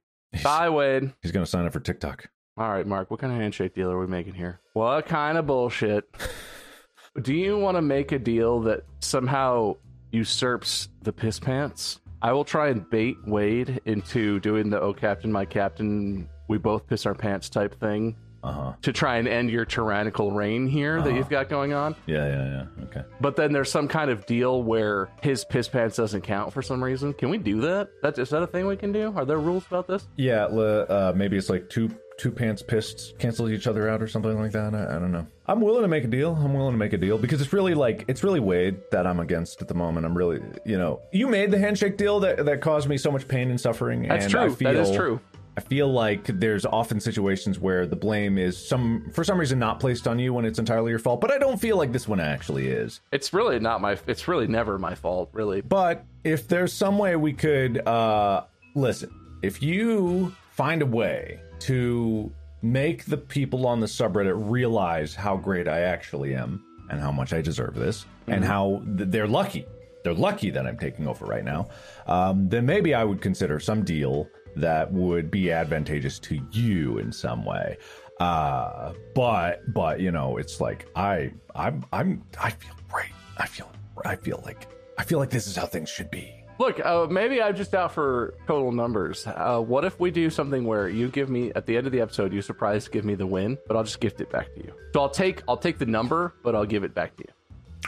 Bye, 0.44 0.70
Wade. 0.70 1.14
He's 1.22 1.32
gonna 1.32 1.46
sign 1.46 1.66
up 1.66 1.74
for 1.74 1.80
TikTok. 1.80 2.30
All 2.58 2.70
right, 2.70 2.86
Mark. 2.86 3.10
What 3.10 3.20
kind 3.20 3.32
of 3.32 3.40
handshake 3.40 3.74
deal 3.74 3.90
are 3.92 4.00
we 4.00 4.08
making 4.08 4.34
here? 4.34 4.60
What 4.74 5.06
kind 5.06 5.38
of 5.38 5.48
bullshit? 5.48 6.10
Do 7.22 7.34
you 7.34 7.58
want 7.58 7.76
to 7.76 7.82
make 7.82 8.12
a 8.12 8.20
deal 8.20 8.62
that 8.62 8.84
somehow 9.00 9.76
usurps 10.12 10.90
the 11.02 11.12
piss 11.12 11.40
pants? 11.40 12.00
I 12.22 12.34
will 12.34 12.46
try 12.46 12.70
and 12.70 12.90
bait 12.90 13.18
Wade 13.26 13.82
into 13.86 14.40
doing 14.40 14.70
the 14.70 14.80
"Oh 14.80 14.94
Captain, 14.94 15.32
my 15.32 15.46
Captain, 15.46 16.30
we 16.48 16.58
both 16.58 16.88
piss 16.88 17.06
our 17.06 17.16
pants" 17.16 17.50
type 17.50 17.80
thing 17.80 18.16
uh-huh. 18.44 18.74
to 18.82 18.94
try 18.94 19.18
and 19.18 19.28
end 19.28 19.50
your 19.50 19.66
tyrannical 19.66 20.32
reign 20.32 20.68
here 20.68 20.98
uh-huh. 20.98 21.08
that 21.08 21.16
you've 21.16 21.30
got 21.30 21.50
going 21.50 21.74
on. 21.74 21.96
Yeah, 22.06 22.28
yeah, 22.28 22.46
yeah. 22.78 22.84
Okay. 22.86 23.04
But 23.22 23.36
then 23.36 23.54
there's 23.54 23.72
some 23.72 23.88
kind 23.88 24.10
of 24.10 24.26
deal 24.26 24.64
where 24.64 25.10
his 25.22 25.46
piss 25.46 25.68
pants 25.68 25.96
doesn't 25.98 26.22
count 26.22 26.54
for 26.54 26.62
some 26.62 26.84
reason. 26.84 27.14
Can 27.14 27.30
we 27.30 27.38
do 27.38 27.62
that? 27.62 27.90
That 28.02 28.18
is 28.18 28.30
that 28.30 28.44
a 28.44 28.48
thing 28.48 28.68
we 28.68 28.78
can 28.78 28.92
do? 28.92 29.14
Are 29.16 29.26
there 29.26 29.40
rules 29.40 29.66
about 29.68 29.88
this? 29.88 30.08
Yeah, 30.16 30.46
uh, 30.46 31.14
maybe 31.16 31.38
it's 31.38 31.50
like 31.50 31.70
two 31.70 31.90
two 32.20 32.32
pants 32.32 32.62
pissed 32.62 33.18
cancels 33.18 33.50
each 33.50 33.66
other 33.66 33.90
out 33.90 34.04
or 34.04 34.08
something 34.08 34.38
like 34.38 34.52
that. 34.52 34.76
I, 34.76 34.98
I, 34.98 35.00
don't 35.00 35.12
know. 35.12 35.26
I'm 35.48 35.62
willing 35.62 35.84
to 35.84 35.88
make 35.88 36.04
a 36.04 36.08
deal. 36.08 36.36
I'm 36.36 36.54
willing 36.54 36.74
to 36.74 36.78
make 36.78 36.92
a 36.92 36.98
deal 36.98 37.18
because 37.18 37.42
it's 37.42 37.54
really 37.54 37.74
like 37.74 38.04
it's 38.08 38.24
really 38.24 38.42
Wade 38.42 38.78
that 38.92 39.08
I'm 39.08 39.22
against 39.22 39.62
at 39.62 39.70
the 39.70 39.74
moment. 39.74 40.06
I'm 40.06 40.16
really 40.16 40.42
you 40.66 40.78
know 40.78 41.02
you 41.12 41.28
made 41.28 41.50
the 41.50 41.58
handshake 41.58 41.98
deal 41.98 42.20
that 42.20 42.46
that 42.46 42.62
caused 42.62 42.90
me 42.90 42.98
so 42.98 43.10
much 43.10 43.28
pain 43.28 43.50
and 43.50 43.60
suffering. 43.60 44.08
That's 44.08 44.26
and 44.26 44.32
true. 44.32 44.42
I 44.42 44.50
feel, 44.50 44.74
that 44.74 44.80
is 44.80 44.96
true. 44.96 45.20
I 45.58 45.62
feel 45.62 45.92
like 45.92 46.26
there's 46.26 46.66
often 46.66 47.00
situations 47.00 47.60
where 47.60 47.86
the 47.86 47.96
blame 47.96 48.38
is 48.38 48.58
some 48.58 49.10
for 49.14 49.24
some 49.24 49.40
reason 49.40 49.58
not 49.58 49.80
placed 49.80 50.08
on 50.08 50.20
you 50.20 50.34
when 50.34 50.46
it's 50.46 50.60
entirely 50.60 50.90
your 50.90 51.00
fault, 51.00 51.22
but 51.22 51.32
I 51.32 51.38
don't 51.38 51.58
feel 51.58 51.78
like 51.78 51.94
this 51.94 52.08
one 52.08 52.20
actually 52.20 52.68
is. 52.68 53.00
It's 53.14 53.34
really 53.34 53.60
not 53.60 53.82
my 53.82 53.98
it's 54.08 54.28
really 54.28 54.48
never 54.48 54.78
my 54.78 54.94
fault, 54.94 55.30
really. 55.32 55.62
But 55.62 56.06
if 56.26 56.50
there's 56.50 56.74
some 56.74 56.98
way 56.98 57.16
we 57.16 57.32
could 57.32 57.86
uh 57.88 58.44
listen, 58.76 59.10
if 59.42 59.64
you 59.64 60.36
find 60.52 60.82
a 60.82 60.86
way 60.86 61.40
to 61.60 62.32
make 62.62 63.06
the 63.06 63.18
people 63.18 63.66
on 63.66 63.80
the 63.80 63.88
subreddit 63.88 64.34
realize 64.36 65.16
how 65.16 65.38
great 65.38 65.68
I 65.68 65.82
actually 65.82 66.36
am 66.36 66.64
and 66.90 67.00
how 67.00 67.12
much 67.12 67.34
I 67.34 67.42
deserve 67.42 67.76
this 67.76 68.04
mm-hmm. 68.04 68.34
and 68.34 68.46
how 68.46 68.82
th- 68.98 69.10
they're 69.10 69.28
lucky. 69.28 69.66
They're 70.04 70.14
lucky 70.14 70.50
that 70.52 70.66
I'm 70.66 70.78
taking 70.78 71.08
over 71.08 71.26
right 71.26 71.44
now. 71.44 71.70
Um, 72.08 72.48
then 72.50 72.66
maybe 72.66 72.94
I 72.94 73.04
would 73.04 73.22
consider 73.22 73.60
some 73.60 73.84
deal 73.84 74.28
that 74.56 74.92
would 74.92 75.30
be 75.30 75.52
advantageous 75.52 76.20
to 76.20 76.40
you 76.52 76.98
in 76.98 77.12
some 77.12 77.46
way. 77.46 77.78
Uh, 78.20 78.94
but 79.16 79.62
but 79.74 80.00
you 80.00 80.12
know, 80.12 80.38
it's 80.38 80.60
like 80.60 80.88
I 80.96 81.32
I'm 81.56 81.86
I'm 81.94 82.24
I 82.42 82.50
feel 82.50 82.76
great. 82.90 83.12
I 83.38 83.46
feel 83.46 83.72
I 84.04 84.16
feel 84.16 84.42
like 84.46 84.68
I 84.98 85.04
feel 85.04 85.20
like 85.20 85.30
this 85.30 85.48
is 85.48 85.56
how 85.56 85.66
things 85.66 85.90
should 85.90 86.12
be. 86.12 86.39
Look, 86.60 86.86
uh, 86.86 87.08
maybe 87.10 87.42
I'm 87.42 87.56
just 87.56 87.74
out 87.74 87.94
for 87.94 88.34
total 88.46 88.74
numbers. 88.74 89.26
Uh, 89.26 89.62
what 89.62 89.86
if 89.86 89.98
we 89.98 90.12
do 90.12 90.30
something 90.30 90.66
where 90.66 90.90
you 90.90 91.08
give 91.08 91.30
me 91.30 91.54
at 91.56 91.66
the 91.66 91.78
end 91.78 91.88
of 91.88 91.94
the 91.94 92.02
episode, 92.02 92.34
you 92.34 92.42
surprise 92.42 92.90
give 92.90 93.06
me 93.06 93.16
the 93.16 93.26
win, 93.26 93.58
but 93.66 93.78
I'll 93.78 93.86
just 93.86 94.02
gift 94.02 94.20
it 94.20 94.30
back 94.30 94.54
to 94.56 94.60
you. 94.66 94.74
So 94.94 95.00
I'll 95.00 95.10
take 95.10 95.42
I'll 95.48 95.56
take 95.56 95.78
the 95.78 95.86
number, 95.86 96.36
but 96.44 96.56
I'll 96.56 96.66
give 96.66 96.84
it 96.84 96.94
back 96.94 97.16
to 97.16 97.24
you. 97.26 97.34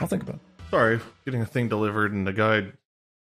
I'll 0.00 0.08
think 0.08 0.22
about 0.22 0.36
it. 0.36 0.40
Sorry, 0.70 1.00
getting 1.26 1.42
a 1.42 1.46
thing 1.46 1.68
delivered 1.68 2.14
and 2.14 2.26
the 2.26 2.32
guy 2.32 2.72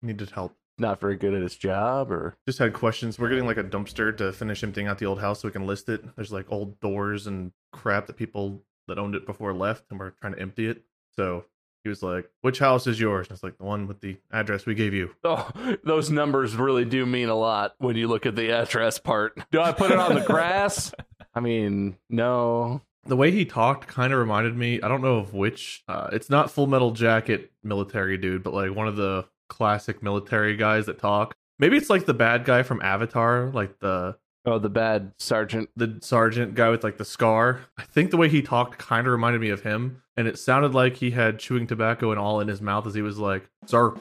needed 0.01 0.29
help. 0.29 0.55
Not 0.77 1.01
very 1.01 1.17
good 1.17 1.33
at 1.33 1.41
his 1.41 1.57
job, 1.57 2.13
or 2.13 2.37
just 2.47 2.57
had 2.57 2.71
questions. 2.71 3.19
We're 3.19 3.27
getting 3.27 3.45
like 3.45 3.57
a 3.57 3.63
dumpster 3.63 4.15
to 4.17 4.31
finish 4.31 4.63
emptying 4.63 4.87
out 4.87 4.99
the 4.99 5.05
old 5.05 5.19
house 5.19 5.41
so 5.41 5.49
we 5.49 5.51
can 5.51 5.67
list 5.67 5.89
it. 5.89 6.01
There's 6.15 6.31
like 6.31 6.45
old 6.49 6.79
doors 6.79 7.27
and 7.27 7.51
crap 7.73 8.07
that 8.07 8.15
people 8.15 8.63
that 8.87 8.97
owned 8.97 9.15
it 9.15 9.25
before 9.25 9.53
left, 9.53 9.83
and 9.89 9.99
we're 9.99 10.11
trying 10.11 10.33
to 10.33 10.39
empty 10.39 10.67
it. 10.67 10.83
So 11.13 11.43
he 11.83 11.89
was 11.89 12.03
like, 12.03 12.29
"Which 12.41 12.59
house 12.59 12.87
is 12.87 12.99
yours?" 12.99 13.27
And 13.27 13.35
it's 13.35 13.43
like 13.43 13.57
the 13.57 13.63
one 13.63 13.87
with 13.87 14.01
the 14.01 14.17
address 14.31 14.65
we 14.65 14.75
gave 14.75 14.93
you. 14.93 15.11
Oh, 15.23 15.49
those 15.83 16.09
numbers 16.09 16.55
really 16.55 16.85
do 16.85 17.05
mean 17.05 17.29
a 17.29 17.35
lot 17.35 17.75
when 17.79 17.95
you 17.95 18.07
look 18.07 18.25
at 18.25 18.35
the 18.35 18.51
address 18.51 18.99
part. 18.99 19.39
Do 19.51 19.61
I 19.61 19.71
put 19.71 19.91
it 19.91 19.99
on 19.99 20.15
the 20.15 20.21
grass? 20.21 20.93
I 21.35 21.39
mean, 21.39 21.97
no. 22.09 22.81
The 23.05 23.15
way 23.15 23.31
he 23.31 23.45
talked 23.45 23.87
kind 23.87 24.13
of 24.13 24.19
reminded 24.19 24.55
me. 24.55 24.81
I 24.81 24.87
don't 24.87 25.01
know 25.01 25.17
of 25.17 25.33
which. 25.33 25.83
Uh, 25.87 26.09
it's 26.11 26.29
not 26.29 26.51
Full 26.51 26.67
Metal 26.67 26.91
Jacket 26.91 27.51
military 27.63 28.17
dude, 28.17 28.43
but 28.43 28.53
like 28.53 28.75
one 28.75 28.87
of 28.87 28.95
the 28.95 29.25
classic 29.49 30.03
military 30.03 30.55
guys 30.55 30.85
that 30.85 30.99
talk. 30.99 31.33
Maybe 31.57 31.77
it's 31.77 31.89
like 31.89 32.05
the 32.05 32.13
bad 32.13 32.45
guy 32.45 32.63
from 32.63 32.81
Avatar, 32.81 33.51
like 33.53 33.79
the 33.79 34.17
Oh, 34.45 34.57
the 34.57 34.69
bad 34.69 35.13
sergeant. 35.19 35.69
The 35.75 35.99
sergeant 36.01 36.55
guy 36.55 36.69
with 36.69 36.83
like 36.83 36.97
the 36.97 37.05
scar. 37.05 37.61
I 37.77 37.83
think 37.83 38.11
the 38.11 38.17
way 38.17 38.27
he 38.27 38.41
talked 38.41 38.79
kind 38.79 39.05
of 39.05 39.11
reminded 39.11 39.39
me 39.39 39.49
of 39.49 39.61
him. 39.61 40.01
And 40.17 40.27
it 40.27 40.39
sounded 40.39 40.73
like 40.73 40.97
he 40.97 41.11
had 41.11 41.39
chewing 41.39 41.67
tobacco 41.67 42.11
and 42.11 42.19
all 42.19 42.39
in 42.39 42.47
his 42.47 42.61
mouth 42.61 42.87
as 42.87 42.93
he 42.93 43.01
was 43.01 43.17
like, 43.17 43.47
Sir, 43.65 43.93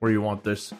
where 0.00 0.12
you 0.12 0.20
want 0.20 0.44
this? 0.44 0.72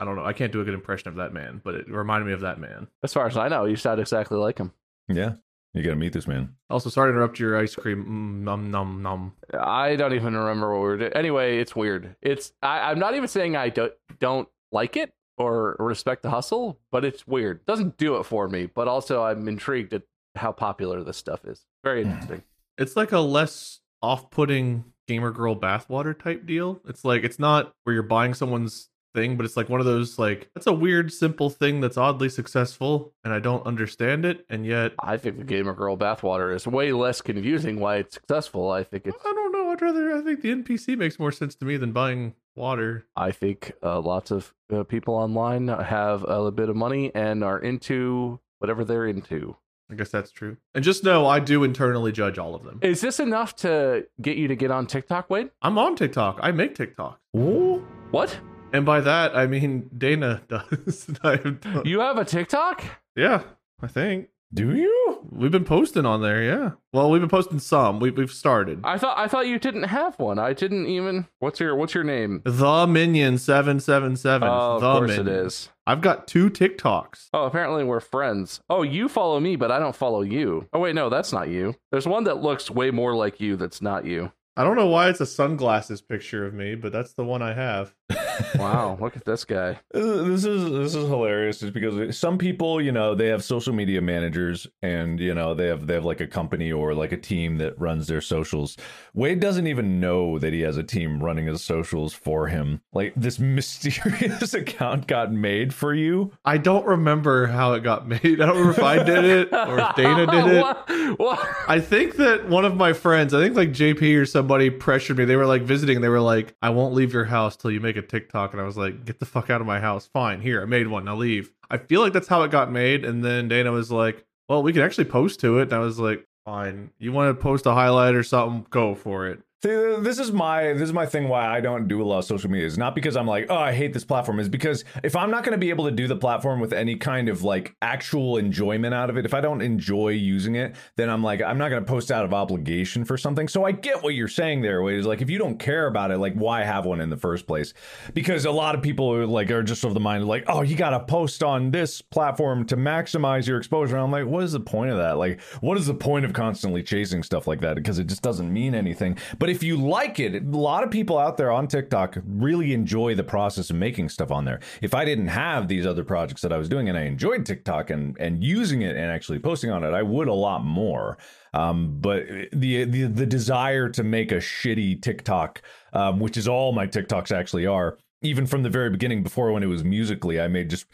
I 0.00 0.04
don't 0.04 0.16
know. 0.16 0.24
I 0.24 0.32
can't 0.32 0.52
do 0.52 0.60
a 0.60 0.64
good 0.64 0.74
impression 0.74 1.08
of 1.08 1.16
that 1.16 1.32
man, 1.32 1.60
but 1.62 1.74
it 1.74 1.90
reminded 1.90 2.26
me 2.26 2.32
of 2.32 2.40
that 2.40 2.58
man. 2.58 2.88
As 3.02 3.12
far 3.12 3.26
as 3.26 3.36
I 3.36 3.48
know, 3.48 3.64
you 3.64 3.76
sound 3.76 4.00
exactly 4.00 4.38
like 4.38 4.58
him. 4.58 4.72
Yeah. 5.08 5.34
You 5.74 5.82
gotta 5.82 5.96
meet 5.96 6.12
this 6.12 6.26
man. 6.26 6.54
Also, 6.70 6.88
sorry 6.88 7.10
to 7.10 7.14
interrupt 7.14 7.38
your 7.38 7.58
ice 7.58 7.74
cream. 7.74 8.04
Mm, 8.04 8.44
num 8.44 8.70
num 8.70 9.02
num. 9.02 9.34
I 9.52 9.96
don't 9.96 10.14
even 10.14 10.34
remember 10.34 10.70
what 10.72 10.82
we 10.82 10.88
were 10.88 10.96
doing. 10.96 11.12
Anyway, 11.12 11.58
it's 11.58 11.76
weird. 11.76 12.16
It's 12.22 12.52
I, 12.62 12.90
I'm 12.90 12.98
not 12.98 13.14
even 13.14 13.28
saying 13.28 13.54
I 13.54 13.68
don't 13.68 13.92
don't 14.18 14.48
like 14.72 14.96
it 14.96 15.12
or 15.38 15.76
respect 15.78 16.22
the 16.22 16.30
hustle, 16.30 16.78
but 16.90 17.04
it's 17.04 17.26
weird. 17.26 17.64
Doesn't 17.66 17.96
do 17.96 18.16
it 18.16 18.24
for 18.24 18.48
me, 18.48 18.66
but 18.66 18.88
also 18.88 19.22
I'm 19.22 19.48
intrigued 19.48 19.92
at 19.94 20.02
how 20.34 20.52
popular 20.52 21.02
this 21.02 21.16
stuff 21.16 21.44
is. 21.44 21.64
Very 21.84 22.04
hmm. 22.04 22.10
interesting. 22.10 22.42
It's 22.76 22.96
like 22.96 23.12
a 23.12 23.20
less 23.20 23.80
off-putting 24.02 24.84
gamer 25.08 25.32
girl 25.32 25.56
bathwater 25.56 26.16
type 26.16 26.46
deal. 26.46 26.80
It's 26.86 27.04
like 27.04 27.24
it's 27.24 27.38
not 27.38 27.72
where 27.84 27.94
you're 27.94 28.02
buying 28.02 28.34
someone's 28.34 28.90
thing, 29.14 29.36
but 29.36 29.46
it's 29.46 29.56
like 29.56 29.68
one 29.68 29.80
of 29.80 29.86
those 29.86 30.18
like 30.18 30.50
that's 30.54 30.66
a 30.66 30.72
weird 30.72 31.12
simple 31.12 31.50
thing 31.50 31.80
that's 31.80 31.96
oddly 31.96 32.28
successful 32.28 33.14
and 33.24 33.32
I 33.32 33.40
don't 33.40 33.66
understand 33.66 34.24
it 34.24 34.44
and 34.48 34.66
yet 34.66 34.92
I 35.00 35.16
think 35.16 35.38
the 35.38 35.44
gamer 35.44 35.72
girl 35.72 35.96
bathwater 35.96 36.54
is 36.54 36.66
way 36.66 36.92
less 36.92 37.20
confusing 37.20 37.80
why 37.80 37.96
it's 37.96 38.14
successful. 38.14 38.70
I 38.70 38.84
think 38.84 39.06
it's 39.06 39.16
I 39.24 39.32
don't 39.32 39.52
know. 39.52 39.70
I'd 39.70 39.82
rather 39.82 40.14
I 40.14 40.22
think 40.22 40.42
the 40.42 40.54
NPC 40.54 40.96
makes 40.96 41.18
more 41.18 41.32
sense 41.32 41.54
to 41.56 41.64
me 41.64 41.76
than 41.76 41.92
buying 41.92 42.34
water. 42.58 43.06
I 43.16 43.30
think 43.30 43.72
uh, 43.82 44.00
lots 44.00 44.30
of 44.30 44.54
uh, 44.72 44.84
people 44.84 45.14
online 45.14 45.68
have 45.68 46.22
a 46.24 46.36
little 46.36 46.50
bit 46.50 46.68
of 46.68 46.76
money 46.76 47.10
and 47.14 47.42
are 47.42 47.58
into 47.58 48.40
whatever 48.58 48.84
they're 48.84 49.06
into. 49.06 49.56
I 49.90 49.94
guess 49.94 50.10
that's 50.10 50.30
true. 50.30 50.58
And 50.74 50.84
just 50.84 51.02
know 51.02 51.26
I 51.26 51.40
do 51.40 51.64
internally 51.64 52.12
judge 52.12 52.38
all 52.38 52.54
of 52.54 52.62
them. 52.62 52.78
Is 52.82 53.00
this 53.00 53.20
enough 53.20 53.56
to 53.56 54.06
get 54.20 54.36
you 54.36 54.48
to 54.48 54.56
get 54.56 54.70
on 54.70 54.86
TikTok, 54.86 55.30
Wade? 55.30 55.50
I'm 55.62 55.78
on 55.78 55.96
TikTok. 55.96 56.38
I 56.42 56.52
make 56.52 56.74
TikTok. 56.74 57.18
Ooh. 57.36 57.86
What? 58.10 58.38
And 58.72 58.84
by 58.84 59.00
that, 59.00 59.34
I 59.34 59.46
mean 59.46 59.88
Dana 59.96 60.42
does. 60.48 61.08
you 61.84 62.00
have 62.00 62.18
a 62.18 62.24
TikTok? 62.24 62.84
Yeah, 63.16 63.42
I 63.80 63.86
think. 63.86 64.28
Do 64.52 64.74
you? 64.74 65.26
We've 65.30 65.50
been 65.50 65.64
posting 65.64 66.06
on 66.06 66.22
there, 66.22 66.42
yeah. 66.42 66.70
Well, 66.92 67.10
we've 67.10 67.20
been 67.20 67.28
posting 67.28 67.58
some. 67.58 68.00
We've 68.00 68.16
we've 68.16 68.30
started. 68.32 68.80
I 68.82 68.96
thought 68.96 69.18
I 69.18 69.28
thought 69.28 69.46
you 69.46 69.58
didn't 69.58 69.84
have 69.84 70.18
one. 70.18 70.38
I 70.38 70.54
didn't 70.54 70.86
even. 70.86 71.26
What's 71.38 71.60
your 71.60 71.76
What's 71.76 71.94
your 71.94 72.04
name? 72.04 72.40
The 72.44 72.86
Minion 72.86 73.36
seven 73.36 73.78
seven 73.78 74.16
seven. 74.16 74.48
Oh, 74.48 74.76
of 74.76 74.80
the 74.80 74.92
course 74.92 75.08
Minion. 75.10 75.28
it 75.28 75.46
is. 75.46 75.68
I've 75.86 76.00
got 76.00 76.26
two 76.26 76.48
TikToks. 76.48 77.28
Oh, 77.34 77.44
apparently 77.44 77.84
we're 77.84 78.00
friends. 78.00 78.60
Oh, 78.70 78.82
you 78.82 79.08
follow 79.08 79.38
me, 79.38 79.56
but 79.56 79.70
I 79.70 79.78
don't 79.78 79.96
follow 79.96 80.22
you. 80.22 80.66
Oh 80.72 80.80
wait, 80.80 80.94
no, 80.94 81.10
that's 81.10 81.32
not 81.32 81.48
you. 81.48 81.74
There's 81.92 82.06
one 82.08 82.24
that 82.24 82.38
looks 82.42 82.70
way 82.70 82.90
more 82.90 83.14
like 83.14 83.40
you. 83.40 83.56
That's 83.56 83.82
not 83.82 84.06
you. 84.06 84.32
I 84.56 84.64
don't 84.64 84.76
know 84.76 84.88
why 84.88 85.08
it's 85.08 85.20
a 85.20 85.26
sunglasses 85.26 86.00
picture 86.00 86.46
of 86.46 86.54
me, 86.54 86.74
but 86.74 86.90
that's 86.90 87.12
the 87.12 87.24
one 87.24 87.42
I 87.42 87.52
have. 87.52 87.94
Wow, 88.58 88.98
look 89.00 89.16
at 89.16 89.24
this 89.24 89.44
guy. 89.44 89.78
This 90.28 90.44
is 90.44 90.70
this 90.70 90.94
is 90.94 91.08
hilarious 91.08 91.60
just 91.60 91.72
because 91.72 92.16
some 92.16 92.38
people, 92.38 92.80
you 92.80 92.92
know, 92.92 93.14
they 93.14 93.26
have 93.26 93.42
social 93.42 93.72
media 93.72 94.00
managers 94.00 94.66
and 94.82 95.18
you 95.18 95.34
know, 95.34 95.54
they 95.54 95.66
have 95.66 95.86
they 95.86 95.94
have 95.94 96.04
like 96.04 96.20
a 96.20 96.26
company 96.26 96.70
or 96.70 96.94
like 96.94 97.12
a 97.12 97.16
team 97.16 97.58
that 97.58 97.78
runs 97.80 98.06
their 98.06 98.20
socials. 98.20 98.76
Wade 99.14 99.40
doesn't 99.40 99.66
even 99.66 99.98
know 100.00 100.38
that 100.38 100.52
he 100.52 100.60
has 100.60 100.76
a 100.76 100.82
team 100.82 101.22
running 101.22 101.46
his 101.46 101.62
socials 101.64 102.12
for 102.14 102.46
him. 102.48 102.80
Like 102.92 103.12
this 103.16 103.38
mysterious 103.58 104.54
account 104.54 105.06
got 105.06 105.32
made 105.32 105.74
for 105.74 105.94
you. 105.94 106.32
I 106.44 106.58
don't 106.58 106.86
remember 106.86 107.46
how 107.46 107.72
it 107.72 107.80
got 107.82 108.06
made. 108.06 108.40
I 108.40 108.46
don't 108.46 108.56
remember 108.56 108.70
if 108.70 108.82
I 108.82 109.02
did 109.02 109.24
it 109.24 109.52
or 109.52 109.78
if 109.80 109.94
Dana 109.96 110.26
did 110.26 110.46
it. 110.46 110.64
What? 111.18 111.18
What? 111.18 111.48
I 111.68 111.80
think 111.80 112.16
that 112.16 112.48
one 112.48 112.64
of 112.64 112.76
my 112.76 112.92
friends, 112.92 113.32
I 113.34 113.40
think 113.42 113.56
like 113.56 113.70
JP 113.70 114.20
or 114.20 114.26
somebody 114.26 114.70
pressured 114.70 115.18
me. 115.18 115.24
They 115.24 115.36
were 115.36 115.46
like 115.46 115.62
visiting. 115.62 115.96
and 115.96 116.04
They 116.04 116.08
were 116.08 116.20
like, 116.20 116.54
I 116.62 116.70
won't 116.70 116.94
leave 116.94 117.12
your 117.12 117.24
house 117.24 117.56
till 117.56 117.70
you 117.70 117.80
make 117.80 117.96
a 117.96 118.02
TikTok. 118.02 118.27
Talk 118.28 118.52
and 118.52 118.60
I 118.60 118.64
was 118.64 118.76
like, 118.76 119.04
get 119.04 119.20
the 119.20 119.26
fuck 119.26 119.50
out 119.50 119.60
of 119.60 119.66
my 119.66 119.80
house. 119.80 120.06
Fine. 120.06 120.40
Here, 120.40 120.62
I 120.62 120.64
made 120.64 120.86
one. 120.86 121.04
Now 121.04 121.16
leave. 121.16 121.50
I 121.70 121.78
feel 121.78 122.00
like 122.00 122.12
that's 122.12 122.28
how 122.28 122.42
it 122.42 122.50
got 122.50 122.70
made. 122.70 123.04
And 123.04 123.24
then 123.24 123.48
Dana 123.48 123.72
was 123.72 123.90
like, 123.90 124.24
well, 124.48 124.62
we 124.62 124.72
can 124.72 124.82
actually 124.82 125.04
post 125.04 125.40
to 125.40 125.58
it. 125.58 125.64
And 125.64 125.72
I 125.72 125.78
was 125.78 125.98
like, 125.98 126.26
fine. 126.44 126.90
You 126.98 127.12
want 127.12 127.36
to 127.36 127.42
post 127.42 127.66
a 127.66 127.72
highlight 127.72 128.14
or 128.14 128.22
something? 128.22 128.66
Go 128.70 128.94
for 128.94 129.26
it. 129.26 129.42
See, 129.60 129.70
this 129.70 130.20
is 130.20 130.30
my 130.30 130.72
this 130.74 130.82
is 130.82 130.92
my 130.92 131.04
thing 131.04 131.28
why 131.28 131.44
I 131.44 131.60
don't 131.60 131.88
do 131.88 132.00
a 132.00 132.04
lot 132.04 132.18
of 132.18 132.24
social 132.26 132.48
media. 132.48 132.64
It's 132.64 132.76
not 132.76 132.94
because 132.94 133.16
I'm 133.16 133.26
like, 133.26 133.46
oh, 133.50 133.56
I 133.56 133.72
hate 133.72 133.92
this 133.92 134.04
platform. 134.04 134.38
Is 134.38 134.48
because 134.48 134.84
if 135.02 135.16
I'm 135.16 135.32
not 135.32 135.42
going 135.42 135.50
to 135.50 135.58
be 135.58 135.70
able 135.70 135.86
to 135.86 135.90
do 135.90 136.06
the 136.06 136.14
platform 136.14 136.60
with 136.60 136.72
any 136.72 136.94
kind 136.94 137.28
of 137.28 137.42
like 137.42 137.74
actual 137.82 138.36
enjoyment 138.36 138.94
out 138.94 139.10
of 139.10 139.16
it, 139.16 139.24
if 139.24 139.34
I 139.34 139.40
don't 139.40 139.60
enjoy 139.60 140.10
using 140.10 140.54
it, 140.54 140.76
then 140.94 141.10
I'm 141.10 141.24
like, 141.24 141.42
I'm 141.42 141.58
not 141.58 141.70
going 141.70 141.84
to 141.84 141.90
post 141.90 142.12
out 142.12 142.24
of 142.24 142.32
obligation 142.32 143.04
for 143.04 143.18
something. 143.18 143.48
So 143.48 143.64
I 143.64 143.72
get 143.72 144.00
what 144.00 144.14
you're 144.14 144.28
saying 144.28 144.62
there. 144.62 144.80
Wade, 144.80 145.00
is 145.00 145.06
like 145.06 145.22
if 145.22 145.28
you 145.28 145.38
don't 145.38 145.58
care 145.58 145.88
about 145.88 146.12
it, 146.12 146.18
like 146.18 146.34
why 146.34 146.62
have 146.62 146.86
one 146.86 147.00
in 147.00 147.10
the 147.10 147.16
first 147.16 147.48
place? 147.48 147.74
Because 148.14 148.44
a 148.44 148.52
lot 148.52 148.76
of 148.76 148.82
people 148.82 149.12
are 149.12 149.26
like 149.26 149.50
are 149.50 149.64
just 149.64 149.82
of 149.82 149.92
the 149.92 149.98
mind 149.98 150.28
like, 150.28 150.44
oh, 150.46 150.62
you 150.62 150.76
got 150.76 150.90
to 150.90 151.00
post 151.00 151.42
on 151.42 151.72
this 151.72 152.00
platform 152.00 152.64
to 152.66 152.76
maximize 152.76 153.48
your 153.48 153.58
exposure. 153.58 153.96
And 153.96 154.04
I'm 154.04 154.12
like, 154.12 154.26
what 154.26 154.44
is 154.44 154.52
the 154.52 154.60
point 154.60 154.92
of 154.92 154.98
that? 154.98 155.18
Like, 155.18 155.40
what 155.62 155.76
is 155.76 155.88
the 155.88 155.94
point 155.94 156.24
of 156.24 156.32
constantly 156.32 156.84
chasing 156.84 157.24
stuff 157.24 157.48
like 157.48 157.60
that? 157.62 157.74
Because 157.74 157.98
it 157.98 158.06
just 158.06 158.22
doesn't 158.22 158.52
mean 158.52 158.76
anything. 158.76 159.18
But 159.40 159.47
if 159.48 159.62
you 159.62 159.76
like 159.76 160.18
it, 160.18 160.34
a 160.34 160.56
lot 160.56 160.84
of 160.84 160.90
people 160.90 161.18
out 161.18 161.36
there 161.36 161.50
on 161.50 161.68
TikTok 161.68 162.18
really 162.26 162.72
enjoy 162.72 163.14
the 163.14 163.24
process 163.24 163.70
of 163.70 163.76
making 163.76 164.08
stuff 164.08 164.30
on 164.30 164.44
there. 164.44 164.60
If 164.82 164.94
I 164.94 165.04
didn't 165.04 165.28
have 165.28 165.68
these 165.68 165.86
other 165.86 166.04
projects 166.04 166.42
that 166.42 166.52
I 166.52 166.58
was 166.58 166.68
doing 166.68 166.88
and 166.88 166.98
I 166.98 167.02
enjoyed 167.02 167.46
TikTok 167.46 167.90
and 167.90 168.16
and 168.18 168.42
using 168.42 168.82
it 168.82 168.96
and 168.96 169.10
actually 169.10 169.38
posting 169.38 169.70
on 169.70 169.84
it, 169.84 169.92
I 169.92 170.02
would 170.02 170.28
a 170.28 170.34
lot 170.34 170.64
more. 170.64 171.18
Um, 171.54 171.98
but 172.00 172.26
the, 172.52 172.84
the 172.84 173.04
the 173.04 173.26
desire 173.26 173.88
to 173.90 174.02
make 174.02 174.32
a 174.32 174.36
shitty 174.36 175.02
TikTok, 175.02 175.62
um, 175.92 176.20
which 176.20 176.36
is 176.36 176.48
all 176.48 176.72
my 176.72 176.86
TikToks 176.86 177.30
actually 177.30 177.66
are, 177.66 177.98
even 178.22 178.46
from 178.46 178.62
the 178.62 178.70
very 178.70 178.90
beginning, 178.90 179.22
before 179.22 179.52
when 179.52 179.62
it 179.62 179.66
was 179.66 179.84
Musical.ly, 179.84 180.38
I 180.38 180.48
made 180.48 180.70
just 180.70 180.86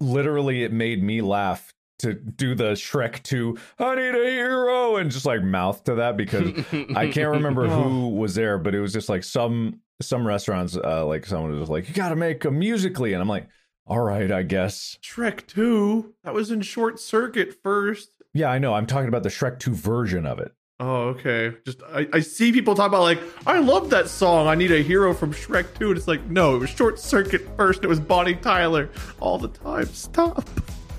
literally 0.00 0.62
it 0.62 0.72
made 0.72 1.02
me 1.02 1.20
laugh 1.20 1.71
to 2.02 2.14
do 2.14 2.54
the 2.54 2.72
Shrek 2.72 3.22
2, 3.22 3.56
I 3.78 3.94
need 3.94 4.14
a 4.14 4.30
hero, 4.30 4.96
and 4.96 5.10
just 5.10 5.26
like 5.26 5.42
mouth 5.42 5.82
to 5.84 5.96
that 5.96 6.16
because 6.16 6.50
I 6.96 7.08
can't 7.08 7.30
remember 7.30 7.66
who 7.66 8.08
was 8.08 8.34
there, 8.34 8.58
but 8.58 8.74
it 8.74 8.80
was 8.80 8.92
just 8.92 9.08
like 9.08 9.24
some 9.24 9.80
some 10.00 10.26
restaurants, 10.26 10.76
uh, 10.76 11.06
like 11.06 11.24
someone 11.26 11.58
was 11.58 11.70
like, 11.70 11.88
You 11.88 11.94
gotta 11.94 12.16
make 12.16 12.44
a 12.44 12.50
Musical.ly, 12.50 13.10
and 13.10 13.22
I'm 13.22 13.28
like, 13.28 13.48
All 13.86 14.00
right, 14.00 14.30
I 14.30 14.42
guess. 14.42 14.98
Shrek 15.02 15.46
2. 15.46 16.14
That 16.24 16.34
was 16.34 16.50
in 16.50 16.60
short 16.60 17.00
circuit 17.00 17.56
first. 17.62 18.10
Yeah, 18.34 18.48
I 18.48 18.58
know. 18.58 18.74
I'm 18.74 18.86
talking 18.86 19.08
about 19.08 19.22
the 19.22 19.28
Shrek 19.28 19.58
2 19.58 19.74
version 19.74 20.26
of 20.26 20.38
it. 20.38 20.52
Oh, 20.80 21.08
okay. 21.10 21.56
Just 21.64 21.80
I, 21.84 22.08
I 22.12 22.20
see 22.20 22.50
people 22.50 22.74
talk 22.74 22.88
about 22.88 23.02
like, 23.02 23.20
I 23.46 23.60
love 23.60 23.90
that 23.90 24.08
song. 24.08 24.48
I 24.48 24.56
need 24.56 24.72
a 24.72 24.82
hero 24.82 25.14
from 25.14 25.32
Shrek 25.32 25.78
2. 25.78 25.90
And 25.90 25.96
it's 25.96 26.08
like, 26.08 26.24
no, 26.28 26.56
it 26.56 26.58
was 26.58 26.70
short 26.70 26.98
circuit 26.98 27.46
first. 27.56 27.84
It 27.84 27.86
was 27.86 28.00
Bonnie 28.00 28.34
Tyler 28.34 28.90
all 29.20 29.38
the 29.38 29.48
time. 29.48 29.86
Stop. 29.86 30.48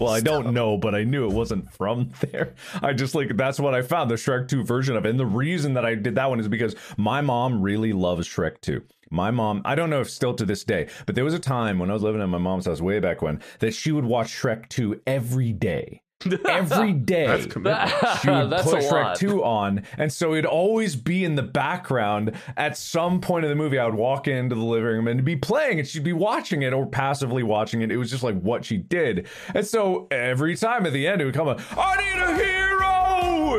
Well, 0.03 0.13
I 0.13 0.19
don't 0.19 0.53
know, 0.53 0.77
but 0.77 0.93
I 0.93 1.03
knew 1.03 1.25
it 1.25 1.33
wasn't 1.33 1.71
from 1.71 2.11
there. 2.19 2.55
I 2.81 2.93
just 2.93 3.15
like 3.15 3.35
that's 3.37 3.59
what 3.59 3.73
I 3.73 3.81
found 3.81 4.11
the 4.11 4.15
Shrek 4.15 4.47
2 4.47 4.63
version 4.63 4.95
of 4.95 5.05
it. 5.05 5.09
And 5.09 5.19
the 5.19 5.25
reason 5.25 5.73
that 5.75 5.85
I 5.85 5.95
did 5.95 6.15
that 6.15 6.29
one 6.29 6.39
is 6.39 6.47
because 6.47 6.75
my 6.97 7.21
mom 7.21 7.61
really 7.61 7.93
loves 7.93 8.27
Shrek 8.27 8.61
2. 8.61 8.81
My 9.09 9.31
mom, 9.31 9.61
I 9.63 9.75
don't 9.75 9.89
know 9.89 10.01
if 10.01 10.09
still 10.09 10.33
to 10.33 10.45
this 10.45 10.63
day, 10.63 10.87
but 11.05 11.15
there 11.15 11.23
was 11.23 11.35
a 11.35 11.39
time 11.39 11.77
when 11.77 11.89
I 11.89 11.93
was 11.93 12.01
living 12.01 12.21
at 12.21 12.29
my 12.29 12.37
mom's 12.37 12.65
house 12.65 12.81
way 12.81 12.99
back 12.99 13.21
when 13.21 13.41
that 13.59 13.73
she 13.73 13.91
would 13.91 14.05
watch 14.05 14.27
Shrek 14.27 14.69
2 14.69 15.01
every 15.05 15.53
day. 15.53 16.01
Every 16.47 16.93
day. 16.93 17.27
That's 17.27 17.45
commitment. 17.45 17.91
she 18.21 18.29
would 18.29 18.49
That's 18.49 18.63
put 18.63 18.79
a 18.83 18.87
Shrek 18.87 19.03
lot. 19.03 19.15
2 19.17 19.43
on. 19.43 19.83
And 19.97 20.11
so 20.11 20.33
it'd 20.33 20.45
always 20.45 20.95
be 20.95 21.23
in 21.25 21.35
the 21.35 21.43
background. 21.43 22.33
At 22.57 22.77
some 22.77 23.21
point 23.21 23.45
in 23.45 23.49
the 23.49 23.55
movie, 23.55 23.79
I 23.79 23.85
would 23.85 23.95
walk 23.95 24.27
into 24.27 24.55
the 24.55 24.61
living 24.63 24.85
room 24.85 25.07
and 25.07 25.17
it'd 25.19 25.25
be 25.25 25.35
playing 25.35 25.79
and 25.79 25.87
she'd 25.87 26.03
be 26.03 26.13
watching 26.13 26.61
it 26.61 26.73
or 26.73 26.85
passively 26.85 27.43
watching 27.43 27.81
it. 27.81 27.91
It 27.91 27.97
was 27.97 28.09
just 28.09 28.23
like 28.23 28.39
what 28.41 28.65
she 28.65 28.77
did. 28.77 29.27
And 29.53 29.65
so 29.65 30.07
every 30.11 30.55
time 30.55 30.85
at 30.85 30.93
the 30.93 31.07
end, 31.07 31.21
it 31.21 31.25
would 31.25 31.33
come 31.35 31.47
up, 31.47 31.59
I 31.77 31.97
need 31.97 32.21
a 32.21 32.35
hero! 32.43 32.82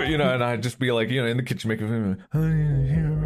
You 0.03 0.19
know, 0.19 0.35
and 0.35 0.43
I'd 0.43 0.63
just 0.63 0.79
be 0.79 0.93
like, 0.93 1.11
you 1.11 1.23
know, 1.23 1.29
in 1.29 1.37
the 1.37 1.43
kitchen 1.43 1.69
making, 1.69 2.23
I 2.33 2.39
need 2.39 2.91
a 2.91 2.95
hero. 2.95 3.25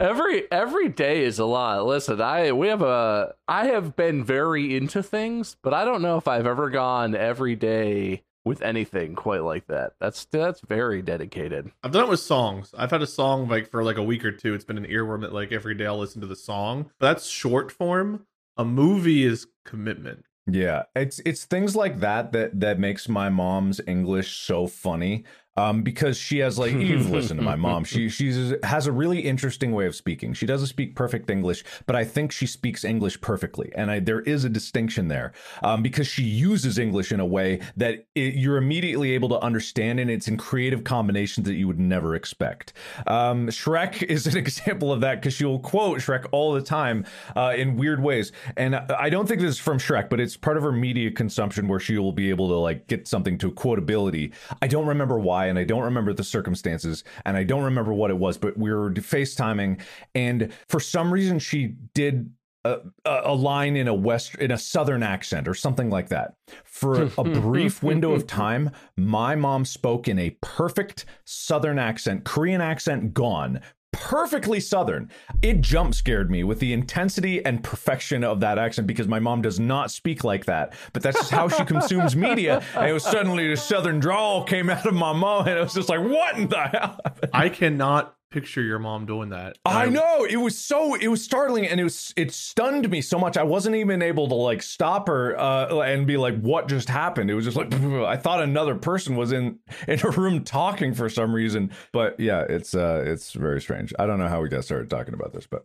every 0.00 0.50
every 0.50 0.88
day 0.88 1.22
is 1.22 1.38
a 1.38 1.44
lot. 1.44 1.84
Listen, 1.84 2.20
I 2.20 2.52
we 2.52 2.68
have 2.68 2.82
a 2.82 3.34
I 3.46 3.66
have 3.66 3.96
been 3.96 4.24
very 4.24 4.76
into 4.76 5.02
things, 5.02 5.56
but 5.62 5.74
I 5.74 5.84
don't 5.84 6.02
know 6.02 6.16
if 6.16 6.26
I've 6.28 6.46
ever 6.46 6.70
gone 6.70 7.14
every 7.14 7.56
day 7.56 8.22
with 8.44 8.62
anything 8.62 9.14
quite 9.14 9.42
like 9.42 9.66
that. 9.66 9.92
That's 10.00 10.24
that's 10.26 10.60
very 10.60 11.02
dedicated. 11.02 11.70
I've 11.82 11.92
done 11.92 12.04
it 12.04 12.10
with 12.10 12.20
songs. 12.20 12.72
I've 12.76 12.90
had 12.90 13.02
a 13.02 13.06
song 13.06 13.48
like 13.48 13.70
for 13.70 13.84
like 13.84 13.96
a 13.98 14.02
week 14.02 14.24
or 14.24 14.32
two. 14.32 14.54
It's 14.54 14.64
been 14.64 14.78
an 14.78 14.86
earworm 14.86 15.20
that 15.22 15.32
like 15.32 15.52
every 15.52 15.74
day 15.74 15.86
I'll 15.86 15.98
listen 15.98 16.20
to 16.20 16.26
the 16.26 16.36
song. 16.36 16.90
But 16.98 17.08
that's 17.08 17.26
short 17.26 17.70
form. 17.70 18.26
A 18.56 18.64
movie 18.64 19.24
is 19.24 19.46
commitment. 19.64 20.24
Yeah, 20.46 20.84
it's 20.96 21.20
it's 21.20 21.44
things 21.44 21.76
like 21.76 22.00
that 22.00 22.32
that 22.32 22.58
that 22.60 22.78
makes 22.78 23.08
my 23.08 23.28
mom's 23.28 23.80
English 23.86 24.38
so 24.38 24.66
funny. 24.66 25.24
Um, 25.56 25.82
because 25.82 26.16
she 26.16 26.38
has 26.38 26.58
like 26.58 26.72
you've 26.90 27.10
listened 27.10 27.40
to 27.40 27.44
my 27.44 27.56
mom. 27.56 27.84
She 27.84 28.08
she's 28.08 28.54
has 28.62 28.86
a 28.86 28.92
really 28.92 29.20
interesting 29.20 29.72
way 29.72 29.86
of 29.86 29.94
speaking. 29.94 30.32
She 30.32 30.46
doesn't 30.46 30.68
speak 30.68 30.94
perfect 30.94 31.28
English, 31.28 31.64
but 31.86 31.96
I 31.96 32.04
think 32.04 32.32
she 32.32 32.46
speaks 32.46 32.84
English 32.84 33.20
perfectly, 33.20 33.72
and 33.74 33.90
I, 33.90 33.98
there 33.98 34.20
is 34.20 34.44
a 34.44 34.48
distinction 34.48 35.08
there 35.08 35.32
um, 35.62 35.82
because 35.82 36.06
she 36.06 36.22
uses 36.22 36.78
English 36.78 37.12
in 37.12 37.20
a 37.20 37.26
way 37.26 37.60
that 37.76 38.06
it, 38.14 38.34
you're 38.34 38.56
immediately 38.56 39.12
able 39.12 39.28
to 39.30 39.40
understand, 39.40 40.00
and 40.00 40.10
it's 40.10 40.28
in 40.28 40.36
creative 40.36 40.84
combinations 40.84 41.46
that 41.46 41.54
you 41.54 41.66
would 41.66 41.80
never 41.80 42.14
expect. 42.14 42.72
Um, 43.06 43.48
Shrek 43.48 44.02
is 44.08 44.26
an 44.26 44.36
example 44.36 44.92
of 44.92 45.00
that 45.00 45.16
because 45.16 45.34
she'll 45.34 45.58
quote 45.58 45.98
Shrek 45.98 46.26
all 46.32 46.52
the 46.52 46.62
time 46.62 47.04
uh, 47.36 47.54
in 47.56 47.76
weird 47.76 48.02
ways, 48.02 48.32
and 48.56 48.76
I 48.76 49.10
don't 49.10 49.26
think 49.26 49.40
this 49.40 49.50
is 49.50 49.58
from 49.58 49.78
Shrek, 49.78 50.08
but 50.08 50.20
it's 50.20 50.36
part 50.36 50.56
of 50.56 50.62
her 50.62 50.72
media 50.72 51.10
consumption 51.10 51.68
where 51.68 51.80
she 51.80 51.98
will 51.98 52.12
be 52.12 52.30
able 52.30 52.48
to 52.48 52.54
like 52.54 52.86
get 52.86 53.08
something 53.08 53.36
to 53.38 53.50
quotability. 53.50 54.32
I 54.62 54.66
don't 54.66 54.86
remember 54.86 55.18
why, 55.18 55.39
and 55.46 55.58
I 55.58 55.64
don't 55.64 55.82
remember 55.82 56.12
the 56.12 56.24
circumstances, 56.24 57.04
and 57.24 57.36
I 57.36 57.44
don't 57.44 57.64
remember 57.64 57.92
what 57.92 58.10
it 58.10 58.18
was, 58.18 58.38
but 58.38 58.56
we 58.56 58.72
were 58.72 58.90
FaceTiming, 58.90 59.80
and 60.14 60.52
for 60.68 60.80
some 60.80 61.12
reason 61.12 61.38
she 61.38 61.74
did 61.94 62.30
a, 62.64 62.78
a 63.04 63.20
a 63.24 63.34
line 63.34 63.76
in 63.76 63.88
a 63.88 63.94
west 63.94 64.34
in 64.36 64.50
a 64.50 64.58
southern 64.58 65.02
accent 65.02 65.48
or 65.48 65.54
something 65.54 65.88
like 65.90 66.08
that. 66.08 66.34
For 66.64 67.06
hmm. 67.06 67.20
a 67.20 67.24
brief 67.24 67.82
window 67.82 68.12
of 68.12 68.26
time 68.26 68.70
my 68.96 69.34
mom 69.34 69.64
spoke 69.64 70.08
in 70.08 70.18
a 70.18 70.36
perfect 70.42 71.06
southern 71.24 71.78
accent 71.78 72.24
korean 72.24 72.60
accent 72.60 73.14
gone 73.14 73.60
perfectly 73.92 74.60
southern. 74.60 75.10
It 75.42 75.60
jump 75.60 75.94
scared 75.94 76.30
me 76.30 76.44
with 76.44 76.60
the 76.60 76.72
intensity 76.72 77.44
and 77.44 77.62
perfection 77.62 78.24
of 78.24 78.40
that 78.40 78.58
accent 78.58 78.86
because 78.86 79.08
my 79.08 79.18
mom 79.18 79.42
does 79.42 79.60
not 79.60 79.90
speak 79.90 80.24
like 80.24 80.44
that. 80.46 80.74
But 80.92 81.02
that's 81.02 81.18
just 81.18 81.30
how 81.30 81.48
she 81.48 81.64
consumes 81.64 82.16
media. 82.16 82.62
And 82.74 82.90
it 82.90 82.92
was 82.92 83.04
suddenly 83.04 83.48
the 83.48 83.56
southern 83.56 84.00
drawl 84.00 84.44
came 84.44 84.70
out 84.70 84.86
of 84.86 84.94
my 84.94 85.12
mom 85.12 85.46
and 85.48 85.58
it 85.58 85.62
was 85.62 85.74
just 85.74 85.88
like 85.88 86.00
what 86.00 86.36
in 86.36 86.48
the 86.48 86.60
hell? 86.60 87.00
I 87.32 87.48
cannot 87.48 88.16
picture 88.30 88.62
your 88.62 88.78
mom 88.78 89.06
doing 89.06 89.30
that. 89.30 89.58
I 89.64 89.86
know 89.86 90.24
it 90.24 90.36
was 90.36 90.56
so 90.56 90.94
it 90.94 91.08
was 91.08 91.22
startling 91.22 91.66
and 91.66 91.80
it 91.80 91.84
was 91.84 92.14
it 92.16 92.32
stunned 92.32 92.88
me 92.88 93.00
so 93.00 93.18
much. 93.18 93.36
I 93.36 93.42
wasn't 93.42 93.76
even 93.76 94.02
able 94.02 94.28
to 94.28 94.34
like 94.34 94.62
stop 94.62 95.08
her 95.08 95.38
uh, 95.38 95.80
and 95.80 96.06
be 96.06 96.16
like 96.16 96.40
what 96.40 96.68
just 96.68 96.88
happened? 96.88 97.30
It 97.30 97.34
was 97.34 97.44
just 97.44 97.56
like 97.56 97.72
I 97.74 98.16
thought 98.16 98.42
another 98.42 98.74
person 98.74 99.16
was 99.16 99.32
in 99.32 99.58
in 99.88 100.00
a 100.02 100.10
room 100.10 100.44
talking 100.44 100.94
for 100.94 101.08
some 101.08 101.34
reason. 101.34 101.72
But 101.92 102.18
yeah 102.18 102.44
it's 102.48 102.74
uh 102.74 103.04
it's 103.06 103.32
very 103.32 103.60
strange. 103.60 103.92
I 103.98 104.06
don't 104.06 104.18
know 104.18 104.28
how 104.28 104.40
we 104.40 104.48
got 104.48 104.64
started 104.64 104.88
talking 104.90 105.14
about 105.14 105.32
this 105.32 105.46
but 105.46 105.64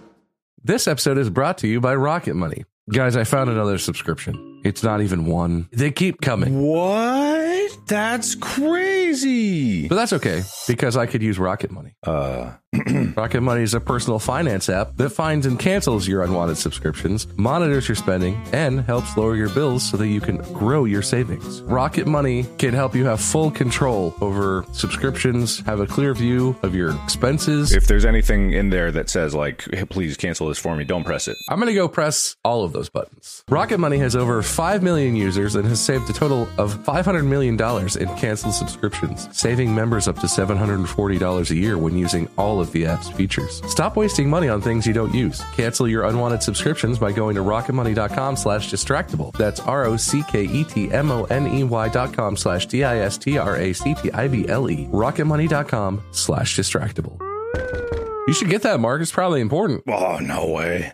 This 0.63 0.87
episode 0.87 1.17
is 1.17 1.31
brought 1.31 1.57
to 1.59 1.67
you 1.67 1.81
by 1.81 1.95
Rocket 1.95 2.35
Money. 2.35 2.65
Guys, 2.91 3.15
I 3.15 3.23
found 3.23 3.49
another 3.49 3.79
subscription. 3.79 4.61
It's 4.63 4.83
not 4.83 5.01
even 5.01 5.25
one. 5.25 5.67
They 5.71 5.89
keep 5.89 6.21
coming. 6.21 6.61
What? 6.61 7.71
That's 7.87 8.35
crazy. 8.35 9.87
But 9.87 9.95
that's 9.95 10.13
okay 10.13 10.43
because 10.67 10.97
I 10.97 11.07
could 11.07 11.23
use 11.23 11.39
Rocket 11.39 11.71
Money. 11.71 11.95
Uh, 12.05 12.51
Rocket 13.17 13.41
Money 13.41 13.63
is 13.63 13.73
a 13.73 13.81
personal 13.81 14.17
finance 14.17 14.69
app 14.69 14.95
that 14.95 15.09
finds 15.09 15.45
and 15.45 15.59
cancels 15.59 16.07
your 16.07 16.23
unwanted 16.23 16.57
subscriptions, 16.57 17.27
monitors 17.35 17.89
your 17.89 17.97
spending, 17.97 18.41
and 18.53 18.79
helps 18.85 19.17
lower 19.17 19.35
your 19.35 19.49
bills 19.49 19.83
so 19.83 19.97
that 19.97 20.07
you 20.07 20.21
can 20.21 20.37
grow 20.53 20.85
your 20.85 21.01
savings. 21.01 21.61
Rocket 21.63 22.07
Money 22.07 22.45
can 22.59 22.73
help 22.73 22.95
you 22.95 23.03
have 23.03 23.19
full 23.19 23.51
control 23.51 24.15
over 24.21 24.63
subscriptions, 24.71 25.59
have 25.61 25.81
a 25.81 25.85
clear 25.85 26.13
view 26.13 26.55
of 26.63 26.73
your 26.73 26.95
expenses. 27.03 27.73
if 27.73 27.87
there's 27.87 28.05
anything 28.05 28.53
in 28.53 28.69
there 28.69 28.89
that 28.89 29.09
says 29.09 29.35
like, 29.35 29.65
hey, 29.73 29.83
please 29.83 30.15
cancel 30.15 30.47
this 30.47 30.57
for 30.57 30.73
me, 30.73 30.85
don't 30.85 31.03
press 31.03 31.27
it. 31.27 31.35
I'm 31.49 31.59
going 31.59 31.67
to 31.67 31.73
go 31.73 31.89
press 31.89 32.37
all 32.45 32.63
of 32.63 32.71
those 32.71 32.87
buttons. 32.87 33.43
Rocket 33.49 33.79
Money 33.79 33.97
has 33.97 34.15
over 34.15 34.41
5 34.41 34.81
million 34.81 35.17
users 35.17 35.55
and 35.55 35.67
has 35.67 35.81
saved 35.81 36.09
a 36.09 36.13
total 36.13 36.47
of 36.57 36.75
$500 36.85 37.25
million 37.25 37.55
in 37.55 38.17
canceled 38.17 38.53
subscriptions, 38.53 39.27
saving 39.37 39.75
members 39.75 40.07
up 40.07 40.19
to 40.19 40.27
$740 40.27 41.51
a 41.51 41.55
year 41.55 41.77
when 41.77 41.97
using 41.97 42.29
all 42.37 42.60
of 42.61 42.71
the 42.71 42.85
app's 42.85 43.09
features. 43.09 43.61
Stop 43.69 43.97
wasting 43.97 44.29
money 44.29 44.47
on 44.47 44.61
things 44.61 44.87
you 44.87 44.93
don't 44.93 45.13
use. 45.13 45.41
Cancel 45.53 45.85
your 45.87 46.05
unwanted 46.05 46.41
subscriptions 46.43 46.97
by 46.99 47.11
going 47.11 47.35
to 47.35 47.41
rocketmoney.com 47.41 48.37
slash 48.37 48.71
distractible. 48.71 49.35
That's 49.37 49.59
R-O-C-K-E-T-M-O-N-E-Y 49.59 51.89
dot 51.89 52.13
com 52.13 52.37
slash 52.37 52.67
D-I-S-T-R-A-C-T-I-B-L-E. 52.67 54.87
Rocketmoney.com 54.87 56.03
slash 56.11 56.57
distractible. 56.57 57.19
You 58.27 58.33
should 58.33 58.49
get 58.49 58.61
that, 58.61 58.79
Mark. 58.79 59.01
It's 59.01 59.11
probably 59.11 59.41
important. 59.41 59.83
Oh, 59.89 60.19
no 60.19 60.47
way. 60.47 60.93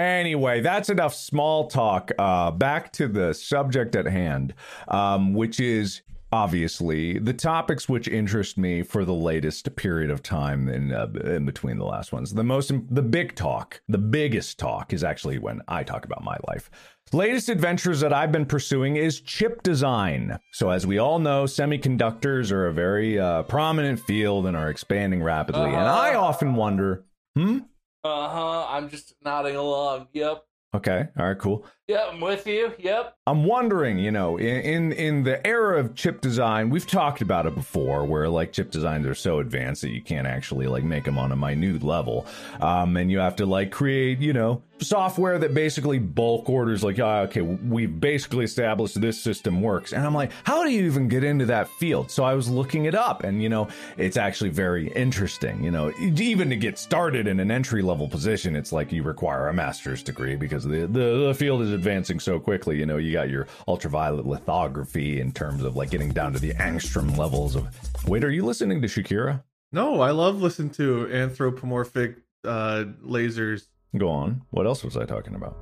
Anyway, 0.00 0.62
that's 0.62 0.88
enough 0.88 1.14
small 1.14 1.66
talk. 1.66 2.10
Uh, 2.18 2.50
back 2.50 2.90
to 2.94 3.06
the 3.06 3.34
subject 3.34 3.94
at 3.94 4.06
hand, 4.06 4.54
um, 4.88 5.34
which 5.34 5.60
is 5.60 6.00
obviously 6.32 7.18
the 7.18 7.34
topics 7.34 7.86
which 7.86 8.08
interest 8.08 8.56
me 8.56 8.82
for 8.82 9.04
the 9.04 9.12
latest 9.12 9.76
period 9.76 10.10
of 10.10 10.22
time 10.22 10.70
in 10.70 10.90
uh, 10.90 11.06
in 11.24 11.44
between 11.44 11.76
the 11.76 11.84
last 11.84 12.12
ones. 12.12 12.32
The 12.32 12.42
most, 12.42 12.72
the 12.88 13.02
big 13.02 13.34
talk, 13.34 13.82
the 13.88 13.98
biggest 13.98 14.58
talk 14.58 14.94
is 14.94 15.04
actually 15.04 15.38
when 15.38 15.60
I 15.68 15.82
talk 15.82 16.06
about 16.06 16.24
my 16.24 16.38
life. 16.48 16.70
Latest 17.12 17.50
adventures 17.50 18.00
that 18.00 18.14
I've 18.14 18.32
been 18.32 18.46
pursuing 18.46 18.96
is 18.96 19.20
chip 19.20 19.62
design. 19.62 20.38
So, 20.52 20.70
as 20.70 20.86
we 20.86 20.96
all 20.96 21.18
know, 21.18 21.44
semiconductors 21.44 22.52
are 22.52 22.68
a 22.68 22.72
very 22.72 23.18
uh, 23.18 23.42
prominent 23.42 24.00
field 24.00 24.46
and 24.46 24.56
are 24.56 24.70
expanding 24.70 25.22
rapidly. 25.22 25.68
And 25.68 25.88
I 25.88 26.14
often 26.14 26.54
wonder, 26.54 27.04
hmm. 27.36 27.58
Uh 28.04 28.28
huh. 28.28 28.66
I'm 28.68 28.88
just 28.88 29.14
nodding 29.22 29.56
along. 29.56 30.08
Yep. 30.12 30.42
Okay. 30.72 31.08
All 31.18 31.26
right. 31.26 31.38
Cool. 31.38 31.66
Yep. 31.88 32.00
I'm 32.12 32.20
with 32.20 32.46
you. 32.46 32.72
Yep. 32.78 33.14
I'm 33.26 33.44
wondering, 33.44 33.98
you 33.98 34.12
know, 34.12 34.36
in, 34.36 34.46
in 34.46 34.92
in 34.92 35.22
the 35.24 35.44
era 35.44 35.80
of 35.80 35.94
chip 35.96 36.20
design, 36.20 36.70
we've 36.70 36.86
talked 36.86 37.20
about 37.20 37.46
it 37.46 37.54
before, 37.54 38.04
where 38.04 38.28
like 38.28 38.52
chip 38.52 38.70
designs 38.70 39.06
are 39.06 39.14
so 39.14 39.40
advanced 39.40 39.82
that 39.82 39.90
you 39.90 40.00
can't 40.00 40.26
actually 40.28 40.68
like 40.68 40.84
make 40.84 41.04
them 41.04 41.18
on 41.18 41.32
a 41.32 41.36
minute 41.36 41.82
level, 41.82 42.24
um, 42.60 42.96
and 42.96 43.10
you 43.10 43.18
have 43.18 43.36
to 43.36 43.46
like 43.46 43.72
create, 43.72 44.20
you 44.20 44.32
know, 44.32 44.62
software 44.80 45.38
that 45.38 45.54
basically 45.54 45.98
bulk 45.98 46.48
orders. 46.48 46.82
Like, 46.82 46.98
ah, 46.98 47.20
okay, 47.20 47.40
we've 47.40 48.00
basically 48.00 48.44
established 48.44 49.00
this 49.00 49.20
system 49.20 49.62
works, 49.62 49.92
and 49.92 50.04
I'm 50.04 50.14
like, 50.14 50.32
how 50.44 50.64
do 50.64 50.70
you 50.70 50.84
even 50.86 51.08
get 51.08 51.24
into 51.24 51.46
that 51.46 51.68
field? 51.68 52.10
So 52.10 52.24
I 52.24 52.34
was 52.34 52.48
looking 52.48 52.86
it 52.86 52.94
up, 52.94 53.24
and 53.24 53.42
you 53.42 53.48
know, 53.48 53.68
it's 53.96 54.16
actually 54.16 54.50
very 54.50 54.88
interesting. 54.92 55.62
You 55.62 55.70
know, 55.70 55.92
even 56.00 56.50
to 56.50 56.56
get 56.56 56.78
started 56.78 57.26
in 57.26 57.40
an 57.40 57.50
entry 57.50 57.82
level 57.82 58.08
position, 58.08 58.56
it's 58.56 58.72
like 58.72 58.92
you 58.92 59.02
require 59.02 59.48
a 59.48 59.54
master's 59.54 60.02
degree 60.02 60.36
because 60.36 60.64
the 60.64 60.86
the, 60.86 61.26
the 61.26 61.34
field 61.34 61.62
is 61.62 61.72
advancing 61.72 62.20
so 62.20 62.38
quickly. 62.38 62.78
You 62.78 62.86
know, 62.86 62.96
you 62.96 63.12
got 63.12 63.28
your 63.28 63.46
ultraviolet 63.68 64.26
lithography 64.26 65.20
in 65.20 65.32
terms 65.32 65.62
of 65.62 65.76
like 65.76 65.90
getting 65.90 66.10
down 66.10 66.32
to 66.32 66.38
the 66.38 66.52
angstrom 66.54 67.16
levels 67.16 67.56
of. 67.56 67.68
Wait, 68.06 68.24
are 68.24 68.30
you 68.30 68.44
listening 68.44 68.80
to 68.82 68.88
Shakira? 68.88 69.42
No, 69.72 70.00
I 70.00 70.10
love 70.10 70.42
listening 70.42 70.70
to 70.70 71.08
anthropomorphic 71.12 72.16
uh, 72.44 72.84
lasers. 73.04 73.66
Go 73.96 74.08
on. 74.08 74.42
What 74.50 74.66
else 74.66 74.84
was 74.84 74.96
I 74.96 75.04
talking 75.04 75.34
about? 75.34 75.56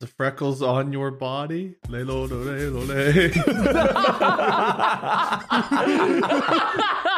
The 0.00 0.06
freckles 0.06 0.62
on 0.62 0.92
your 0.92 1.10
body. 1.10 1.74
Lay 1.88 2.04
lo, 2.04 2.24
lo, 2.24 2.36
lay, 2.36 2.66
lo, 2.66 2.80
lay. 2.80 3.30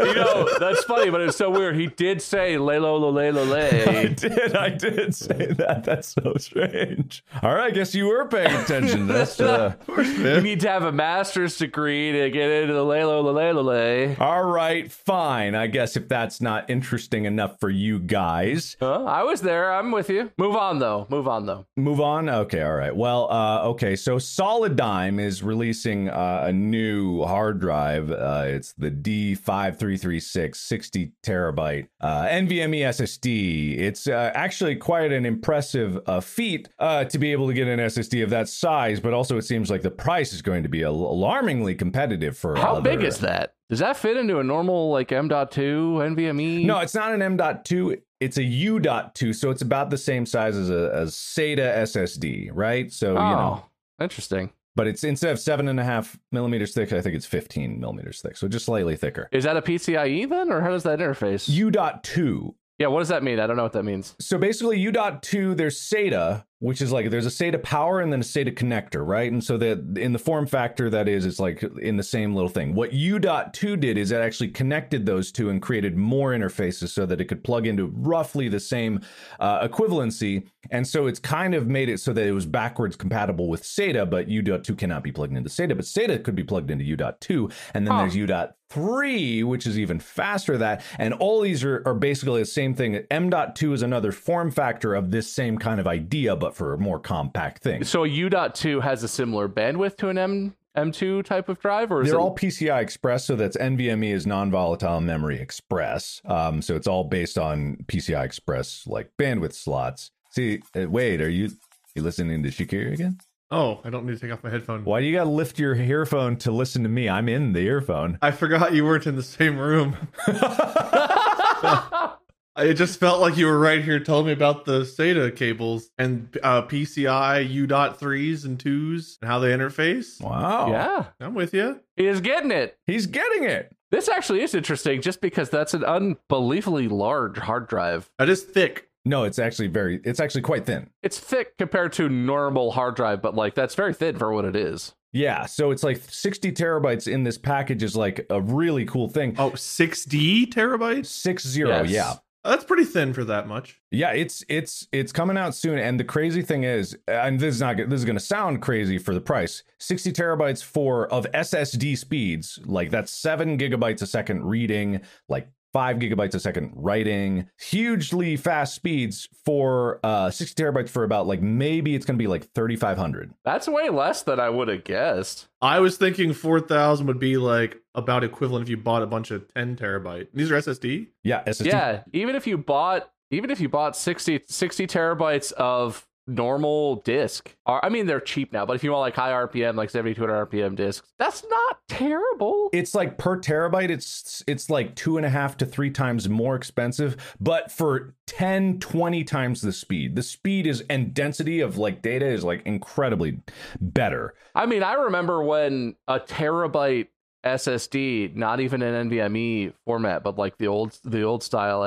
you 0.00 0.14
know, 0.14 0.48
that's 0.58 0.84
funny, 0.84 1.10
but 1.10 1.20
it's 1.20 1.36
so 1.36 1.50
weird. 1.50 1.76
He 1.76 1.86
did 1.88 2.22
say 2.22 2.54
"lelo 2.56 2.98
lo 3.00 3.10
le 3.10 3.30
lo 3.32 3.42
I 3.44 3.46
le." 3.46 4.08
did. 4.10 4.56
I 4.56 4.68
did 4.70 5.14
say 5.14 5.46
that. 5.52 5.84
That's 5.84 6.08
so 6.08 6.34
strange. 6.38 7.24
All 7.42 7.54
right. 7.54 7.70
I 7.70 7.70
guess 7.70 7.94
you 7.94 8.06
were 8.06 8.26
paying 8.26 8.52
attention. 8.54 9.06
That's 9.06 9.40
uh, 9.40 9.74
You 9.88 10.40
need 10.40 10.60
to 10.60 10.68
have 10.68 10.82
a 10.84 10.92
master's 10.92 11.56
degree 11.56 12.12
to 12.12 12.30
get 12.30 12.50
into 12.50 12.74
the 12.74 12.84
lelo 12.84 13.22
lo 13.22 13.32
le 13.32 13.52
lo 13.52 13.62
le. 13.62 14.16
all 14.18 14.44
right. 14.44 14.90
Fine. 14.90 15.54
I 15.54 15.66
guess 15.66 15.96
if 15.96 16.08
that's 16.08 16.40
not 16.40 16.68
interesting 16.70 17.24
enough 17.26 17.58
for 17.60 17.70
you 17.70 17.98
guys, 17.98 18.76
Huh? 18.80 19.04
I 19.04 19.22
was 19.24 19.40
there. 19.42 19.72
I'm 19.72 19.90
with 19.92 20.08
you. 20.10 20.30
Move 20.38 20.56
on 20.56 20.78
though. 20.78 21.06
Move 21.10 21.28
on 21.28 21.46
though. 21.46 21.66
Move 21.76 22.00
on. 22.00 22.28
Okay, 22.28 22.62
all 22.62 22.74
right. 22.74 22.94
Well, 22.94 23.30
uh, 23.30 23.62
okay. 23.70 23.96
So 23.96 24.16
Solidigm 24.16 25.20
is 25.20 25.42
releasing 25.42 26.08
uh, 26.08 26.44
a 26.46 26.52
new 26.52 26.99
hard 27.26 27.60
drive. 27.60 28.10
Uh, 28.10 28.44
it's 28.46 28.72
the 28.74 28.90
D5336 28.90 30.56
60 30.56 31.12
terabyte 31.24 31.88
uh, 32.00 32.22
NVMe 32.26 32.80
SSD. 32.80 33.78
It's 33.78 34.06
uh, 34.06 34.30
actually 34.34 34.76
quite 34.76 35.12
an 35.12 35.26
impressive 35.26 35.98
uh, 36.06 36.20
feat 36.20 36.68
uh, 36.78 37.04
to 37.04 37.18
be 37.18 37.32
able 37.32 37.46
to 37.48 37.54
get 37.54 37.68
an 37.68 37.78
SSD 37.80 38.22
of 38.22 38.30
that 38.30 38.48
size, 38.48 39.00
but 39.00 39.12
also 39.12 39.36
it 39.36 39.42
seems 39.42 39.70
like 39.70 39.82
the 39.82 39.90
price 39.90 40.32
is 40.32 40.42
going 40.42 40.62
to 40.62 40.68
be 40.68 40.82
al- 40.84 40.92
alarmingly 40.94 41.74
competitive 41.74 42.36
for. 42.36 42.56
How 42.56 42.76
other- 42.76 42.82
big 42.96 43.02
is 43.04 43.18
that? 43.18 43.54
Does 43.68 43.78
that 43.78 43.96
fit 43.96 44.16
into 44.16 44.40
a 44.40 44.44
normal 44.44 44.90
like 44.90 45.12
M.2 45.12 45.48
NVMe? 45.54 46.64
No, 46.64 46.78
it's 46.80 46.94
not 46.94 47.12
an 47.14 47.22
M.2. 47.22 48.00
It's 48.18 48.36
a 48.36 48.42
U.2, 48.42 49.34
so 49.34 49.50
it's 49.50 49.62
about 49.62 49.90
the 49.90 49.96
same 49.96 50.26
size 50.26 50.56
as 50.56 50.68
a 50.70 50.90
as 50.92 51.14
SATA 51.14 51.76
SSD, 51.82 52.50
right? 52.52 52.92
So 52.92 53.16
Oh, 53.16 53.30
you 53.30 53.36
know. 53.36 53.64
interesting. 54.00 54.50
But 54.80 54.86
it's 54.86 55.04
instead 55.04 55.30
of 55.30 55.38
seven 55.38 55.68
and 55.68 55.78
a 55.78 55.84
half 55.84 56.18
millimeters 56.32 56.72
thick, 56.72 56.90
I 56.94 57.02
think 57.02 57.14
it's 57.14 57.26
15 57.26 57.78
millimeters 57.78 58.22
thick. 58.22 58.38
So 58.38 58.48
just 58.48 58.64
slightly 58.64 58.96
thicker. 58.96 59.28
Is 59.30 59.44
that 59.44 59.54
a 59.54 59.60
PCIe 59.60 60.26
then, 60.26 60.50
or 60.50 60.62
how 60.62 60.70
does 60.70 60.84
that 60.84 61.00
interface? 61.00 61.50
U 61.50 61.70
dot 61.70 62.02
two. 62.02 62.54
Yeah, 62.78 62.86
what 62.86 63.00
does 63.00 63.08
that 63.08 63.22
mean? 63.22 63.38
I 63.40 63.46
don't 63.46 63.58
know 63.58 63.62
what 63.62 63.74
that 63.74 63.82
means. 63.82 64.16
So 64.20 64.38
basically, 64.38 64.78
U 64.78 64.90
dot 64.90 65.22
two, 65.22 65.54
there's 65.54 65.78
SATA, 65.78 66.46
which 66.60 66.80
is 66.80 66.92
like 66.92 67.10
there's 67.10 67.26
a 67.26 67.30
SATA 67.30 67.62
power 67.62 68.00
and 68.00 68.12
then 68.12 68.20
a 68.20 68.22
SATA 68.24 68.54
connector, 68.54 69.06
right? 69.06 69.32
And 69.32 69.42
so 69.42 69.56
that 69.58 69.98
in 69.98 70.12
the 70.12 70.18
form 70.18 70.46
factor 70.46 70.88
that 70.90 71.08
is, 71.08 71.24
it's 71.26 71.40
like 71.40 71.62
in 71.80 71.96
the 71.96 72.02
same 72.02 72.34
little 72.34 72.50
thing. 72.50 72.74
What 72.74 72.92
U 72.92 73.18
dot 73.18 73.52
two 73.54 73.76
did 73.76 73.96
is 73.96 74.12
it 74.12 74.20
actually 74.20 74.48
connected 74.48 75.06
those 75.06 75.32
two 75.32 75.48
and 75.48 75.60
created 75.60 75.96
more 75.96 76.32
interfaces 76.32 76.90
so 76.90 77.06
that 77.06 77.20
it 77.20 77.24
could 77.24 77.42
plug 77.42 77.66
into 77.66 77.86
roughly 77.86 78.48
the 78.48 78.60
same 78.60 79.00
uh, 79.40 79.66
equivalency. 79.66 80.46
And 80.70 80.86
so 80.86 81.06
it's 81.06 81.18
kind 81.18 81.54
of 81.54 81.66
made 81.66 81.88
it 81.88 81.98
so 81.98 82.12
that 82.12 82.26
it 82.26 82.32
was 82.32 82.44
backwards 82.46 82.94
compatible 82.94 83.48
with 83.48 83.62
SATA, 83.62 84.08
but 84.08 84.28
U 84.28 84.42
dot 84.42 84.62
two 84.62 84.76
cannot 84.76 85.02
be 85.02 85.12
plugged 85.12 85.34
into 85.36 85.48
SATA, 85.48 85.74
but 85.74 85.86
SATA 85.86 86.22
could 86.22 86.36
be 86.36 86.44
plugged 86.44 86.70
into 86.70 86.84
U 86.84 86.96
dot 86.96 87.20
two, 87.20 87.50
and 87.74 87.86
then 87.86 87.94
Huh. 87.94 88.00
there's 88.02 88.16
U 88.16 88.26
dot 88.26 88.56
three, 88.68 89.42
which 89.42 89.66
is 89.66 89.76
even 89.78 89.98
faster 89.98 90.52
than 90.52 90.60
that. 90.60 90.84
And 90.98 91.12
all 91.14 91.40
these 91.40 91.64
are, 91.64 91.82
are 91.84 91.94
basically 91.94 92.40
the 92.40 92.46
same 92.46 92.72
thing. 92.72 93.04
M.2 93.10 93.72
is 93.74 93.82
another 93.82 94.12
form 94.12 94.52
factor 94.52 94.94
of 94.94 95.10
this 95.10 95.30
same 95.32 95.58
kind 95.58 95.80
of 95.80 95.88
idea, 95.88 96.36
but 96.36 96.49
for 96.54 96.74
a 96.74 96.78
more 96.78 96.98
compact 96.98 97.62
thing. 97.62 97.84
So 97.84 98.04
a 98.04 98.08
U.2 98.08 98.82
has 98.82 99.02
a 99.02 99.08
similar 99.08 99.48
bandwidth 99.48 99.96
to 99.98 100.08
an 100.08 100.18
M 100.18 100.54
M2 100.76 101.24
type 101.24 101.48
of 101.48 101.58
drive, 101.58 101.90
or 101.90 102.02
is 102.02 102.08
They're 102.08 102.18
it 102.18 102.22
all 102.22 102.34
PCI 102.34 102.80
Express, 102.80 103.24
so 103.24 103.34
that's 103.34 103.56
NVMe 103.56 104.12
is 104.12 104.26
non-volatile 104.26 105.00
memory 105.00 105.40
express. 105.40 106.22
Um, 106.24 106.62
so 106.62 106.76
it's 106.76 106.86
all 106.86 107.04
based 107.04 107.38
on 107.38 107.76
PCI 107.88 108.24
Express 108.24 108.86
like 108.86 109.10
bandwidth 109.18 109.54
slots. 109.54 110.12
See, 110.30 110.62
uh, 110.76 110.88
wait, 110.88 111.20
are 111.20 111.28
you 111.28 111.50
you 111.94 112.02
listening 112.02 112.42
to 112.44 112.50
Shakira 112.50 112.92
again? 112.92 113.18
Oh, 113.50 113.80
I 113.82 113.90
don't 113.90 114.06
need 114.06 114.14
to 114.14 114.20
take 114.20 114.32
off 114.32 114.44
my 114.44 114.50
headphone. 114.50 114.84
Why 114.84 115.00
do 115.00 115.06
you 115.06 115.12
got 115.12 115.24
to 115.24 115.30
lift 115.30 115.58
your 115.58 115.74
earphone 115.74 116.36
to 116.36 116.52
listen 116.52 116.84
to 116.84 116.88
me? 116.88 117.08
I'm 117.08 117.28
in 117.28 117.52
the 117.52 117.60
earphone. 117.60 118.16
I 118.22 118.30
forgot 118.30 118.72
you 118.72 118.84
weren't 118.84 119.08
in 119.08 119.16
the 119.16 119.24
same 119.24 119.58
room. 119.58 119.96
It 122.60 122.74
just 122.74 123.00
felt 123.00 123.20
like 123.20 123.36
you 123.36 123.46
were 123.46 123.58
right 123.58 123.82
here 123.82 123.98
telling 124.00 124.26
me 124.26 124.32
about 124.32 124.64
the 124.64 124.80
SATA 124.82 125.34
cables 125.34 125.90
and 125.98 126.36
uh, 126.42 126.62
PCI 126.62 127.48
U 127.50 127.66
dot 127.66 127.98
threes 127.98 128.44
and 128.44 128.58
twos 128.58 129.18
and 129.22 129.30
how 129.30 129.38
they 129.38 129.50
interface. 129.50 130.20
Wow. 130.22 130.70
Yeah, 130.70 131.04
I'm 131.20 131.34
with 131.34 131.54
you. 131.54 131.80
he 131.96 132.06
is 132.06 132.20
getting 132.20 132.50
it. 132.50 132.76
He's 132.86 133.06
getting 133.06 133.44
it. 133.44 133.74
This 133.90 134.08
actually 134.08 134.42
is 134.42 134.54
interesting, 134.54 135.00
just 135.02 135.20
because 135.20 135.50
that's 135.50 135.74
an 135.74 135.84
unbelievably 135.84 136.88
large 136.88 137.38
hard 137.38 137.66
drive. 137.68 138.08
That 138.18 138.28
is 138.28 138.42
thick. 138.42 138.88
No, 139.04 139.24
it's 139.24 139.38
actually 139.38 139.68
very 139.68 140.00
it's 140.04 140.20
actually 140.20 140.42
quite 140.42 140.66
thin. 140.66 140.90
It's 141.02 141.18
thick 141.18 141.56
compared 141.58 141.92
to 141.94 142.08
normal 142.08 142.70
hard 142.72 142.94
drive, 142.96 143.22
but 143.22 143.34
like 143.34 143.54
that's 143.54 143.74
very 143.74 143.94
thin 143.94 144.18
for 144.18 144.32
what 144.32 144.44
it 144.44 144.54
is. 144.54 144.94
Yeah, 145.12 145.46
so 145.46 145.72
it's 145.72 145.82
like 145.82 145.96
60 146.08 146.52
terabytes 146.52 147.08
in 147.12 147.24
this 147.24 147.36
package 147.36 147.82
is 147.82 147.96
like 147.96 148.26
a 148.30 148.40
really 148.40 148.84
cool 148.84 149.08
thing. 149.08 149.34
Oh, 149.38 149.50
6D 149.50 150.52
terabytes? 150.52 151.06
Six 151.06 151.44
zero, 151.44 151.82
Yes. 151.82 151.90
yeah. 151.90 152.12
That's 152.42 152.64
pretty 152.64 152.84
thin 152.84 153.12
for 153.12 153.24
that 153.24 153.46
much. 153.46 153.80
Yeah, 153.90 154.12
it's 154.12 154.42
it's 154.48 154.88
it's 154.92 155.12
coming 155.12 155.36
out 155.36 155.54
soon, 155.54 155.78
and 155.78 156.00
the 156.00 156.04
crazy 156.04 156.40
thing 156.40 156.64
is, 156.64 156.96
and 157.06 157.38
this 157.38 157.56
is 157.56 157.60
not 157.60 157.76
this 157.76 158.00
is 158.00 158.04
going 158.06 158.16
to 158.16 158.24
sound 158.24 158.62
crazy 158.62 158.96
for 158.96 159.12
the 159.12 159.20
price. 159.20 159.62
Sixty 159.78 160.10
terabytes 160.10 160.64
for 160.64 161.06
of 161.12 161.26
SSD 161.32 161.98
speeds, 161.98 162.58
like 162.64 162.90
that's 162.90 163.12
seven 163.12 163.58
gigabytes 163.58 164.00
a 164.00 164.06
second 164.06 164.44
reading, 164.44 165.02
like 165.28 165.48
five 165.72 165.96
gigabytes 165.96 166.34
a 166.34 166.40
second 166.40 166.72
writing, 166.74 167.48
hugely 167.58 168.36
fast 168.36 168.74
speeds 168.74 169.28
for 169.44 170.00
uh 170.04 170.30
sixty 170.30 170.62
terabytes 170.62 170.88
for 170.88 171.04
about 171.04 171.26
like 171.26 171.42
maybe 171.42 171.94
it's 171.94 172.04
going 172.06 172.18
to 172.18 172.22
be 172.22 172.28
like 172.28 172.44
thirty 172.52 172.76
five 172.76 172.98
hundred. 172.98 173.32
That's 173.44 173.68
way 173.68 173.88
less 173.88 174.22
than 174.22 174.40
I 174.40 174.50
would 174.50 174.68
have 174.68 174.84
guessed. 174.84 175.48
I 175.62 175.80
was 175.80 175.98
thinking 175.98 176.32
4,000 176.32 177.06
would 177.06 177.18
be 177.18 177.36
like 177.36 177.82
about 177.94 178.24
equivalent 178.24 178.62
if 178.62 178.70
you 178.70 178.78
bought 178.78 179.02
a 179.02 179.06
bunch 179.06 179.30
of 179.30 179.52
10 179.52 179.76
terabyte. 179.76 180.28
These 180.32 180.50
are 180.50 180.56
SSD? 180.56 181.08
Yeah, 181.22 181.44
SSD. 181.44 181.66
Yeah, 181.66 182.02
even 182.14 182.34
if 182.34 182.46
you 182.46 182.56
bought 182.56 183.10
even 183.30 183.50
if 183.50 183.60
you 183.60 183.68
bought 183.68 183.96
60, 183.96 184.40
60 184.48 184.86
terabytes 184.86 185.52
of 185.52 186.06
normal 186.26 186.96
disk, 186.96 187.54
or 187.66 187.84
uh, 187.84 187.86
I 187.86 187.88
mean 187.88 188.06
they're 188.06 188.20
cheap 188.20 188.52
now, 188.52 188.66
but 188.66 188.76
if 188.76 188.84
you 188.84 188.92
want 188.92 189.00
like 189.00 189.16
high 189.16 189.32
RPM, 189.32 189.74
like 189.74 189.90
7200 189.90 190.50
RPM 190.50 190.76
discs, 190.76 191.12
that's 191.18 191.44
not 191.48 191.78
terrible. 191.88 192.70
it's 192.72 192.94
like 192.94 193.18
per 193.18 193.38
terabyte 193.38 193.90
it's 193.90 194.42
it's 194.46 194.70
like 194.70 194.94
two 194.94 195.16
and 195.16 195.26
a 195.26 195.30
half 195.30 195.56
to 195.58 195.66
three 195.66 195.90
times 195.90 196.28
more 196.28 196.54
expensive 196.54 197.36
but 197.40 197.70
for 197.70 198.14
10 198.26 198.78
20 198.78 199.24
times 199.24 199.60
the 199.60 199.72
speed. 199.72 200.14
The 200.14 200.22
speed 200.22 200.66
is 200.66 200.84
and 200.88 201.12
density 201.12 201.60
of 201.60 201.78
like 201.78 202.02
data 202.02 202.26
is 202.26 202.44
like 202.44 202.62
incredibly 202.64 203.40
better. 203.80 204.34
I 204.54 204.66
mean, 204.66 204.82
I 204.82 204.94
remember 204.94 205.42
when 205.42 205.96
a 206.06 206.20
terabyte 206.20 207.08
SSD, 207.44 208.36
not 208.36 208.60
even 208.60 208.82
an 208.82 209.10
NVMe 209.10 209.72
format, 209.84 210.22
but 210.22 210.38
like 210.38 210.58
the 210.58 210.66
old 210.66 210.98
the 211.04 211.22
old 211.22 211.42
style 211.42 211.80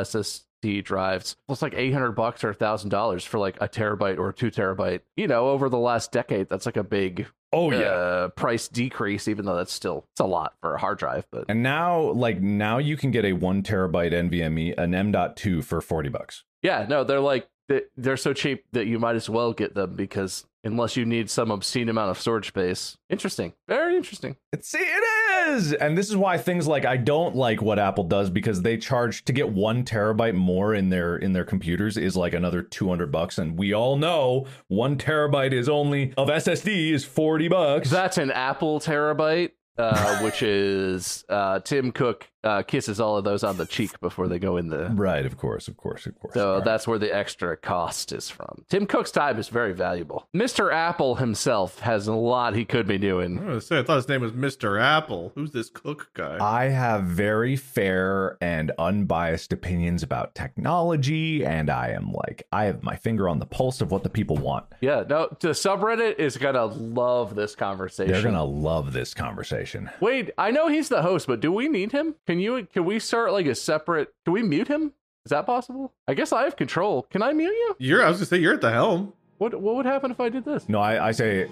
SSD 0.63 0.83
drives, 0.83 1.35
It's 1.49 1.61
like 1.61 1.73
eight 1.75 1.93
hundred 1.93 2.13
bucks 2.13 2.43
or 2.43 2.49
a 2.49 2.53
thousand 2.53 2.89
dollars 2.89 3.23
for 3.23 3.37
like 3.39 3.57
a 3.61 3.67
terabyte 3.67 4.17
or 4.17 4.31
two 4.33 4.51
terabyte. 4.51 5.01
You 5.15 5.27
know, 5.27 5.49
over 5.49 5.69
the 5.69 5.77
last 5.77 6.11
decade, 6.11 6.49
that's 6.49 6.65
like 6.65 6.77
a 6.77 6.83
big 6.83 7.27
oh 7.51 7.71
uh, 7.71 8.29
price 8.29 8.67
decrease, 8.67 9.27
even 9.27 9.45
though 9.45 9.55
that's 9.55 9.73
still 9.73 10.05
it's 10.13 10.19
a 10.21 10.25
lot 10.25 10.53
for 10.61 10.75
a 10.75 10.79
hard 10.79 10.97
drive. 10.97 11.25
But 11.31 11.45
and 11.49 11.63
now 11.63 12.11
like 12.11 12.41
now 12.41 12.77
you 12.77 12.97
can 12.97 13.11
get 13.11 13.25
a 13.25 13.33
one 13.33 13.63
terabyte 13.63 14.11
nvme 14.13 14.73
an 14.77 14.95
m.2 14.95 15.63
for 15.63 15.81
40 15.81 16.09
bucks 16.09 16.43
yeah, 16.61 16.85
no, 16.87 17.03
they're 17.03 17.19
like 17.19 17.49
they- 17.67 17.81
they're 17.97 18.15
so 18.17 18.31
cheap 18.33 18.63
that 18.71 18.87
you 18.87 18.97
might 18.99 19.15
as 19.17 19.29
well 19.29 19.51
get 19.53 19.75
them 19.75 19.95
because 19.97 20.45
unless 20.63 20.95
you 20.95 21.03
need 21.05 21.29
some 21.29 21.51
obscene 21.51 21.89
amount 21.89 22.09
of 22.09 22.17
storage 22.17 22.47
space, 22.47 22.97
interesting, 23.09 23.51
very 23.67 23.97
interesting. 23.97 24.37
It's 24.53 24.69
see, 24.69 24.77
it 24.77 25.03
is, 25.47 25.73
and 25.73 25.97
this 25.97 26.09
is 26.09 26.17
why 26.17 26.37
things 26.37 26.67
like 26.67 26.85
I 26.85 26.97
don't 26.97 27.35
like 27.35 27.61
what 27.61 27.79
Apple 27.79 28.03
does 28.03 28.29
because 28.29 28.61
they 28.61 28.77
charge 28.77 29.23
to 29.25 29.33
get 29.33 29.49
one 29.49 29.83
terabyte 29.83 30.35
more 30.35 30.73
in 30.73 30.89
their 30.89 31.15
in 31.15 31.33
their 31.33 31.45
computers 31.45 31.97
is 31.97 32.15
like 32.15 32.33
another 32.33 32.61
two 32.61 32.89
hundred 32.89 33.11
bucks, 33.11 33.37
and 33.37 33.57
we 33.57 33.73
all 33.73 33.95
know 33.95 34.45
one 34.67 34.97
terabyte 34.97 35.53
is 35.53 35.69
only 35.69 36.13
of 36.17 36.27
SSD 36.27 36.91
is 36.91 37.05
forty 37.05 37.47
bucks. 37.47 37.89
That's 37.89 38.17
an 38.17 38.31
Apple 38.31 38.79
terabyte, 38.79 39.51
uh, 39.77 40.19
which 40.19 40.43
is 40.43 41.23
uh, 41.29 41.59
Tim 41.59 41.91
Cook 41.91 42.29
uh, 42.43 42.61
kisses 42.63 42.99
all 42.99 43.17
of 43.17 43.23
those 43.23 43.43
on 43.43 43.57
the 43.57 43.65
cheek 43.65 43.99
before 43.99 44.27
they 44.27 44.39
go 44.39 44.57
in 44.57 44.67
the. 44.67 44.89
right, 44.95 45.25
of 45.25 45.37
course, 45.37 45.67
of 45.67 45.77
course, 45.77 46.05
of 46.05 46.19
course. 46.19 46.33
So 46.33 46.49
All 46.49 46.55
right. 46.57 46.65
that's 46.65 46.87
where 46.87 46.99
the 46.99 47.13
extra 47.13 47.55
cost 47.57 48.11
is 48.11 48.29
from. 48.29 48.65
Tim 48.69 48.85
Cook's 48.85 49.11
time 49.11 49.37
is 49.39 49.47
very 49.49 49.73
valuable. 49.73 50.27
Mr. 50.35 50.71
Apple 50.73 51.15
himself 51.15 51.79
has 51.79 52.07
a 52.07 52.13
lot 52.13 52.55
he 52.55 52.65
could 52.65 52.87
be 52.87 52.95
I 52.95 52.97
doing. 52.97 53.45
was 53.45 53.67
say, 53.67 53.79
I 53.79 53.83
thought 53.83 53.95
his 53.97 54.07
name 54.09 54.21
was 54.21 54.31
Mr. 54.33 54.81
Apple. 54.81 55.31
Who's 55.35 55.51
this 55.51 55.69
cook 55.69 56.09
guy? 56.13 56.37
I 56.41 56.65
have 56.65 57.03
very 57.03 57.55
fair 57.55 58.37
and 58.41 58.71
unbiased 58.77 59.53
opinions 59.53 60.03
about 60.03 60.35
technology, 60.35 61.45
and 61.45 61.69
I 61.69 61.89
am 61.89 62.11
like, 62.11 62.45
I 62.51 62.65
have 62.65 62.83
my 62.83 62.95
finger 62.95 63.29
on 63.29 63.39
the 63.39 63.45
pulse 63.45 63.81
of 63.81 63.91
what 63.91 64.03
the 64.03 64.09
people 64.09 64.37
want. 64.37 64.65
Yeah, 64.81 65.03
no, 65.07 65.27
the 65.39 65.49
subreddit 65.49 66.19
is 66.19 66.37
gonna 66.37 66.65
love 66.65 67.35
this 67.35 67.55
conversation. 67.55 68.11
They're 68.11 68.23
gonna 68.23 68.43
love 68.43 68.93
this 68.93 69.13
conversation. 69.13 69.89
Wait, 69.99 70.31
I 70.37 70.51
know 70.51 70.67
he's 70.67 70.89
the 70.89 71.01
host, 71.01 71.27
but 71.27 71.39
do 71.39 71.51
we 71.51 71.67
need 71.67 71.91
him? 71.91 72.15
Can 72.33 72.39
you? 72.39 72.65
Can 72.73 72.85
we 72.85 72.97
start 72.97 73.31
like 73.31 73.45
a 73.45 73.53
separate? 73.53 74.11
Can 74.25 74.33
we 74.33 74.41
mute 74.41 74.67
him? 74.67 74.93
Is 75.23 75.29
that 75.29 75.45
possible? 75.45 75.93
I 76.07 76.15
guess 76.15 76.33
I 76.33 76.45
have 76.45 76.55
control. 76.55 77.03
Can 77.11 77.21
I 77.21 77.31
mute 77.31 77.53
you? 77.53 77.75
You're, 77.77 78.03
I 78.03 78.09
was 78.09 78.17
gonna 78.17 78.25
say, 78.25 78.37
you're 78.37 78.55
at 78.55 78.61
the 78.61 78.71
helm. 78.71 79.13
What 79.37 79.53
What 79.61 79.75
would 79.75 79.85
happen 79.85 80.09
if 80.09 80.19
I 80.19 80.29
did 80.29 80.43
this? 80.43 80.67
No, 80.67 80.79
I, 80.79 81.09
I 81.09 81.11
say 81.11 81.47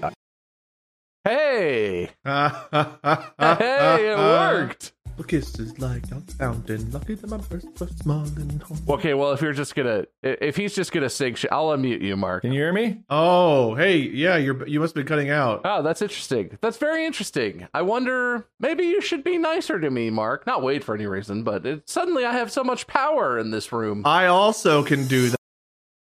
Hey, 1.23 2.09
hey, 2.25 2.49
hey, 2.73 4.11
it 4.11 4.17
worked. 4.17 4.93
Kisses 5.23 5.79
like 5.79 6.03
a 6.11 6.19
fountain, 6.33 6.91
lucky 6.91 7.15
that 7.15 7.29
my 7.29 7.37
breasts 7.37 7.79
were 7.79 7.87
small 7.87 8.23
and 8.23 8.61
home. 8.63 8.79
Okay, 8.89 9.13
well, 9.13 9.31
if 9.31 9.41
you're 9.41 9.53
just 9.53 9.75
gonna, 9.75 10.05
if 10.23 10.57
he's 10.57 10.75
just 10.75 10.91
gonna 10.91 11.09
sing, 11.09 11.37
I'll 11.51 11.69
unmute 11.69 12.01
you, 12.01 12.17
Mark. 12.17 12.41
Can 12.41 12.51
you 12.51 12.59
hear 12.59 12.73
me? 12.73 13.01
Oh, 13.09 13.75
hey, 13.75 13.97
yeah, 13.97 14.37
you're 14.37 14.67
you 14.67 14.79
must 14.79 14.95
be 14.95 15.03
cutting 15.03 15.29
out. 15.29 15.61
Oh, 15.63 15.81
that's 15.81 16.01
interesting. 16.01 16.57
That's 16.61 16.77
very 16.77 17.05
interesting. 17.05 17.67
I 17.73 17.81
wonder, 17.81 18.47
maybe 18.59 18.83
you 18.83 19.01
should 19.01 19.23
be 19.23 19.37
nicer 19.37 19.79
to 19.79 19.89
me, 19.89 20.09
Mark. 20.09 20.45
Not 20.45 20.63
wait 20.63 20.83
for 20.83 20.95
any 20.95 21.05
reason, 21.05 21.43
but 21.43 21.65
it, 21.65 21.89
suddenly 21.89 22.25
I 22.25 22.33
have 22.33 22.51
so 22.51 22.63
much 22.63 22.87
power 22.87 23.37
in 23.39 23.51
this 23.51 23.71
room. 23.71 24.03
I 24.05 24.27
also 24.27 24.83
can 24.83 25.07
do 25.07 25.29
that. 25.29 25.37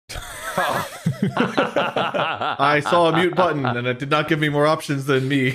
Oh. 0.59 0.96
I 1.23 2.81
saw 2.83 3.09
a 3.09 3.17
mute 3.17 3.35
button 3.35 3.65
and 3.65 3.87
it 3.87 3.99
did 3.99 4.09
not 4.09 4.27
give 4.27 4.39
me 4.39 4.49
more 4.49 4.65
options 4.67 5.05
than 5.05 5.27
me. 5.27 5.53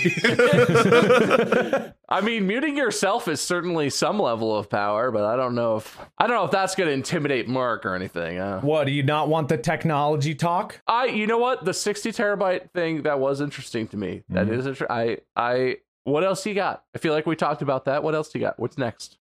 I 2.09 2.21
mean, 2.23 2.47
muting 2.47 2.77
yourself 2.77 3.27
is 3.29 3.41
certainly 3.41 3.89
some 3.91 4.19
level 4.19 4.55
of 4.55 4.69
power, 4.69 5.11
but 5.11 5.25
I 5.25 5.37
don't 5.37 5.55
know 5.55 5.77
if 5.77 5.99
I 6.19 6.27
don't 6.27 6.37
know 6.37 6.45
if 6.45 6.51
that's 6.51 6.75
going 6.75 6.89
to 6.89 6.93
intimidate 6.93 7.49
Mark 7.49 7.87
or 7.87 7.95
anything. 7.95 8.39
Uh, 8.39 8.61
What 8.61 8.85
do 8.85 8.93
you 8.93 9.03
not 9.03 9.29
want 9.29 9.49
the 9.49 9.57
technology 9.57 10.35
talk? 10.35 10.81
I, 10.87 11.07
you 11.07 11.27
know 11.27 11.39
what, 11.39 11.65
the 11.65 11.73
sixty 11.73 12.13
terabyte 12.13 12.71
thing 12.73 13.03
that 13.03 13.19
was 13.19 13.41
interesting 13.41 13.89
to 13.89 13.97
me. 13.97 14.25
That 14.29 14.49
is, 14.49 14.67
inter- 14.67 14.87
I, 14.91 15.19
I. 15.37 15.77
What 16.05 16.25
else 16.25 16.45
you 16.45 16.55
got? 16.55 16.83
I 16.95 16.99
feel 16.99 17.13
like 17.15 17.27
we 17.27 17.37
talked 17.37 17.63
about 17.63 17.85
that. 17.85 18.03
What 18.03 18.15
else 18.15 18.35
you 18.35 18.41
got? 18.41 18.59
What's 18.59 18.77
next? 18.77 19.19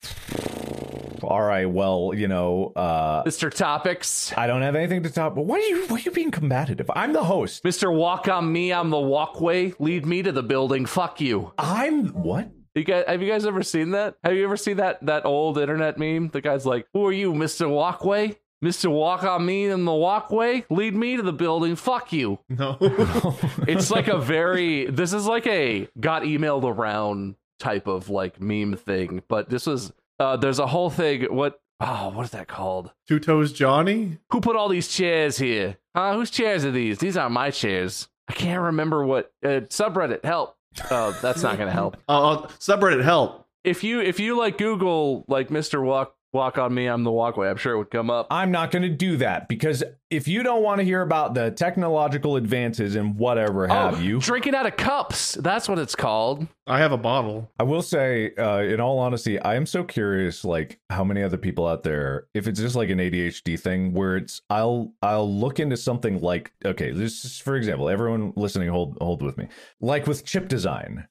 All 1.25 1.43
right, 1.43 1.67
well, 1.67 2.13
you 2.15 2.29
know, 2.29 2.73
uh, 2.77 3.23
Mr. 3.25 3.53
Topics. 3.53 4.33
I 4.37 4.47
don't 4.47 4.63
have 4.63 4.75
anything 4.75 5.03
to 5.05 5.11
talk. 5.11 5.35
But 5.35 5.43
why 5.47 5.57
are 5.57 5.61
you 5.61 5.87
why 5.87 5.97
are 5.97 6.01
you 6.01 6.11
being 6.11 6.31
combative? 6.31 6.91
I'm 6.95 7.13
the 7.13 7.25
host. 7.25 7.63
Mr. 7.65 7.95
Walk 7.95 8.29
on 8.29 8.51
me, 8.53 8.73
I'm 8.73 8.91
the 8.91 8.99
walkway. 8.99 9.75
Lead 9.79 10.07
me 10.07 10.23
to 10.23 10.33
the 10.33 10.43
building. 10.43 10.87
Fuck 10.87 11.21
you. 11.21 11.53
I'm 11.59 12.09
what? 12.09 12.51
You 12.75 12.85
guys, 12.85 13.05
have 13.09 13.21
you 13.21 13.29
guys 13.29 13.47
ever 13.47 13.63
seen 13.63 13.91
that? 13.93 14.15
Have 14.23 14.35
you 14.35 14.45
ever 14.45 14.57
seen 14.57 14.77
that 14.77 15.05
that 15.07 15.25
old 15.27 15.59
internet 15.59 15.99
meme? 15.99 16.29
The 16.29 16.41
guy's 16.41 16.65
like, 16.65 16.87
"Who 16.95 17.05
are 17.07 17.13
you, 17.13 17.33
Mr. 17.33 17.69
Walkway? 17.69 18.39
Mr. 18.65 18.91
Walk 18.91 19.25
on 19.25 19.45
me 19.45 19.65
in 19.65 19.85
the 19.87 19.93
walkway? 19.95 20.65
Lead 20.71 20.95
me 20.95 21.17
to 21.17 21.23
the 21.23 21.33
building. 21.33 21.75
Fuck 21.77 22.13
you." 22.13 22.39
No. 22.49 22.77
It's 23.67 23.91
like 23.91 24.07
a 24.09 24.19
very. 24.19 24.87
This 24.87 25.13
is 25.13 25.27
like 25.27 25.47
a 25.47 25.89
got 25.99 26.23
emailed 26.23 26.65
around 26.65 27.35
type 27.59 27.87
of 27.89 28.09
like 28.09 28.41
meme 28.41 28.77
thing, 28.77 29.23
but 29.29 29.51
this 29.51 29.67
was. 29.67 29.93
Uh, 30.21 30.37
there's 30.37 30.59
a 30.59 30.67
whole 30.67 30.91
thing. 30.91 31.23
What? 31.35 31.61
Oh, 31.81 32.11
what 32.15 32.25
is 32.27 32.31
that 32.33 32.47
called? 32.47 32.93
Two 33.09 33.19
Toes 33.19 33.53
Johnny? 33.55 34.19
Who 34.31 34.41
put 34.43 34.55
all 34.55 34.69
these 34.69 34.87
chairs 34.89 35.39
here? 35.39 35.79
Huh? 35.97 36.13
Whose 36.15 36.31
chairs 36.31 36.65
are 36.67 36.71
these? 36.71 36.99
These 36.99 37.17
aren't 37.17 37.33
my 37.33 37.51
chairs. 37.51 38.09
I 38.29 38.35
can't 38.35 38.61
remember 38.63 39.05
what. 39.07 39.33
Uh, 39.43 39.65
subreddit, 39.71 40.23
help. 40.25 40.57
Oh, 40.91 41.19
that's 41.23 41.43
not 41.43 41.57
gonna 41.59 41.73
help. 41.73 41.97
Uh, 42.09 42.33
uh, 42.33 42.47
subreddit 42.59 43.03
help. 43.03 43.47
if 43.65 43.83
you 43.83 44.01
if 44.01 44.21
you 44.21 44.37
like 44.39 44.59
Google 44.59 45.25
like 45.27 45.49
Mr. 45.49 45.83
Walk 45.83 46.15
Walk 46.33 46.59
on 46.59 46.73
me, 46.73 46.87
I'm 46.87 47.03
the 47.03 47.11
walkway. 47.11 47.51
I'm 47.51 47.57
sure 47.57 47.75
it 47.75 47.79
would 47.79 47.91
come 47.91 48.09
up. 48.09 48.29
I'm 48.31 48.53
not 48.53 48.71
going 48.71 48.85
to 48.85 48.89
do 48.89 49.17
that 49.17 49.49
because 49.49 49.83
if 50.11 50.29
you 50.29 50.45
don't 50.45 50.63
want 50.63 50.79
to 50.79 50.85
hear 50.85 51.03
about 51.03 51.35
the 51.35 51.51
technological 51.51 52.37
advances 52.37 52.95
and 52.95 53.17
whatever 53.17 53.67
have 53.67 53.99
oh, 53.99 54.01
you, 54.01 54.21
drinking 54.21 54.55
out 54.55 54.65
of 54.65 54.77
cups. 54.77 55.35
That's 55.35 55.69
what 55.69 55.81
it's 55.81 55.97
called. 55.97 56.47
I 56.69 56.79
have 56.79 56.93
a 56.93 56.97
bottle. 56.97 57.51
I 57.59 57.65
will 57.65 57.83
say, 57.83 58.33
uh, 58.37 58.59
in 58.59 58.81
all 58.81 59.01
honesty, 59.01 59.41
I 59.41 59.57
am 59.57 59.67
so 59.67 59.83
curious, 59.83 60.45
like 60.45 60.79
how 60.89 61.03
many 61.03 61.21
other 61.21 61.37
people 61.37 61.67
out 61.67 61.83
there, 61.83 62.29
if 62.33 62.47
it's 62.47 62.61
just 62.61 62.77
like 62.77 62.91
an 62.91 62.99
ADHD 62.99 63.59
thing, 63.59 63.93
where 63.93 64.17
it's 64.17 64.41
I'll 64.49 64.93
I'll 65.03 65.33
look 65.33 65.59
into 65.59 65.77
something 65.77 66.21
like 66.21 66.53
okay, 66.65 66.93
this 66.93 67.25
is 67.25 67.39
for 67.39 67.57
example, 67.57 67.89
everyone 67.89 68.33
listening, 68.37 68.69
hold 68.69 68.97
hold 69.01 69.23
with 69.23 69.37
me, 69.37 69.49
like 69.81 70.07
with 70.07 70.25
chip 70.25 70.47
design. 70.47 71.09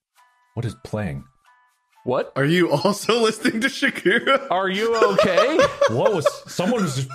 What 0.54 0.66
is 0.66 0.76
playing? 0.86 1.26
What? 2.04 2.32
Are 2.36 2.46
you 2.46 2.72
also 2.72 3.20
listening 3.22 3.62
to 3.62 3.68
Shakira? 3.68 4.48
Are 4.50 4.70
you 4.70 4.96
okay? 4.96 5.60
What 5.90 6.14
was 6.14 6.28
someone 6.48 6.84
was 6.84 6.96
just, 6.96 7.10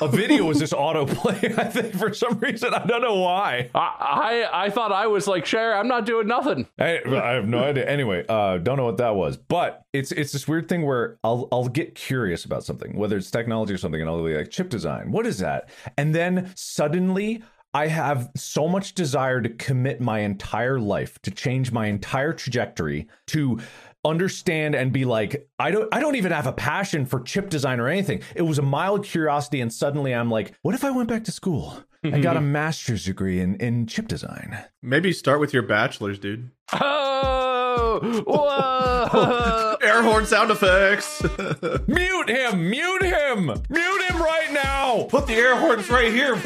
a 0.00 0.06
video 0.06 0.44
was 0.44 0.58
just 0.58 0.74
auto 0.74 1.06
playing? 1.06 1.54
I 1.58 1.64
think 1.64 1.94
for 1.94 2.12
some 2.12 2.38
reason 2.38 2.74
I 2.74 2.84
don't 2.86 3.00
know 3.00 3.16
why. 3.16 3.70
I, 3.74 4.48
I 4.50 4.64
I 4.66 4.70
thought 4.70 4.92
I 4.92 5.06
was 5.06 5.26
like, 5.26 5.46
Cher, 5.46 5.76
I'm 5.76 5.88
not 5.88 6.04
doing 6.04 6.26
nothing. 6.26 6.66
I, 6.78 7.00
I 7.06 7.32
have 7.32 7.48
no 7.48 7.58
idea. 7.64 7.86
Anyway, 7.86 8.24
uh, 8.28 8.58
don't 8.58 8.76
know 8.76 8.84
what 8.84 8.98
that 8.98 9.14
was, 9.16 9.36
but 9.36 9.84
it's 9.92 10.12
it's 10.12 10.32
this 10.32 10.46
weird 10.46 10.68
thing 10.68 10.84
where 10.84 11.18
I'll 11.24 11.48
I'll 11.50 11.68
get 11.68 11.94
curious 11.94 12.44
about 12.44 12.62
something, 12.62 12.94
whether 12.96 13.16
it's 13.16 13.30
technology 13.30 13.72
or 13.72 13.78
something, 13.78 14.00
and 14.00 14.08
I'll 14.10 14.24
be 14.24 14.36
like 14.36 14.50
chip 14.50 14.68
design. 14.68 15.10
What 15.12 15.26
is 15.26 15.38
that? 15.38 15.70
And 15.96 16.14
then 16.14 16.52
suddenly. 16.54 17.42
I 17.72 17.86
have 17.86 18.30
so 18.34 18.66
much 18.66 18.94
desire 18.94 19.40
to 19.40 19.48
commit 19.48 20.00
my 20.00 20.18
entire 20.18 20.80
life 20.80 21.22
to 21.22 21.30
change 21.30 21.70
my 21.70 21.86
entire 21.86 22.32
trajectory 22.32 23.06
to 23.28 23.60
understand 24.04 24.74
and 24.74 24.92
be 24.92 25.04
like 25.04 25.48
I 25.58 25.70
don't 25.70 25.88
I 25.92 26.00
don't 26.00 26.16
even 26.16 26.32
have 26.32 26.46
a 26.46 26.52
passion 26.52 27.06
for 27.06 27.20
chip 27.20 27.50
design 27.50 27.80
or 27.80 27.88
anything. 27.88 28.22
It 28.34 28.42
was 28.42 28.58
a 28.58 28.62
mild 28.62 29.04
curiosity 29.04 29.60
and 29.60 29.72
suddenly 29.72 30.14
I'm 30.14 30.30
like, 30.30 30.52
what 30.62 30.74
if 30.74 30.84
I 30.84 30.90
went 30.90 31.08
back 31.08 31.24
to 31.24 31.32
school 31.32 31.84
and 32.02 32.22
got 32.22 32.36
a 32.36 32.40
master's 32.40 33.04
degree 33.04 33.40
in 33.40 33.56
in 33.56 33.86
chip 33.86 34.08
design? 34.08 34.58
Maybe 34.82 35.12
start 35.12 35.40
with 35.40 35.52
your 35.52 35.62
bachelor's, 35.62 36.18
dude. 36.18 36.50
Oh, 36.72 38.00
whoa! 38.26 39.76
Air 39.82 40.02
horn 40.02 40.24
sound 40.24 40.50
effects. 40.50 41.22
Mute 41.86 42.28
him! 42.30 42.70
Mute 42.70 43.02
him! 43.02 43.46
Mute 43.68 44.02
him 44.02 44.22
right 44.22 44.50
now! 44.52 45.06
Put 45.08 45.26
the 45.26 45.34
air 45.34 45.56
horns 45.56 45.90
right 45.90 46.12
here. 46.12 46.36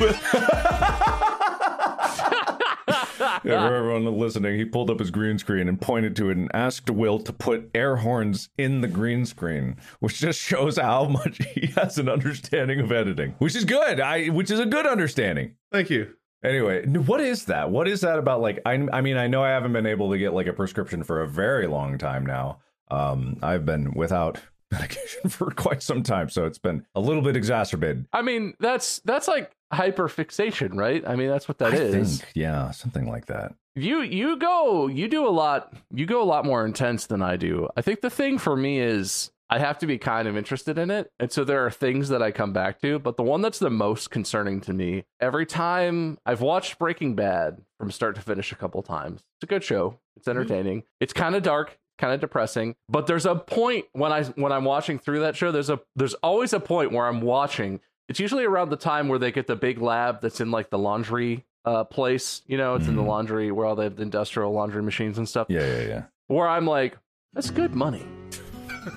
Yeah, 3.45 3.68
for 3.68 3.74
everyone 3.74 4.18
listening, 4.18 4.59
he 4.59 4.64
pulled 4.64 4.90
up 4.90 4.99
his 4.99 5.11
green 5.11 5.38
screen 5.38 5.68
and 5.68 5.80
pointed 5.80 6.16
to 6.16 6.30
it 6.30 6.36
and 6.36 6.51
asked 6.55 6.90
Will 6.90 7.18
to 7.20 7.32
put 7.32 7.70
air 7.74 7.97
horns 7.97 8.49
in 8.59 8.80
the 8.80 8.88
green 8.88 9.26
screen, 9.26 9.76
which 10.01 10.18
just 10.18 10.40
shows 10.40 10.78
how 10.78 11.05
much 11.09 11.38
he 11.55 11.68
has 11.76 11.99
an 11.99 12.09
understanding 12.09 12.80
of 12.80 12.90
editing, 12.90 13.34
which 13.38 13.55
is 13.55 13.64
good. 13.64 14.01
I, 14.01 14.28
which 14.28 14.51
is 14.51 14.61
a 14.61 14.66
good 14.66 14.86
understanding. 14.86 15.55
Thank 15.70 15.90
you. 15.90 16.14
Anyway, 16.45 16.86
what 16.86 17.20
is 17.20 17.47
that? 17.47 17.70
What 17.70 17.88
is 17.88 18.03
that 18.03 18.18
about? 18.18 18.42
Like, 18.42 18.61
I, 18.66 18.74
I 18.92 19.01
mean, 19.01 19.16
I 19.16 19.28
know 19.28 19.42
I 19.42 19.51
haven't 19.51 19.72
been 19.72 19.86
able 19.86 20.11
to 20.11 20.18
get 20.18 20.34
like 20.34 20.47
a 20.47 20.53
prescription 20.53 21.03
for 21.03 21.22
a 21.22 21.28
very 21.28 21.66
long 21.66 21.97
time 21.97 22.26
now. 22.26 22.59
Um, 22.90 23.38
I've 23.42 23.64
been 23.64 23.95
without 23.95 24.40
medication 24.70 25.28
for 25.28 25.50
quite 25.50 25.82
some 25.82 26.02
time, 26.02 26.28
so 26.28 26.46
it's 26.46 26.58
been 26.58 26.86
a 26.94 27.00
little 27.00 27.22
bit 27.22 27.36
exacerbated. 27.36 28.06
I 28.12 28.22
mean, 28.22 28.54
that's 28.60 29.00
that's 29.00 29.28
like 29.28 29.52
hyperfixation, 29.72 30.76
right? 30.76 31.06
I 31.06 31.16
mean, 31.16 31.28
that's 31.28 31.48
what 31.48 31.58
that 31.58 31.72
I 31.72 31.76
is. 31.76 32.20
think, 32.20 32.30
yeah, 32.34 32.70
something 32.70 33.08
like 33.08 33.26
that. 33.26 33.54
You 33.76 34.02
you 34.02 34.36
go 34.36 34.86
you 34.86 35.08
do 35.08 35.26
a 35.26 35.30
lot 35.30 35.74
you 35.92 36.06
go 36.06 36.22
a 36.22 36.24
lot 36.24 36.44
more 36.44 36.64
intense 36.64 37.06
than 37.06 37.22
I 37.22 37.36
do. 37.36 37.68
I 37.76 37.82
think 37.82 38.00
the 38.00 38.10
thing 38.10 38.38
for 38.38 38.56
me 38.56 38.78
is 38.78 39.32
I 39.50 39.58
have 39.58 39.78
to 39.78 39.86
be 39.86 39.98
kind 39.98 40.26
of 40.26 40.36
interested 40.36 40.78
in 40.78 40.90
it. 40.90 41.10
And 41.20 41.30
so 41.30 41.44
there 41.44 41.64
are 41.66 41.70
things 41.70 42.08
that 42.08 42.22
I 42.22 42.30
come 42.30 42.52
back 42.52 42.80
to, 42.80 42.98
but 42.98 43.16
the 43.16 43.22
one 43.22 43.42
that's 43.42 43.58
the 43.58 43.70
most 43.70 44.10
concerning 44.10 44.60
to 44.62 44.72
me, 44.72 45.04
every 45.20 45.44
time 45.44 46.18
I've 46.24 46.40
watched 46.40 46.78
Breaking 46.78 47.14
Bad 47.14 47.60
from 47.78 47.90
start 47.90 48.14
to 48.14 48.22
finish 48.22 48.52
a 48.52 48.56
couple 48.56 48.82
times. 48.82 49.20
It's 49.36 49.44
a 49.44 49.46
good 49.46 49.62
show. 49.62 49.98
It's 50.16 50.26
mm-hmm. 50.26 50.38
entertaining. 50.38 50.82
It's 51.00 51.12
kind 51.12 51.34
of 51.34 51.42
dark, 51.42 51.78
kind 51.99 52.12
of 52.12 52.20
depressing, 52.20 52.74
but 52.88 53.07
there's 53.07 53.26
a 53.26 53.34
point 53.34 53.86
when 53.92 54.12
I 54.12 54.24
when 54.24 54.53
I'm 54.53 54.64
watching 54.64 54.99
through 54.99 55.20
that 55.20 55.36
show, 55.36 55.53
there's 55.53 55.70
a 55.70 55.80
there's 55.97 56.14
always 56.14 56.53
a 56.53 56.61
point 56.61 56.92
where 56.92 57.07
I'm 57.07 57.20
watching. 57.20 57.80
It's 58.09 58.20
usually 58.20 58.45
around 58.45 58.68
the 58.70 58.76
time 58.76 59.09
where 59.09 59.18
they 59.18 59.32
get 59.32 59.47
the 59.47 59.57
big 59.57 59.80
lab 59.80 60.20
that's 60.20 60.40
in 60.40 60.51
like 60.51 60.70
the 60.70 60.78
laundry 60.78 61.45
uh 61.64 61.84
place, 61.84 62.42
you 62.47 62.59
know, 62.59 62.74
it's 62.74 62.86
in 62.88 62.97
the 62.97 63.03
Mhm. 63.03 63.07
laundry 63.07 63.51
where 63.53 63.64
all 63.66 63.76
the 63.76 63.92
industrial 63.99 64.53
laundry 64.53 64.82
machines 64.82 65.16
and 65.18 65.26
stuff 65.28 65.47
Yeah, 65.49 65.64
yeah, 65.66 65.82
yeah. 65.86 66.03
where 66.26 66.47
I'm 66.49 66.66
like, 66.66 66.99
that's 67.32 67.51
good 67.51 67.74
money. 67.74 68.05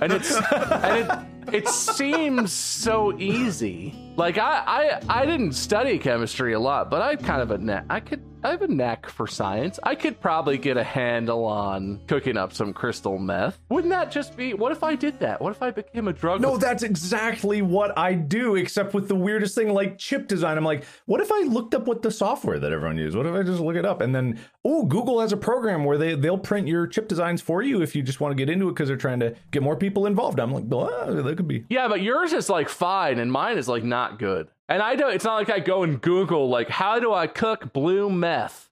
And 0.02 0.12
it's 0.12 0.36
and 0.36 1.28
it 1.50 1.54
it 1.64 1.68
seems 1.70 2.52
so 2.52 3.18
easy. 3.18 3.93
Like 4.18 4.39
I, 4.39 4.99
I 5.07 5.22
I 5.22 5.26
didn't 5.28 5.51
study 5.53 5.99
chemistry 5.99 6.53
a 6.53 6.59
lot, 6.59 6.89
but 6.89 7.03
I 7.03 7.15
kind 7.18 7.39
of 7.39 7.51
a 7.51 7.59
knack. 7.59 7.86
I 7.88 7.99
could 7.99 8.24
I 8.43 8.51
have 8.51 8.61
a 8.61 8.68
knack 8.68 9.09
for 9.09 9.28
science. 9.28 9.80
I 9.84 9.93
could 9.95 10.22
probably 10.22 10.57
get 10.57 10.78
a 10.78 10.84
handle 10.84 11.43
on 11.43 11.99
cooking 12.07 12.38
up 12.38 12.53
some 12.53 12.72
crystal 12.72 13.18
meth. 13.18 13.59
Wouldn't 13.70 13.91
that 13.91 14.11
just 14.11 14.38
be? 14.38 14.53
What 14.53 14.72
if 14.72 14.84
I 14.84 14.95
did 14.95 15.20
that? 15.20 15.41
What 15.41 15.51
if 15.51 15.61
I 15.61 15.72
became 15.72 16.07
a 16.07 16.13
drug? 16.13 16.39
No, 16.39 16.55
that's 16.57 16.84
exactly 16.84 17.61
what 17.61 17.97
I 17.97 18.13
do, 18.13 18.55
except 18.55 18.93
with 18.93 19.07
the 19.07 19.15
weirdest 19.15 19.53
thing 19.53 19.74
like 19.74 19.97
chip 19.97 20.28
design. 20.28 20.57
I'm 20.57 20.63
like, 20.63 20.86
what 21.07 21.20
if 21.20 21.32
I 21.32 21.41
looked 21.41 21.76
up 21.76 21.88
what 21.88 22.03
the 22.03 22.09
software 22.11 22.57
that 22.57 22.72
everyone 22.72 22.97
uses? 22.97 23.18
What 23.18 23.26
if 23.26 23.34
I 23.34 23.43
just 23.43 23.59
look 23.59 23.76
it 23.76 23.86
up 23.86 24.01
and 24.01 24.15
then, 24.15 24.39
oh, 24.63 24.86
Google 24.86 25.20
has 25.20 25.34
a 25.34 25.38
program 25.38 25.84
where 25.84 25.97
they, 25.97 26.15
they'll 26.15 26.38
print 26.38 26.68
your 26.68 26.88
chip 26.88 27.07
designs 27.07 27.41
for 27.41 27.61
you 27.61 27.82
if 27.82 27.95
you 27.95 28.03
just 28.03 28.22
want 28.22 28.32
to 28.32 28.36
get 28.36 28.51
into 28.51 28.68
it 28.70 28.74
because 28.74 28.88
they're 28.88 28.97
trying 28.97 29.20
to 29.20 29.36
get 29.51 29.61
more 29.61 29.76
people 29.76 30.05
involved. 30.05 30.39
I'm 30.39 30.53
like, 30.53 30.63
well, 30.68 31.13
that 31.22 31.38
could 31.38 31.47
be. 31.47 31.65
Yeah, 31.70 31.88
but 31.88 32.01
yours 32.01 32.34
is 32.34 32.49
like 32.49 32.70
fine, 32.70 33.20
and 33.20 33.32
mine 33.32 33.57
is 33.57 33.68
like 33.68 33.84
not 33.84 34.07
good. 34.18 34.47
And 34.70 34.82
I 34.82 34.95
don't. 34.95 35.14
It's 35.14 35.26
not 35.26 35.36
like 35.36 35.49
I 35.49 35.60
go 35.60 35.84
and 35.84 36.01
Google 36.01 36.49
like 36.49 36.70
how 36.70 36.99
do 36.99 37.14
I 37.14 37.28
cook 37.28 37.74
blue 37.74 38.10
meth, 38.10 38.70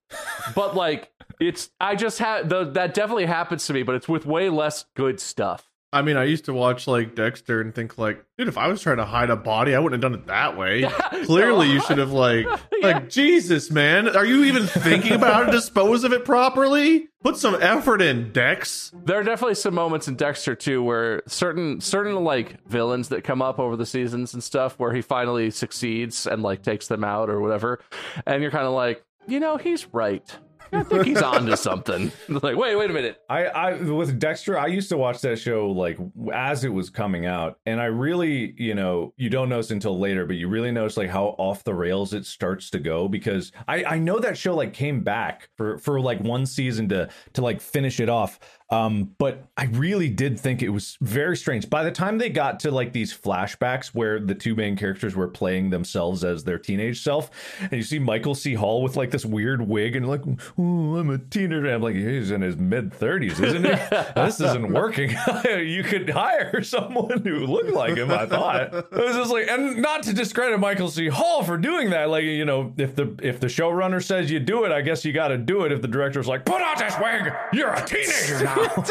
but 0.54 0.76
like 0.76 1.12
it's 1.40 1.70
I 1.80 1.96
just 1.96 2.20
have 2.20 2.50
the 2.50 2.66
that 2.72 2.94
definitely 2.94 3.26
happens 3.26 3.66
to 3.68 3.74
me, 3.74 3.84
but 3.84 3.96
it's 3.96 4.08
with 4.08 4.26
way 4.26 4.50
less 4.50 4.86
good 4.96 5.20
stuff. 5.20 5.70
I 5.96 6.02
mean, 6.02 6.18
I 6.18 6.26
used 6.26 6.44
to 6.46 6.54
watch 6.54 6.88
like 6.88 7.16
Dexter 7.16 7.62
and 7.62 7.74
think 7.74 7.98
like, 7.98 8.22
dude, 8.38 8.50
if 8.50 8.58
I 8.58 8.68
was 8.68 8.82
trying 8.82 8.98
to 8.98 9.06
hide 9.06 9.30
a 9.30 9.38
body, 9.38 9.74
I 9.74 9.80
wouldn't 9.80 10.04
have 10.04 10.12
done 10.12 10.20
it 10.20 10.28
that 10.28 10.58
way. 10.58 10.84
Clearly, 11.24 11.72
you 11.72 11.80
should 11.80 12.00
have 12.00 12.12
like, 12.12 12.46
like 12.82 13.10
Jesus, 13.10 13.72
man, 13.72 14.14
are 14.14 14.26
you 14.26 14.44
even 14.44 14.68
thinking 14.68 15.14
about 15.14 15.34
how 15.34 15.44
to 15.46 15.52
dispose 15.52 16.04
of 16.04 16.12
it 16.12 16.26
properly? 16.26 17.08
Put 17.26 17.38
some 17.38 17.56
effort 17.60 18.04
in, 18.04 18.32
Dex. 18.32 18.92
There 19.04 19.20
are 19.20 19.24
definitely 19.24 19.56
some 19.56 19.74
moments 19.74 20.08
in 20.08 20.16
Dexter 20.16 20.54
too 20.54 20.84
where 20.84 21.24
certain 21.26 21.82
certain 21.82 22.24
like 22.24 22.64
villains 22.68 23.10
that 23.10 23.24
come 23.24 23.42
up 23.42 23.58
over 23.58 23.76
the 23.76 23.86
seasons 23.88 24.36
and 24.36 24.44
stuff 24.44 24.78
where 24.78 24.94
he 24.94 25.02
finally 25.02 25.50
succeeds 25.50 26.28
and 26.28 26.44
like 26.44 26.62
takes 26.62 26.88
them 26.88 27.04
out 27.04 27.32
or 27.32 27.42
whatever, 27.42 27.80
and 28.28 28.44
you're 28.44 28.52
kind 28.52 28.68
of 28.68 28.74
like, 28.74 29.04
you 29.28 29.40
know, 29.40 29.58
he's 29.58 29.92
right. 29.92 30.38
I 30.72 30.84
think 30.84 31.06
he's 31.06 31.22
onto 31.22 31.56
something. 31.56 32.12
like, 32.30 32.56
wait, 32.56 32.76
wait 32.76 32.90
a 32.90 32.94
minute. 32.94 33.22
I, 33.30 33.46
I 33.46 33.74
with 33.82 34.20
Dexter, 34.20 34.58
I 34.58 34.68
used 34.68 34.90
to 34.90 34.98
watch 34.98 35.22
that 35.22 35.38
show 35.38 35.70
like 35.70 35.98
as 36.34 36.64
it 36.64 36.70
was 36.70 36.90
coming 36.90 37.26
out, 37.26 37.60
and 37.66 37.82
I 37.82 37.86
really, 37.86 38.54
you 38.58 38.76
know, 38.76 39.14
you 39.18 39.30
don't 39.30 39.50
notice 39.50 39.72
until 39.72 40.00
later, 40.00 40.26
but 40.26 40.36
you 40.36 40.48
really 40.48 40.72
notice 40.72 40.98
like 40.98 41.10
how 41.10 41.36
off 41.38 41.64
the 41.64 41.74
rails 41.74 42.14
it 42.14 42.26
starts 42.26 42.70
to 42.72 42.80
go 42.80 43.08
because 43.08 43.52
I 43.68 43.84
I 43.84 44.00
know 44.00 44.20
that 44.20 44.38
show 44.38 44.56
like 44.56 44.74
came 44.74 45.02
back 45.02 45.50
for 45.56 45.78
for 45.78 46.00
like 46.00 46.20
one 46.22 46.46
season 46.46 46.90
to 46.90 47.10
to 47.34 47.42
like 47.42 47.62
finish 47.62 48.00
it 48.00 48.10
off. 48.10 48.40
Um, 48.72 49.12
but 49.20 49.46
I 49.58 49.66
really 49.66 50.10
did 50.10 50.40
think 50.40 50.64
it 50.64 50.70
was 50.70 50.98
very 51.00 51.38
strange. 51.38 51.70
By 51.70 51.84
the 51.84 51.92
time 51.92 52.18
they 52.18 52.30
got 52.30 52.60
to 52.62 52.72
like 52.72 52.94
these 52.94 53.16
flashbacks 53.16 53.88
where 53.88 54.20
the 54.20 54.34
two 54.34 54.56
main 54.56 54.76
characters 54.76 55.16
were 55.16 55.28
playing 55.28 55.70
themselves 55.70 56.24
as 56.24 56.44
their 56.44 56.58
teenage 56.58 57.04
self, 57.04 57.30
and 57.62 57.74
you 57.74 57.84
see 57.84 58.00
Michael 58.00 58.34
C. 58.34 58.56
Hall 58.56 58.82
with 58.82 58.98
like 58.98 59.12
this 59.12 59.26
weird 59.26 59.62
wig 59.62 59.96
and 59.96 60.08
like, 60.08 60.24
I'm 60.58 61.10
a 61.10 61.18
teenager. 61.18 61.68
I'm 61.68 61.82
like, 61.82 61.96
he's 61.96 62.32
in 62.32 62.42
his 62.42 62.56
mid 62.56 62.92
30s, 62.92 63.44
isn't 63.44 63.64
he? 63.64 63.72
this 64.16 64.40
isn't 64.40 64.72
working. 64.72 65.10
you 65.46 65.84
could 65.84 66.10
hire 66.10 66.64
someone 66.64 67.24
who 67.24 67.46
looked 67.46 67.72
like 67.72 67.98
him, 67.98 68.10
I 68.10 68.26
thought. 68.26 68.74
It 68.74 68.92
was 68.92 69.16
just 69.16 69.32
like, 69.32 69.48
and 69.50 69.82
not 69.82 70.04
to 70.04 70.14
discredit 70.14 70.60
Michael 70.60 70.90
C. 70.90 71.10
Hall 71.10 71.44
for 71.44 71.58
doing 71.58 71.90
that. 71.90 72.10
Like, 72.10 72.24
you 72.24 72.46
know, 72.46 72.74
if 72.78 72.96
the 72.96 73.18
if 73.22 73.42
the 73.42 73.48
showrunner 73.48 74.02
says 74.04 74.32
you 74.32 74.40
do 74.40 74.64
it, 74.64 74.72
I 74.72 74.82
guess 74.82 75.04
you 75.04 75.12
got 75.12 75.28
to 75.30 75.38
do 75.38 75.64
it. 75.64 75.74
If 75.74 75.82
the 75.82 75.90
director's 75.90 76.28
like, 76.28 76.46
put 76.46 76.62
out 76.62 76.78
this 76.78 76.96
wig, 77.02 77.34
you're 77.52 77.74
a 77.74 77.86
teenager 77.86 78.44
now. 78.44 78.84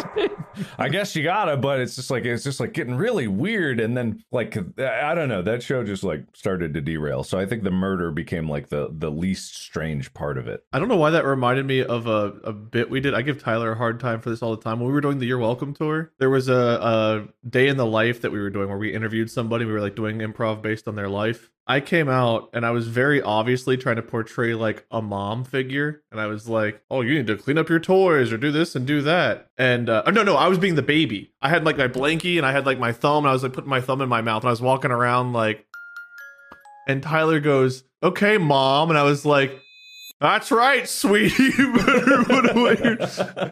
I 0.79 0.89
guess 0.89 1.17
you 1.17 1.23
gotta, 1.23 1.57
but 1.57 1.81
it's 1.81 1.97
just 1.97 2.11
like, 2.11 2.25
it's 2.25 2.45
just 2.45 2.61
like 2.61 2.73
getting 2.75 2.95
really 2.95 3.27
weird. 3.27 3.81
And 3.81 3.97
then, 3.97 4.23
like, 4.31 4.57
I 4.79 5.15
don't 5.15 5.29
know, 5.29 5.43
that 5.43 5.63
show 5.63 5.83
just 5.83 6.05
like 6.05 6.25
started 6.35 6.75
to 6.75 6.81
derail. 6.81 7.25
So 7.25 7.39
I 7.39 7.47
think 7.47 7.63
the 7.65 7.71
murder 7.71 8.11
became 8.11 8.49
like 8.49 8.69
the 8.69 8.89
the 8.93 9.11
least 9.11 9.57
strange 9.57 10.13
part 10.15 10.37
of 10.39 10.47
it. 10.47 10.65
I 10.73 10.79
don't 10.79 10.89
know 10.89 10.97
why 10.97 11.11
that 11.11 11.25
reminded 11.55 11.67
me 11.67 11.85
of 11.85 12.07
a, 12.07 12.49
a 12.49 12.53
bit 12.53 12.91
we 12.91 13.01
did. 13.01 13.15
I 13.15 13.23
give 13.23 13.41
Tyler 13.41 13.73
a 13.73 13.77
hard 13.77 14.01
time 14.01 14.21
for 14.21 14.31
this 14.31 14.43
all 14.43 14.57
the 14.57 14.63
time. 14.63 14.81
When 14.81 14.89
we 14.89 14.93
were 14.93 15.01
doing 15.01 15.19
the 15.19 15.27
You're 15.27 15.39
Welcome 15.39 15.73
tour, 15.73 16.13
there 16.19 16.31
was 16.31 16.49
a, 16.49 16.55
a 16.55 17.49
day 17.49 17.69
in 17.69 17.77
the 17.77 17.87
life 17.87 18.23
that 18.23 18.33
we 18.33 18.41
were 18.41 18.51
doing 18.51 18.69
where 18.69 18.79
we 18.79 18.93
interviewed 18.93 19.31
somebody. 19.31 19.65
We 19.65 19.73
were 19.73 19.81
like 19.81 19.95
doing 19.95 20.19
improv 20.19 20.63
based 20.63 20.89
on 20.89 20.97
their 20.97 21.09
life. 21.09 21.51
I 21.67 21.81
came 21.81 22.09
out 22.09 22.51
and 22.53 22.67
I 22.67 22.73
was 22.73 22.89
very 22.89 23.23
obviously 23.23 23.77
trying 23.77 23.97
to 23.97 24.03
portray 24.03 24.55
like 24.55 24.85
a 24.91 25.01
mom 25.01 25.45
figure, 25.45 26.03
and 26.11 26.21
I 26.21 26.27
was 26.27 26.49
like, 26.49 26.83
"Oh, 26.91 27.03
you 27.03 27.15
need 27.15 27.29
to 27.29 27.37
clean 27.37 27.57
up 27.57 27.69
your 27.69 27.81
toys 27.81 28.33
or 28.33 28.37
do 28.37 28.51
this 28.51 28.75
and 28.75 28.87
do 28.87 29.01
that." 29.03 29.49
And 29.57 29.89
uh, 29.89 30.03
no, 30.11 30.25
no, 30.25 30.37
I 30.37 30.49
was 30.49 30.59
being 30.59 30.75
the 30.75 30.83
baby. 30.83 31.33
I 31.41 31.49
had 31.49 31.65
like 31.65 31.79
my 31.79 31.89
blankie 31.89 32.37
and 32.37 32.45
I 32.45 32.53
had 32.53 32.67
like 32.67 32.79
my 32.79 32.93
thumb, 32.93 33.25
and 33.25 33.31
I 33.31 33.33
was 33.33 33.43
like 33.45 33.53
putting 33.53 33.71
my 33.71 33.81
thumb 33.81 34.03
in 34.03 34.09
my 34.09 34.21
mouth, 34.23 34.43
and 34.43 34.49
I 34.49 34.53
was 34.53 34.63
walking 34.63 34.91
around 34.91 35.33
like. 35.33 35.65
And 36.87 37.03
Tyler 37.03 37.41
goes, 37.41 37.85
"Okay, 38.03 38.37
mom," 38.37 38.91
and 38.91 38.99
I 38.99 39.05
was 39.05 39.25
like, 39.25 39.59
that's 40.25 40.51
right, 40.51 40.89
sweetie. 40.89 41.53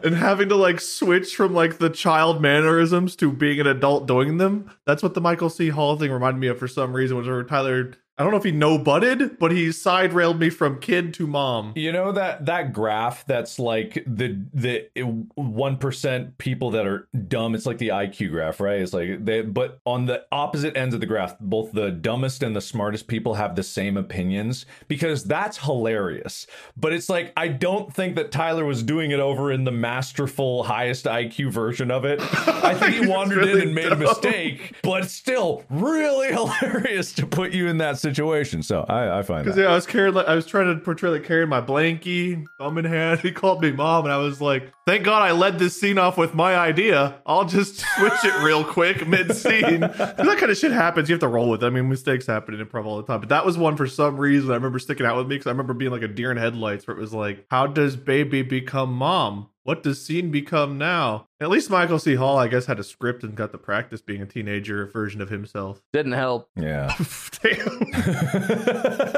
and 0.03 0.15
having 0.15 0.49
to 0.49 0.55
like 0.55 0.81
switch 0.81 1.35
from 1.35 1.53
like 1.53 1.77
the 1.77 1.91
child 1.91 2.41
mannerisms 2.41 3.15
to 3.17 3.31
being 3.31 3.59
an 3.59 3.67
adult 3.67 4.07
doing 4.07 4.39
them. 4.39 4.71
That's 4.87 5.03
what 5.03 5.13
the 5.13 5.21
Michael 5.21 5.51
C. 5.51 5.69
Hall 5.69 5.95
thing 5.97 6.11
reminded 6.11 6.39
me 6.39 6.47
of 6.47 6.57
for 6.57 6.67
some 6.67 6.91
reason. 6.91 7.15
Was 7.15 7.47
Tyler 7.47 7.93
I 8.15 8.21
don't 8.21 8.31
know 8.31 8.37
if 8.37 8.43
he 8.43 8.51
no 8.51 8.77
butted, 8.77 9.39
but 9.39 9.51
he 9.51 9.71
side 9.71 10.13
railed 10.13 10.39
me 10.39 10.51
from 10.51 10.79
kid 10.79 11.15
to 11.15 11.25
mom. 11.25 11.73
You 11.75 11.91
know 11.91 12.11
that 12.11 12.45
that 12.45 12.71
graph 12.71 13.25
that's 13.25 13.57
like 13.57 14.03
the 14.05 14.39
the 14.53 14.87
one 15.33 15.77
percent 15.77 16.37
people 16.37 16.69
that 16.71 16.85
are 16.85 17.07
dumb. 17.27 17.55
It's 17.55 17.65
like 17.65 17.79
the 17.79 17.87
IQ 17.87 18.29
graph, 18.29 18.59
right? 18.59 18.81
It's 18.81 18.93
like 18.93 19.25
they, 19.25 19.41
but 19.41 19.79
on 19.85 20.05
the 20.05 20.25
opposite 20.31 20.77
ends 20.77 20.93
of 20.93 21.01
the 21.01 21.07
graph, 21.07 21.39
both 21.39 21.71
the 21.71 21.89
dumbest 21.89 22.43
and 22.43 22.55
the 22.55 22.61
smartest 22.61 23.07
people 23.07 23.33
have 23.33 23.55
the 23.55 23.63
same 23.63 23.97
opinions 23.97 24.67
because 24.87 25.23
that's 25.23 25.57
hilarious. 25.57 26.45
But 26.77 26.93
it's 26.93 27.09
like 27.09 27.33
I 27.35 27.47
don't 27.47 27.91
think 27.91 28.15
that 28.15 28.31
Tyler 28.31 28.63
was 28.63 28.83
doing 28.83 29.09
it 29.09 29.19
over 29.19 29.51
in 29.51 29.63
the 29.63 29.71
masterful 29.71 30.63
highest 30.63 31.05
IQ 31.05 31.51
version 31.51 31.89
of 31.89 32.05
it. 32.05 32.21
I 32.47 32.75
think 32.75 32.93
he 32.93 33.07
wandered 33.11 33.39
really 33.39 33.53
in 33.53 33.67
and 33.69 33.75
made 33.75 33.89
dumb. 33.89 34.03
a 34.03 34.05
mistake, 34.05 34.75
but 34.83 35.09
still 35.09 35.63
really 35.71 36.27
hilarious 36.31 37.11
to 37.13 37.25
put 37.25 37.53
you 37.53 37.67
in 37.67 37.79
that 37.79 37.97
situation. 37.97 38.12
So 38.61 38.85
I, 38.87 39.19
I 39.19 39.21
find 39.23 39.43
because 39.43 39.57
yeah, 39.57 39.65
I 39.65 39.75
was 39.75 39.85
carrying, 39.85 40.13
like, 40.13 40.27
I 40.27 40.35
was 40.35 40.45
trying 40.45 40.73
to 40.73 40.79
portray 40.81 41.09
like 41.09 41.23
carrying 41.23 41.49
my 41.49 41.61
blankie, 41.61 42.45
thumb 42.57 42.77
in 42.77 42.85
hand. 42.85 43.19
He 43.23 43.31
called 43.31 43.61
me 43.61 43.71
mom, 43.71 44.05
and 44.05 44.13
I 44.13 44.17
was 44.17 44.41
like, 44.41 44.71
"Thank 44.85 45.05
God 45.05 45.21
I 45.21 45.31
led 45.31 45.59
this 45.59 45.79
scene 45.79 45.97
off 45.97 46.17
with 46.17 46.33
my 46.33 46.55
idea. 46.55 47.21
I'll 47.25 47.45
just 47.45 47.77
switch 47.97 48.23
it 48.23 48.43
real 48.43 48.63
quick 48.63 49.07
mid 49.07 49.35
scene." 49.35 49.79
that 49.81 50.37
kind 50.39 50.51
of 50.51 50.57
shit 50.57 50.71
happens. 50.71 51.09
You 51.09 51.13
have 51.13 51.21
to 51.21 51.27
roll 51.27 51.49
with 51.49 51.63
it. 51.63 51.67
I 51.67 51.69
mean, 51.69 51.89
mistakes 51.89 52.27
happen 52.27 52.53
in 52.53 52.65
improv 52.65 52.85
all 52.85 52.97
the 52.97 53.03
time. 53.03 53.19
But 53.19 53.29
that 53.29 53.45
was 53.45 53.57
one 53.57 53.77
for 53.77 53.87
some 53.87 54.17
reason 54.17 54.51
I 54.51 54.55
remember 54.55 54.79
sticking 54.79 55.05
out 55.05 55.15
with 55.17 55.27
me 55.27 55.35
because 55.35 55.47
I 55.47 55.51
remember 55.51 55.73
being 55.73 55.91
like 55.91 56.01
a 56.01 56.07
deer 56.07 56.31
in 56.31 56.37
headlights, 56.37 56.87
where 56.87 56.97
it 56.97 56.99
was 56.99 57.13
like, 57.13 57.45
"How 57.49 57.67
does 57.67 57.95
baby 57.95 58.41
become 58.41 58.93
mom?" 58.93 59.49
What 59.65 59.81
does 59.81 60.05
scene 60.05 60.29
become 60.29 60.77
now? 60.77 61.29
At 61.39 61.49
least 61.49 61.69
Michael 61.69 61.97
C. 61.97 62.15
Hall, 62.15 62.37
I 62.37 62.49
guess, 62.49 62.65
had 62.65 62.79
a 62.79 62.83
script 62.83 63.23
and 63.23 63.33
got 63.33 63.53
the 63.53 63.57
practice 63.57 64.01
being 64.01 64.21
a 64.21 64.25
teenager 64.25 64.87
version 64.87 65.21
of 65.21 65.29
himself. 65.29 65.81
Didn't 65.93 66.11
help. 66.11 66.49
Yeah. 66.57 66.93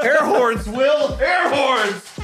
Air 0.04 0.18
horns, 0.20 0.68
Will! 0.68 1.18
Air 1.20 1.48
horns! 1.52 2.20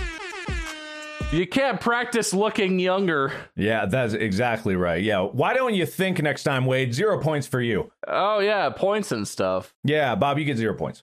You 1.33 1.49
can't 1.49 1.81
practice 1.81 2.33
looking 2.33 2.79
younger. 2.79 3.33
Yeah, 3.57 3.87
that's 3.87 4.13
exactly 4.13 4.77
right. 4.77 5.03
Yeah. 5.03 5.23
Why 5.23 5.55
don't 5.55 5.75
you 5.75 5.87
think 5.87 6.23
next 6.23 6.45
time, 6.45 6.65
Wade? 6.65 6.95
Zero 6.95 7.19
points 7.21 7.49
for 7.49 7.61
you. 7.61 7.91
Oh, 8.07 8.39
yeah, 8.39 8.71
points 8.71 9.11
and 9.11 9.27
stuff. 9.27 9.75
Yeah, 9.83 10.15
Bob, 10.15 10.39
you 10.39 10.45
get 10.45 10.59
zero 10.59 10.75
points. 10.75 11.03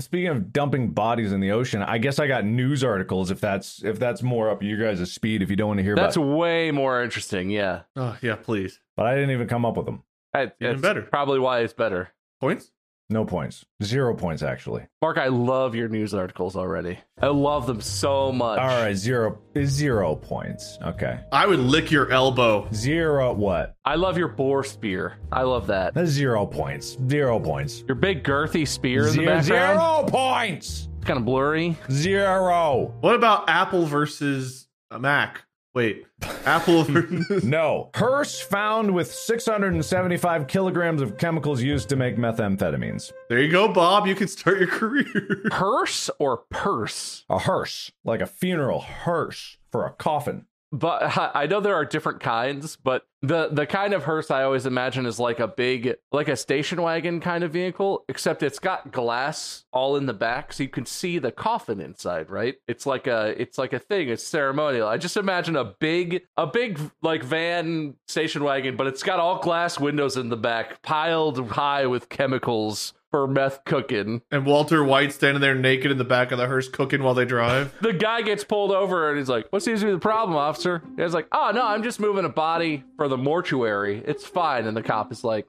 Speaking 0.00 0.28
of 0.28 0.52
dumping 0.52 0.88
bodies 0.90 1.30
in 1.30 1.38
the 1.38 1.52
ocean, 1.52 1.80
I 1.80 1.98
guess 1.98 2.18
I 2.18 2.26
got 2.26 2.44
news 2.44 2.82
articles 2.82 3.30
if 3.30 3.40
that's 3.40 3.82
if 3.84 3.98
that's 3.98 4.22
more 4.22 4.50
up 4.50 4.60
your 4.62 4.76
guys' 4.78 5.12
speed 5.12 5.40
if 5.40 5.50
you 5.50 5.56
don't 5.56 5.68
want 5.68 5.78
to 5.78 5.84
hear 5.84 5.94
that's 5.94 6.16
about 6.16 6.26
That's 6.26 6.36
way 6.36 6.72
more 6.72 7.02
interesting, 7.02 7.48
yeah. 7.48 7.82
Oh, 7.94 8.16
yeah, 8.20 8.34
please. 8.34 8.80
But 8.96 9.06
I 9.06 9.14
didn't 9.14 9.30
even 9.30 9.46
come 9.46 9.64
up 9.64 9.76
with 9.76 9.86
them. 9.86 10.02
I, 10.34 10.50
even 10.60 10.80
better. 10.80 11.02
Probably 11.02 11.38
why 11.38 11.60
it's 11.60 11.72
better. 11.72 12.10
Points? 12.40 12.72
No 13.14 13.24
points. 13.24 13.64
Zero 13.80 14.12
points, 14.12 14.42
actually. 14.42 14.88
Mark, 15.00 15.18
I 15.18 15.28
love 15.28 15.76
your 15.76 15.88
news 15.88 16.14
articles 16.14 16.56
already. 16.56 16.98
I 17.22 17.28
love 17.28 17.64
them 17.64 17.80
so 17.80 18.32
much. 18.32 18.58
All 18.58 18.66
right, 18.66 18.96
zero 18.96 19.38
zero 19.64 20.16
points. 20.16 20.78
Okay. 20.82 21.20
I 21.30 21.46
would 21.46 21.60
lick 21.60 21.92
your 21.92 22.10
elbow. 22.10 22.66
Zero 22.74 23.32
what? 23.32 23.76
I 23.84 23.94
love 23.94 24.18
your 24.18 24.26
boar 24.26 24.64
spear. 24.64 25.18
I 25.30 25.42
love 25.42 25.68
that. 25.68 25.94
That's 25.94 26.10
zero 26.10 26.44
points. 26.44 26.98
Zero 27.08 27.38
points. 27.38 27.84
Your 27.86 27.94
big 27.94 28.24
girthy 28.24 28.66
spear 28.66 29.06
in 29.06 29.16
the 29.16 29.26
background. 29.26 29.44
Zero 29.44 30.06
points. 30.08 30.88
It's 30.96 31.06
kind 31.06 31.20
of 31.20 31.24
blurry. 31.24 31.76
Zero. 31.92 32.92
What 32.98 33.14
about 33.14 33.48
Apple 33.48 33.86
versus 33.86 34.66
a 34.90 34.98
Mac? 34.98 35.42
Wait, 35.74 36.06
Apple. 36.46 36.86
no. 37.42 37.90
Hearse 37.94 38.40
found 38.40 38.94
with 38.94 39.12
675 39.12 40.46
kilograms 40.46 41.02
of 41.02 41.18
chemicals 41.18 41.62
used 41.62 41.88
to 41.88 41.96
make 41.96 42.16
methamphetamines. 42.16 43.12
There 43.28 43.42
you 43.42 43.50
go, 43.50 43.68
Bob. 43.68 44.06
You 44.06 44.14
can 44.14 44.28
start 44.28 44.58
your 44.58 44.68
career. 44.68 45.42
Hearse 45.50 46.10
or 46.18 46.38
purse? 46.50 47.24
A 47.28 47.38
hearse, 47.40 47.90
like 48.04 48.20
a 48.20 48.26
funeral 48.26 48.80
hearse 48.80 49.58
for 49.72 49.84
a 49.84 49.90
coffin 49.90 50.46
but 50.74 51.16
I 51.34 51.46
know 51.46 51.60
there 51.60 51.74
are 51.74 51.84
different 51.84 52.20
kinds, 52.20 52.76
but 52.76 53.06
the 53.22 53.48
the 53.50 53.64
kind 53.64 53.94
of 53.94 54.04
hearse 54.04 54.30
I 54.30 54.42
always 54.42 54.66
imagine 54.66 55.06
is 55.06 55.18
like 55.18 55.40
a 55.40 55.48
big 55.48 55.94
like 56.12 56.28
a 56.28 56.36
station 56.36 56.82
wagon 56.82 57.20
kind 57.20 57.44
of 57.44 57.52
vehicle, 57.52 58.04
except 58.08 58.42
it's 58.42 58.58
got 58.58 58.92
glass 58.92 59.64
all 59.72 59.96
in 59.96 60.06
the 60.06 60.12
back 60.12 60.52
so 60.52 60.62
you 60.62 60.68
can 60.68 60.84
see 60.84 61.18
the 61.18 61.32
coffin 61.32 61.80
inside, 61.80 62.28
right? 62.28 62.56
It's 62.66 62.86
like 62.86 63.06
a 63.06 63.40
it's 63.40 63.56
like 63.56 63.72
a 63.72 63.78
thing, 63.78 64.08
it's 64.08 64.26
ceremonial. 64.26 64.88
I 64.88 64.98
just 64.98 65.16
imagine 65.16 65.56
a 65.56 65.64
big 65.64 66.22
a 66.36 66.46
big 66.46 66.80
like 67.02 67.22
van 67.22 67.94
station 68.08 68.42
wagon, 68.42 68.76
but 68.76 68.88
it's 68.88 69.02
got 69.02 69.20
all 69.20 69.38
glass 69.38 69.78
windows 69.78 70.16
in 70.16 70.28
the 70.28 70.36
back 70.36 70.82
piled 70.82 71.50
high 71.50 71.86
with 71.86 72.08
chemicals 72.08 72.92
for 73.14 73.28
meth 73.28 73.64
cooking. 73.64 74.22
And 74.32 74.44
Walter 74.44 74.82
White 74.82 75.12
standing 75.12 75.40
there 75.40 75.54
naked 75.54 75.92
in 75.92 75.98
the 75.98 76.04
back 76.04 76.32
of 76.32 76.38
the 76.38 76.48
hearse 76.48 76.68
cooking 76.68 77.00
while 77.00 77.14
they 77.14 77.24
drive. 77.24 77.72
the 77.80 77.92
guy 77.92 78.22
gets 78.22 78.42
pulled 78.42 78.72
over 78.72 79.08
and 79.08 79.16
he's 79.16 79.28
like, 79.28 79.46
What 79.50 79.62
seems 79.62 79.78
to 79.82 79.86
be 79.86 79.92
the 79.92 80.00
problem, 80.00 80.36
officer? 80.36 80.82
He's 80.96 81.14
like, 81.14 81.28
Oh, 81.30 81.52
no, 81.54 81.64
I'm 81.64 81.84
just 81.84 82.00
moving 82.00 82.24
a 82.24 82.28
body 82.28 82.82
for 82.96 83.06
the 83.06 83.16
mortuary. 83.16 84.02
It's 84.04 84.26
fine. 84.26 84.66
And 84.66 84.76
the 84.76 84.82
cop 84.82 85.12
is 85.12 85.22
like, 85.22 85.46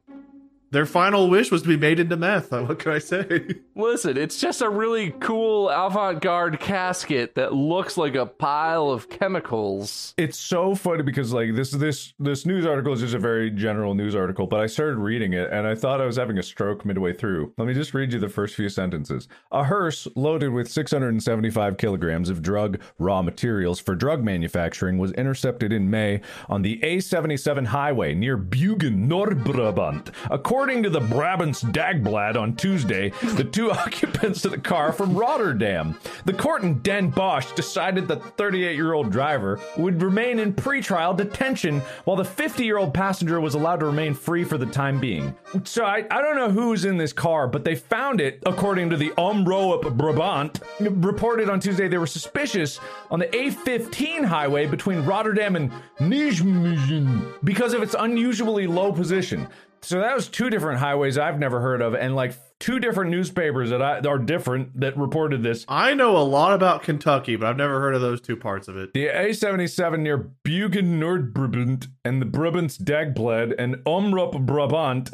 their 0.71 0.85
final 0.85 1.29
wish 1.29 1.51
was 1.51 1.61
to 1.61 1.67
be 1.67 1.77
made 1.77 1.99
into 1.99 2.17
meth. 2.17 2.51
What 2.51 2.79
can 2.79 2.91
I 2.91 2.99
say? 2.99 3.55
Listen, 3.75 4.17
it's 4.17 4.39
just 4.39 4.61
a 4.61 4.69
really 4.69 5.13
cool 5.19 5.69
avant-garde 5.69 6.59
casket 6.59 7.35
that 7.35 7.53
looks 7.53 7.97
like 7.97 8.15
a 8.15 8.25
pile 8.25 8.89
of 8.89 9.09
chemicals. 9.09 10.13
It's 10.17 10.39
so 10.39 10.75
funny 10.75 11.03
because 11.03 11.31
like 11.31 11.55
this 11.55 11.71
this 11.71 12.13
this 12.19 12.45
news 12.45 12.65
article 12.65 12.93
is 12.93 13.01
just 13.01 13.13
a 13.13 13.19
very 13.19 13.51
general 13.51 13.93
news 13.93 14.15
article, 14.15 14.47
but 14.47 14.59
I 14.59 14.65
started 14.65 14.97
reading 14.97 15.33
it 15.33 15.51
and 15.51 15.67
I 15.67 15.75
thought 15.75 16.01
I 16.01 16.05
was 16.05 16.15
having 16.15 16.37
a 16.37 16.43
stroke 16.43 16.85
midway 16.85 17.13
through. 17.13 17.53
Let 17.57 17.67
me 17.67 17.73
just 17.73 17.93
read 17.93 18.11
you 18.11 18.19
the 18.19 18.29
first 18.29 18.55
few 18.55 18.69
sentences. 18.69 19.27
A 19.51 19.63
hearse 19.63 20.07
loaded 20.15 20.49
with 20.49 20.71
675 20.71 21.77
kilograms 21.77 22.29
of 22.29 22.41
drug 22.41 22.81
raw 22.99 23.21
materials 23.21 23.79
for 23.79 23.95
drug 23.95 24.23
manufacturing 24.23 24.97
was 24.97 25.11
intercepted 25.13 25.71
in 25.71 25.89
May 25.89 26.21
on 26.49 26.61
the 26.63 26.79
A77 26.83 27.67
highway 27.67 28.13
near 28.13 28.37
Bugen, 28.37 29.07
Noord-Brabant. 29.07 30.11
According 30.31 30.54
According 30.55 30.83
to 30.83 30.89
the 30.89 31.01
Brabants 31.01 31.69
Dagblad 31.73 32.37
on 32.37 32.55
Tuesday, 32.55 33.09
the 33.21 33.43
two 33.43 33.71
occupants 33.73 34.45
of 34.45 34.51
the 34.51 34.57
car 34.57 34.93
from 34.93 35.13
Rotterdam. 35.13 35.99
The 36.23 36.31
court 36.31 36.63
in 36.63 36.79
Den 36.79 37.09
Bosch 37.09 37.51
decided 37.51 38.07
that 38.07 38.23
the 38.23 38.29
38 38.29 38.73
year 38.73 38.93
old 38.93 39.11
driver 39.11 39.59
would 39.75 40.01
remain 40.01 40.39
in 40.39 40.53
pretrial 40.53 41.15
detention 41.15 41.81
while 42.05 42.15
the 42.15 42.23
50 42.23 42.63
year 42.63 42.77
old 42.77 42.93
passenger 42.93 43.41
was 43.41 43.53
allowed 43.53 43.81
to 43.81 43.85
remain 43.85 44.13
free 44.13 44.45
for 44.45 44.57
the 44.57 44.65
time 44.65 44.97
being. 44.97 45.35
So 45.65 45.83
I, 45.83 46.05
I 46.09 46.21
don't 46.21 46.37
know 46.37 46.49
who's 46.49 46.85
in 46.85 46.95
this 46.95 47.11
car, 47.11 47.49
but 47.49 47.65
they 47.65 47.75
found 47.75 48.21
it, 48.21 48.41
according 48.45 48.89
to 48.91 48.97
the 48.97 49.09
Omroep 49.17 49.97
Brabant, 49.97 50.61
reported 50.79 51.49
on 51.49 51.59
Tuesday 51.59 51.89
they 51.89 51.97
were 51.97 52.07
suspicious 52.07 52.79
on 53.11 53.19
the 53.19 53.27
A15 53.27 54.23
highway 54.23 54.67
between 54.67 55.03
Rotterdam 55.03 55.57
and 55.57 55.69
Nijmegen 55.99 57.33
because 57.43 57.73
of 57.73 57.83
its 57.83 57.93
unusually 57.99 58.67
low 58.67 58.93
position. 58.93 59.49
So 59.85 59.99
that 59.99 60.15
was 60.15 60.27
two 60.27 60.49
different 60.49 60.79
highways 60.79 61.15
I've 61.15 61.37
never 61.37 61.61
heard 61.61 61.79
of, 61.79 61.93
and 61.93 62.15
like 62.15 62.33
two 62.59 62.79
different 62.79 63.11
newspapers 63.11 63.69
that 63.69 63.83
I, 63.83 63.99
are 63.99 64.17
different 64.17 64.79
that 64.79 64.97
reported 64.97 65.43
this. 65.43 65.63
I 65.67 65.93
know 65.93 66.17
a 66.17 66.23
lot 66.23 66.53
about 66.53 66.81
Kentucky, 66.81 67.35
but 67.35 67.47
I've 67.47 67.57
never 67.57 67.79
heard 67.79 67.93
of 67.93 68.01
those 68.01 68.19
two 68.19 68.35
parts 68.35 68.67
of 68.67 68.77
it. 68.77 68.93
The 68.93 69.05
A77 69.07 69.99
near 69.99 70.31
Bugen 70.43 70.99
Noord-Brabant 70.99 71.87
and 72.03 72.19
the 72.19 72.25
Brabants 72.25 72.81
Dagblad 72.81 73.53
and 73.59 73.75
Omroep 73.85 74.43
Brabant. 74.43 75.11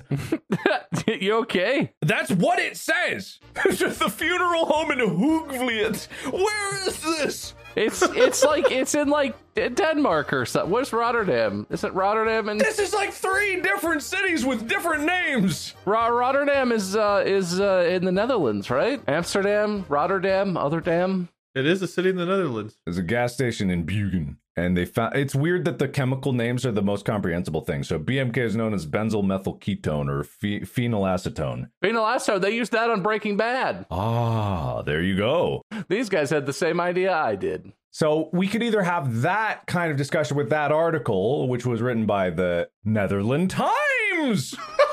you 1.22 1.34
okay? 1.40 1.92
That's 2.02 2.32
what 2.32 2.60
it 2.60 2.78
says. 2.78 3.40
It's 3.66 3.78
just 3.80 4.00
the 4.00 4.10
funeral 4.10 4.66
home 4.66 4.92
in 4.92 5.00
Hoogvliet. 5.00 6.08
Where 6.32 6.88
is 6.88 7.02
this? 7.02 7.56
It's 7.76 8.02
it's 8.02 8.44
like 8.44 8.72
it's 8.72 8.96
in 8.96 9.10
like 9.10 9.36
Denmark 9.56 10.34
or 10.34 10.46
something. 10.46 10.72
Where's 10.72 10.92
Rotterdam? 10.94 11.66
Is 11.70 11.84
it 11.84 11.94
Rotterdam? 11.94 12.50
And 12.50 12.60
this 12.60 12.80
is 12.80 12.94
like 12.94 13.12
three 13.14 13.62
different 13.62 14.04
cities 14.04 14.46
with 14.46 14.68
different 14.68 15.06
names. 15.06 15.74
Ro- 15.86 16.10
Rotterdam 16.12 16.72
is 16.72 16.96
uh, 16.96 17.24
is 17.26 17.60
uh, 17.60 17.88
in 17.90 18.06
the 18.06 18.12
Netherlands, 18.12 18.70
right? 18.70 19.02
Amsterdam, 19.08 19.86
Rotterdam, 19.90 20.58
other 20.58 20.82
dam. 20.82 21.30
It 21.56 21.66
is 21.66 21.82
a 21.82 21.88
city 21.88 22.10
in 22.10 22.16
the 22.16 22.26
Netherlands. 22.26 22.78
There's 22.86 22.98
a 22.98 23.04
gas 23.04 23.34
station 23.34 23.70
in 23.70 23.86
Bugen. 23.86 24.38
And 24.58 24.76
they 24.76 24.86
found 24.86 25.16
it's 25.16 25.34
weird 25.34 25.64
that 25.66 25.80
the 25.80 25.88
chemical 25.88 26.34
names 26.34 26.66
are 26.66 26.72
the 26.72 26.82
most 26.82 27.06
comprehensible 27.06 27.62
thing. 27.62 27.84
So 27.84 27.98
BMK 27.98 28.38
is 28.38 28.56
known 28.56 28.74
as 28.74 28.86
benzyl 28.86 29.24
methyl 29.24 29.58
ketone 29.58 30.10
or 30.10 30.24
phe- 30.24 30.66
phenylacetone. 30.66 31.70
Phenylacetone, 31.84 32.42
they 32.42 32.52
used 32.52 32.74
that 32.74 32.90
on 32.90 33.02
Breaking 33.02 33.38
Bad. 33.38 33.86
Ah, 33.90 34.82
there 34.82 35.02
you 35.02 35.16
go. 35.16 35.62
These 35.88 36.10
guys 36.10 36.30
had 36.30 36.46
the 36.46 36.54
same 36.54 36.82
idea 36.82 37.14
I 37.14 37.36
did. 37.36 37.72
So 37.92 38.30
we 38.32 38.48
could 38.48 38.64
either 38.64 38.84
have 38.84 39.22
that 39.22 39.68
kind 39.68 39.92
of 39.92 39.98
discussion 39.98 40.38
with 40.38 40.50
that 40.50 40.72
article, 40.72 41.48
which 41.50 41.66
was 41.66 41.82
written 41.82 42.06
by 42.06 42.30
the 42.30 42.70
Netherlands 42.86 43.54
Times. 43.54 44.56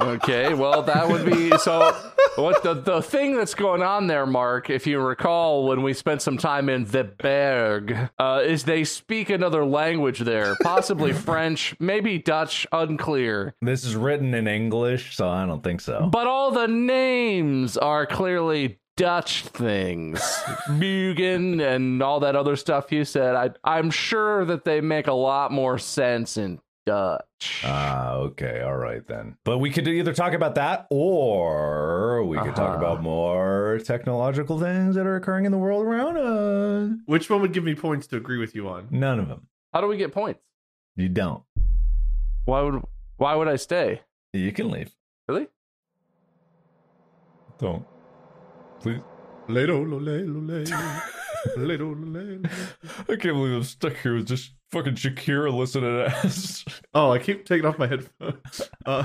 okay, 0.00 0.54
well 0.54 0.82
that 0.82 1.08
would 1.08 1.24
be 1.24 1.56
so 1.58 1.94
what 2.36 2.62
the 2.62 2.74
the 2.74 3.02
thing 3.02 3.36
that's 3.36 3.54
going 3.54 3.82
on 3.82 4.06
there, 4.06 4.26
Mark, 4.26 4.70
if 4.70 4.86
you 4.86 5.00
recall 5.00 5.66
when 5.66 5.82
we 5.82 5.92
spent 5.92 6.22
some 6.22 6.38
time 6.38 6.68
in 6.68 6.84
the 6.84 7.04
Berg, 7.04 7.96
uh, 8.18 8.42
is 8.44 8.64
they 8.64 8.84
speak 8.84 9.30
another 9.30 9.64
language 9.64 10.20
there, 10.20 10.56
possibly 10.62 11.12
French, 11.30 11.74
maybe 11.78 12.18
Dutch, 12.18 12.66
unclear. 12.72 13.54
This 13.60 13.84
is 13.84 13.96
written 13.96 14.34
in 14.34 14.46
English, 14.46 15.16
so 15.16 15.28
I 15.28 15.46
don't 15.46 15.62
think 15.62 15.80
so. 15.80 16.08
But 16.10 16.26
all 16.26 16.50
the 16.50 16.68
names 16.68 17.76
are 17.76 18.06
clearly 18.06 18.78
Dutch 18.96 19.42
things, 19.42 20.20
Bugen 20.68 21.60
and 21.60 22.02
all 22.02 22.20
that 22.20 22.36
other 22.36 22.56
stuff 22.56 22.92
you 22.92 23.04
said. 23.04 23.34
I, 23.34 23.50
I'm 23.64 23.90
sure 23.90 24.44
that 24.44 24.64
they 24.64 24.80
make 24.80 25.06
a 25.06 25.12
lot 25.12 25.52
more 25.52 25.78
sense 25.78 26.36
in 26.36 26.60
Dutch. 26.90 27.62
Ah, 27.64 28.14
okay, 28.14 28.62
all 28.62 28.76
right 28.76 29.06
then. 29.06 29.36
But 29.44 29.58
we 29.58 29.70
could 29.70 29.86
either 29.86 30.12
talk 30.12 30.32
about 30.32 30.56
that, 30.56 30.88
or 30.90 32.24
we 32.24 32.36
could 32.36 32.48
uh-huh. 32.48 32.66
talk 32.66 32.76
about 32.76 33.00
more 33.00 33.78
technological 33.84 34.58
things 34.58 34.96
that 34.96 35.06
are 35.06 35.14
occurring 35.14 35.44
in 35.44 35.52
the 35.52 35.58
world 35.58 35.84
around 35.86 36.16
us. 36.16 36.98
Which 37.06 37.30
one 37.30 37.42
would 37.42 37.52
give 37.52 37.62
me 37.62 37.76
points 37.76 38.08
to 38.08 38.16
agree 38.16 38.38
with 38.38 38.56
you 38.56 38.68
on? 38.68 38.88
None 38.90 39.20
of 39.20 39.28
them. 39.28 39.46
How 39.72 39.80
do 39.80 39.86
we 39.86 39.98
get 39.98 40.12
points? 40.12 40.40
You 40.96 41.08
don't. 41.08 41.44
Why 42.44 42.62
would 42.62 42.82
Why 43.18 43.36
would 43.36 43.46
I 43.46 43.54
stay? 43.54 44.00
You 44.32 44.50
can 44.50 44.68
leave. 44.68 44.90
Really? 45.28 45.46
Don't. 47.58 47.86
Please. 48.80 48.98
I 53.08 53.16
can't 53.16 53.36
believe 53.36 53.54
I'm 53.54 53.62
stuck 53.62 53.96
here 53.98 54.16
with 54.16 54.26
just 54.26 54.54
fucking 54.70 54.94
Shakira 54.94 55.52
listening 55.52 55.90
to 55.90 56.06
us. 56.06 56.64
Oh, 56.92 57.12
I 57.12 57.20
keep 57.20 57.46
taking 57.46 57.66
off 57.66 57.78
my 57.78 57.86
headphones. 57.86 58.68
Uh, 58.84 59.04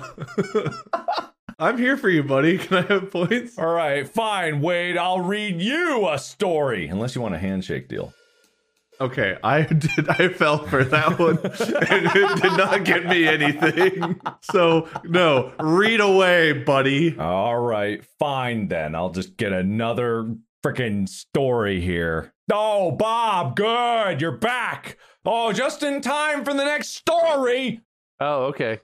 I'm 1.60 1.78
here 1.78 1.98
for 1.98 2.10
you, 2.10 2.24
buddy. 2.24 2.58
Can 2.58 2.78
I 2.78 2.82
have 2.82 3.12
points? 3.12 3.60
All 3.60 3.68
right, 3.74 4.10
fine. 4.10 4.60
Wade, 4.60 4.98
I'll 4.98 5.22
read 5.22 5.62
you 5.62 6.10
a 6.10 6.18
story. 6.18 6.88
Unless 6.88 7.14
you 7.14 7.22
want 7.22 7.36
a 7.36 7.38
handshake 7.38 7.88
deal. 7.88 8.12
Okay, 9.00 9.38
I 9.44 9.62
did. 9.64 10.10
I 10.10 10.30
fell 10.30 10.66
for 10.66 10.84
that 10.84 11.20
one, 11.20 11.38
and 11.38 12.06
it 12.16 12.42
did 12.42 12.58
not 12.58 12.86
get 12.86 13.06
me 13.06 13.28
anything. 13.28 14.20
So 14.42 14.88
no, 15.04 15.54
read 15.60 16.00
away, 16.00 16.54
buddy. 16.54 17.16
All 17.20 17.60
right, 17.60 18.04
fine 18.18 18.68
then. 18.68 18.96
I'll 18.96 19.12
just 19.12 19.38
get 19.38 19.52
another 19.54 20.34
freaking 20.66 21.08
story 21.08 21.80
here. 21.80 22.34
Oh, 22.52 22.90
Bob, 22.92 23.56
good. 23.56 24.20
You're 24.20 24.32
back. 24.32 24.98
Oh, 25.24 25.54
just 25.54 25.84
in 25.84 26.02
time 26.02 26.44
for 26.44 26.56
the 26.56 26.66
next 26.66 26.96
story. 26.96 27.82
Oh, 28.20 28.46
okay. 28.46 28.80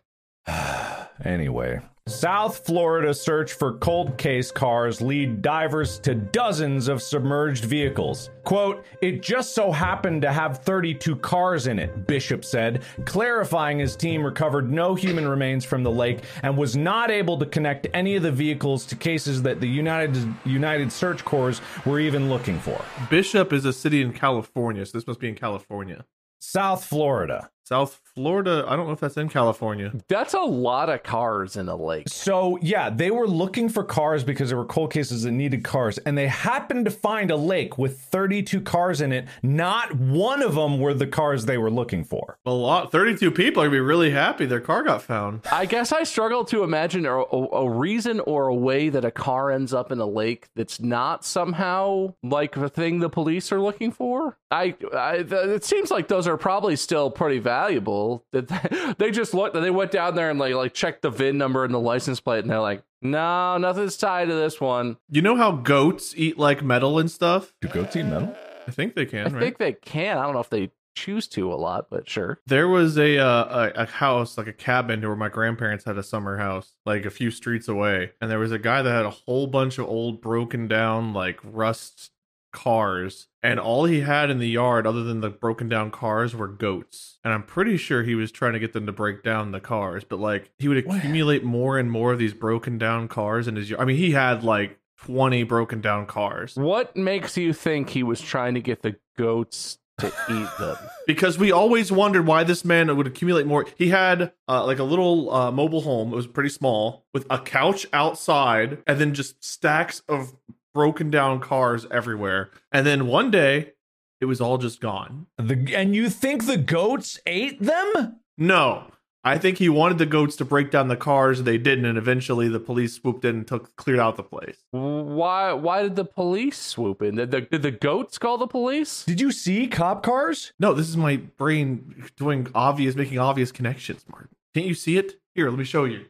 anyway, 1.24 1.80
South 2.08 2.66
Florida 2.66 3.14
search 3.14 3.54
for 3.54 3.74
cold 3.74 4.18
case 4.18 4.52
cars 4.52 5.02
lead 5.02 5.44
divers 5.44 6.00
to 6.00 6.16
dozens 6.16 6.88
of 6.88 7.02
submerged 7.02 7.66
vehicles. 7.66 8.32
Quote, 8.44 8.84
it 9.04 9.22
just 9.22 9.54
so 9.54 9.72
happened 9.72 10.24
to 10.24 10.32
have 10.32 10.64
32 10.64 11.16
cars 11.18 11.68
in 11.68 11.78
it, 11.78 12.08
Bishop 12.08 12.44
said, 12.44 12.82
clarifying 13.06 13.78
his 13.78 13.96
team 13.96 14.24
recovered 14.24 14.72
no 14.72 14.96
human 14.96 15.28
remains 15.28 15.64
from 15.64 15.84
the 15.84 15.92
lake 15.92 16.24
and 16.42 16.58
was 16.58 16.76
not 16.76 17.12
able 17.12 17.38
to 17.38 17.46
connect 17.46 17.88
any 17.94 18.16
of 18.16 18.24
the 18.24 18.32
vehicles 18.32 18.84
to 18.88 18.96
cases 18.96 19.44
that 19.44 19.62
the 19.62 19.68
United 19.68 20.18
United 20.44 20.92
Search 20.92 21.24
Corps 21.24 21.62
were 21.86 22.00
even 22.00 22.30
looking 22.30 22.58
for. 22.60 22.84
Bishop 23.12 23.54
is 23.54 23.64
a 23.66 23.74
city 23.74 24.02
in 24.02 24.12
California, 24.12 24.86
so 24.88 24.98
this 24.98 25.06
must 25.06 25.20
be 25.20 25.30
in 25.30 25.36
California. 25.36 26.06
South 26.39 26.84
Florida. 26.84 27.52
South 27.72 28.02
Florida. 28.04 28.66
I 28.68 28.76
don't 28.76 28.88
know 28.88 28.92
if 28.92 29.00
that's 29.00 29.16
in 29.16 29.30
California. 29.30 29.94
That's 30.10 30.34
a 30.34 30.42
lot 30.42 30.90
of 30.90 31.04
cars 31.04 31.56
in 31.56 31.70
a 31.70 31.76
lake. 31.78 32.10
So, 32.10 32.60
yeah, 32.62 32.90
they 32.90 33.12
were 33.12 33.30
looking 33.30 33.70
for 33.70 33.86
cars 33.86 34.26
because 34.26 34.50
there 34.50 34.58
were 34.58 34.66
cold 34.66 34.92
cases 34.92 35.24
that 35.24 35.32
needed 35.32 35.64
cars, 35.64 35.98
and 36.00 36.18
they 36.18 36.28
happened 36.28 36.84
to 36.84 36.92
find 36.92 37.32
a 37.32 37.38
lake 37.38 37.78
with 37.78 38.02
32 38.02 38.60
cars 38.60 39.00
in 39.00 39.14
it. 39.14 39.26
Not 39.42 39.96
one 39.96 40.42
of 40.42 40.56
them 40.56 40.82
were 40.82 40.94
the 40.94 41.08
cars 41.08 41.46
they 41.46 41.58
were 41.58 41.72
looking 41.72 42.04
for. 42.04 42.38
A 42.46 42.52
lot, 42.52 42.92
32 42.92 43.32
people 43.32 43.64
are 43.64 43.68
going 43.68 43.72
to 43.72 43.78
be 43.78 43.80
really 43.80 44.12
happy 44.12 44.46
their 44.46 44.60
car 44.60 44.84
got 44.84 45.02
found. 45.02 45.40
I 45.50 45.66
guess 45.66 45.94
I 45.94 46.04
struggle 46.04 46.44
to 46.46 46.66
imagine 46.66 47.06
a, 47.06 47.20
a, 47.20 47.48
a 47.54 47.70
reason 47.70 48.20
or 48.20 48.50
a 48.50 48.54
way 48.54 48.90
that 48.90 49.06
a 49.06 49.12
car 49.12 49.50
ends 49.50 49.74
up 49.74 49.94
in 49.94 50.00
a 50.00 50.06
lake 50.06 50.50
that's 50.58 50.82
not 50.82 51.24
somehow 51.24 52.16
like 52.22 52.56
the 52.56 52.68
thing 52.68 53.00
the 53.00 53.10
police 53.10 53.50
are 53.54 53.62
looking 53.62 53.94
for. 53.94 54.38
I, 54.52 54.76
I 54.94 55.24
it 55.30 55.64
seems 55.64 55.90
like 55.90 56.10
those 56.10 56.28
are 56.28 56.36
probably 56.36 56.76
still 56.76 57.10
pretty 57.10 57.40
valuable. 57.40 57.61
Valuable 57.62 58.26
that 58.32 58.47
they, 58.47 58.93
they 58.97 59.12
just 59.12 59.34
looked, 59.34 59.53
they 59.53 59.70
went 59.70 59.91
down 59.91 60.16
there 60.16 60.30
and 60.30 60.39
like 60.39 60.53
like 60.55 60.74
checked 60.74 61.03
the 61.03 61.09
VIN 61.09 61.38
number 61.38 61.64
and 61.64 61.74
the 61.74 61.80
license 61.80 62.20
plate, 62.20 62.39
and 62.39 62.49
they're 62.49 62.59
like, 62.59 62.84
no, 63.01 63.57
nothing's 63.57 63.97
tied 63.97 64.30
to 64.30 64.34
this 64.34 64.59
one. 64.59 64.97
You 65.09 65.22
know 65.22 65.36
how 65.36 65.51
goats 65.51 66.14
eat 66.16 66.38
like 66.38 66.64
metal 66.64 66.99
and 66.99 67.09
stuff? 67.09 67.53
Do 67.62 67.68
goats 67.68 67.95
eat 67.95 68.03
metal? 68.03 68.36
I 68.68 68.72
think 68.72 68.95
they 68.95 69.05
can. 69.05 69.28
I 69.28 69.30
right? 69.30 69.39
think 69.39 69.57
they 69.57 69.74
can. 69.74 70.18
I 70.18 70.24
don't 70.24 70.34
know 70.34 70.39
if 70.39 70.49
they 70.49 70.72
choose 70.95 71.28
to 71.30 71.51
a 71.51 71.55
lot, 71.55 71.88
but 71.89 72.09
sure. 72.09 72.39
There 72.47 72.68
was 72.68 72.97
a, 72.97 73.18
uh, 73.18 73.72
a 73.76 73.82
a 73.84 73.86
house, 73.86 74.38
like 74.38 74.47
a 74.47 74.53
cabin, 74.53 75.01
where 75.01 75.16
my 75.16 75.30
grandparents 75.30 75.86
had 75.86 75.97
a 75.97 76.03
summer 76.03 76.38
house, 76.38 76.74
like 76.86 77.05
a 77.05 77.09
few 77.09 77.32
streets 77.32 77.68
away, 77.68 78.12
and 78.22 78.30
there 78.30 78.39
was 78.39 78.51
a 78.51 78.59
guy 78.59 78.82
that 78.82 78.91
had 78.91 79.05
a 79.05 79.12
whole 79.12 79.47
bunch 79.47 79.78
of 79.78 79.88
old, 79.88 80.22
broken 80.22 80.68
down, 80.68 81.14
like 81.14 81.39
rust 81.43 82.12
cars 82.52 83.28
and 83.41 83.60
all 83.60 83.86
he 83.86 84.02
had 84.02 84.30
in 84.30 84.39
the 84.39 84.49
yard 84.49 84.86
other 84.86 85.04
than 85.04 85.22
the 85.22 85.30
broken 85.30 85.70
down 85.70 85.89
cars 85.91 86.36
were 86.36 86.47
goats. 86.47 87.20
And 87.24 87.34
i'm 87.34 87.43
pretty 87.43 87.78
sure 87.78 88.04
he 88.04 88.16
was 88.16 88.32
trying 88.32 88.54
to 88.54 88.60
get 88.60 88.74
them 88.74 88.86
to 88.86 88.91
break 88.91 89.24
down 89.24 89.52
the 89.52 89.60
cars 89.60 90.04
but 90.04 90.20
like 90.20 90.52
he 90.60 90.68
would 90.68 90.78
accumulate 90.78 91.43
more 91.43 91.78
and 91.78 91.91
more 91.91 92.12
of 92.14 92.20
these 92.20 92.34
broken 92.34 92.78
down 92.78 93.08
cars 93.08 93.47
in 93.47 93.56
his 93.56 93.70
yard 93.70 93.82
i 93.82 93.86
mean 93.86 93.97
he 93.97 94.12
had 94.12 94.43
like 94.43 94.78
20 95.06 95.43
broken 95.43 95.82
down 95.82 96.06
cars. 96.06 96.56
What 96.56 96.95
makes 96.95 97.38
you 97.38 97.54
think 97.54 97.89
he 97.89 98.04
was 98.04 98.22
trying 98.22 98.54
to 98.54 98.62
get 98.62 98.82
the 98.82 98.97
goats 99.18 99.80
to 99.99 100.08
eat 100.08 100.49
them? 100.60 100.78
Because 101.08 101.38
we 101.38 101.52
always 101.52 101.91
wondered 101.91 102.26
why 102.26 102.45
this 102.45 102.64
man 102.64 102.95
would 102.95 103.08
accumulate 103.08 103.45
more. 103.45 103.66
He 103.76 103.89
had 103.89 104.32
uh, 104.47 104.66
like 104.66 104.80
a 104.80 104.84
little 104.84 105.34
uh, 105.34 105.52
mobile 105.52 105.82
home. 105.82 106.14
It 106.14 106.16
was 106.16 106.28
pretty 106.28 106.49
small 106.49 107.06
with 107.14 107.26
a 107.30 107.39
couch 107.39 107.86
outside 107.91 108.78
and 108.88 108.97
then 108.97 109.14
just 109.14 109.43
stacks 109.43 110.04
of 110.08 110.34
broken 110.74 111.10
down 111.10 111.40
cars 111.40 111.86
everywhere. 111.92 112.52
And 112.72 112.86
then 112.86 113.08
one 113.08 113.32
day, 113.32 113.74
it 114.20 114.26
was 114.26 114.40
all 114.40 114.58
just 114.58 114.80
gone. 114.80 115.28
The, 115.38 115.74
and 115.76 115.96
you 115.96 116.10
think 116.10 116.46
the 116.46 116.58
goats 116.58 117.20
ate 117.26 117.62
them? 117.62 118.20
No. 118.38 118.86
I 119.24 119.38
think 119.38 119.60
he 119.60 119.70
wanted 119.70 120.00
the 120.00 120.08
goats 120.08 120.36
to 120.38 120.46
break 120.46 120.72
down 120.72 120.88
the 120.88 120.96
cars. 120.96 121.44
They 121.44 121.60
didn't, 121.60 121.86
and 121.86 121.98
eventually 121.98 122.48
the 122.48 122.60
police 122.60 122.96
swooped 122.96 123.24
in 123.24 123.36
and 123.36 123.48
took 123.48 123.76
cleared 123.76 124.00
out 124.00 124.16
the 124.16 124.24
place. 124.24 124.58
Why? 124.72 125.54
Why 125.54 125.84
did 125.84 125.96
the 125.96 126.06
police 126.06 126.58
swoop 126.58 127.04
in? 127.04 127.16
Did 127.16 127.30
the, 127.30 127.42
did 127.42 127.62
the 127.62 127.72
goats 127.72 128.18
call 128.18 128.40
the 128.40 128.48
police? 128.48 129.06
Did 129.06 129.22
you 129.22 129.32
see 129.32 129.68
cop 129.68 130.02
cars? 130.02 130.54
No, 130.60 130.74
this 130.74 130.90
is 130.90 130.98
my 130.98 131.18
brain 131.18 132.04
doing 132.18 132.48
obvious, 132.56 132.96
making 132.96 133.20
obvious 133.20 133.52
connections. 133.52 134.04
Martin, 134.10 134.30
can't 134.56 134.66
you 134.66 134.74
see 134.74 134.98
it? 134.98 135.20
Here, 135.36 135.50
let 135.50 135.60
me 135.60 135.66
show 135.66 135.84
you. 135.84 136.06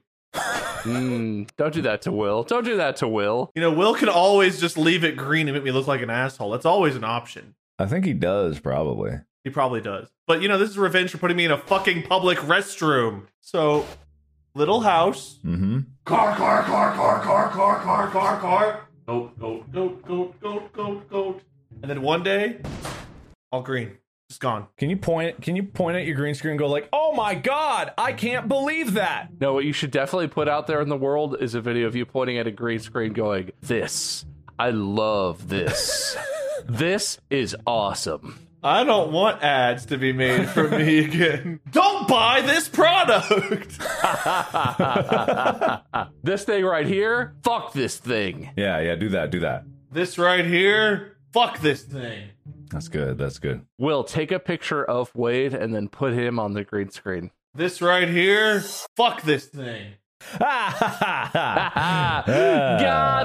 Mm, 0.84 1.49
don't 1.57 1.73
do 1.73 1.82
that 1.84 2.01
to 2.03 2.11
Will. 2.11 2.43
Don't 2.43 2.65
do 2.65 2.77
that 2.77 2.97
to 2.97 3.07
Will. 3.07 3.51
You 3.55 3.61
know, 3.61 3.71
Will 3.71 3.93
can 3.93 4.09
always 4.09 4.59
just 4.59 4.77
leave 4.77 5.03
it 5.03 5.17
green 5.17 5.47
and 5.47 5.55
make 5.55 5.63
me 5.63 5.71
look 5.71 5.88
like 5.88 6.01
an 6.01 6.09
asshole. 6.09 6.51
That's 6.51 6.65
always 6.65 6.95
an 6.95 7.03
option. 7.03 7.55
I 7.79 7.86
think 7.86 8.05
he 8.05 8.13
does, 8.13 8.59
probably. 8.59 9.19
He 9.43 9.49
probably 9.49 9.82
does. 9.82 10.09
But 10.27 10.41
you 10.41 10.47
know, 10.47 10.57
this 10.57 10.69
is 10.69 10.77
revenge 10.77 11.11
for 11.11 11.17
putting 11.17 11.38
me 11.38 11.45
in 11.45 11.51
a 11.51 11.57
fucking 11.57 12.03
public 12.03 12.38
restroom. 12.39 13.27
So 13.39 13.86
little 14.53 14.82
house. 14.82 15.39
Mm-hmm. 15.45 15.79
Car, 16.05 16.36
car, 16.36 16.63
car, 16.63 16.93
car, 16.93 17.21
car, 17.21 17.49
car, 17.49 17.79
car, 17.79 18.07
car, 18.09 18.39
car. 18.39 18.88
Goat, 19.07 19.39
goat, 19.39 19.71
goat, 19.71 20.05
goat, 20.05 20.41
goat, 20.41 20.73
goat, 20.73 21.09
goat. 21.09 21.41
And 21.82 21.89
then 21.89 22.01
one 22.01 22.23
day, 22.23 22.61
all 23.51 23.61
green. 23.61 23.97
Just 24.32 24.39
gone. 24.39 24.67
Can 24.77 24.89
you 24.89 24.95
point? 24.95 25.41
Can 25.41 25.57
you 25.57 25.63
point 25.63 25.97
at 25.97 26.05
your 26.05 26.15
green 26.15 26.34
screen 26.36 26.51
and 26.51 26.59
go 26.59 26.67
like, 26.67 26.88
"Oh 26.93 27.13
my 27.13 27.36
god, 27.36 27.91
I 27.97 28.13
can't 28.13 28.47
believe 28.47 28.93
that"? 28.93 29.27
No, 29.41 29.53
what 29.53 29.65
you 29.65 29.73
should 29.73 29.91
definitely 29.91 30.29
put 30.29 30.47
out 30.47 30.67
there 30.67 30.79
in 30.79 30.88
the 30.88 30.95
world 30.95 31.36
is 31.41 31.53
a 31.53 31.59
video 31.59 31.86
of 31.86 31.97
you 31.97 32.05
pointing 32.05 32.38
at 32.38 32.47
a 32.47 32.51
green 32.51 32.79
screen 32.79 33.11
going, 33.11 33.51
This. 33.61 34.25
I 34.57 34.69
love 34.69 35.49
this. 35.49 36.15
this 36.65 37.19
is 37.29 37.57
awesome. 37.67 38.39
I 38.63 38.86
don't 38.86 39.11
want 39.11 39.43
ads 39.43 39.88
to 39.88 39.97
be 39.97 40.13
made 40.13 40.47
for 40.47 40.69
me 40.69 40.99
again. 41.05 41.59
Don't 41.69 42.07
buy 42.07 42.39
this 42.39 42.69
product. 42.69 43.79
this 46.23 46.45
thing 46.45 46.63
right 46.63 46.88
here, 46.88 47.36
fuck 47.43 47.73
this 47.73 47.97
thing. 47.97 48.51
Yeah, 48.55 48.79
yeah, 48.79 48.95
do 48.95 49.09
that, 49.09 49.29
do 49.29 49.41
that. 49.41 49.65
This 49.91 50.17
right 50.17 50.45
here, 50.45 51.17
fuck 51.34 51.59
this 51.59 51.84
thing. 51.84 52.29
That's 52.72 52.88
good. 52.88 53.17
That's 53.17 53.39
good. 53.39 53.65
Will 53.78 54.03
take 54.03 54.32
a 54.32 54.39
picture 54.39 54.84
of 54.84 55.13
Wade 55.15 55.53
and 55.53 55.76
then 55.76 55.89
put 55.89 56.13
him 56.13 56.39
on 56.39 56.53
the 56.53 56.63
green 56.63 56.89
screen. 56.89 57.32
This 57.53 57.82
right 57.82 58.07
here, 58.07 58.61
fuck 58.95 59.24
this 59.24 59.45
thing. 59.45 59.95
Got 60.39 62.28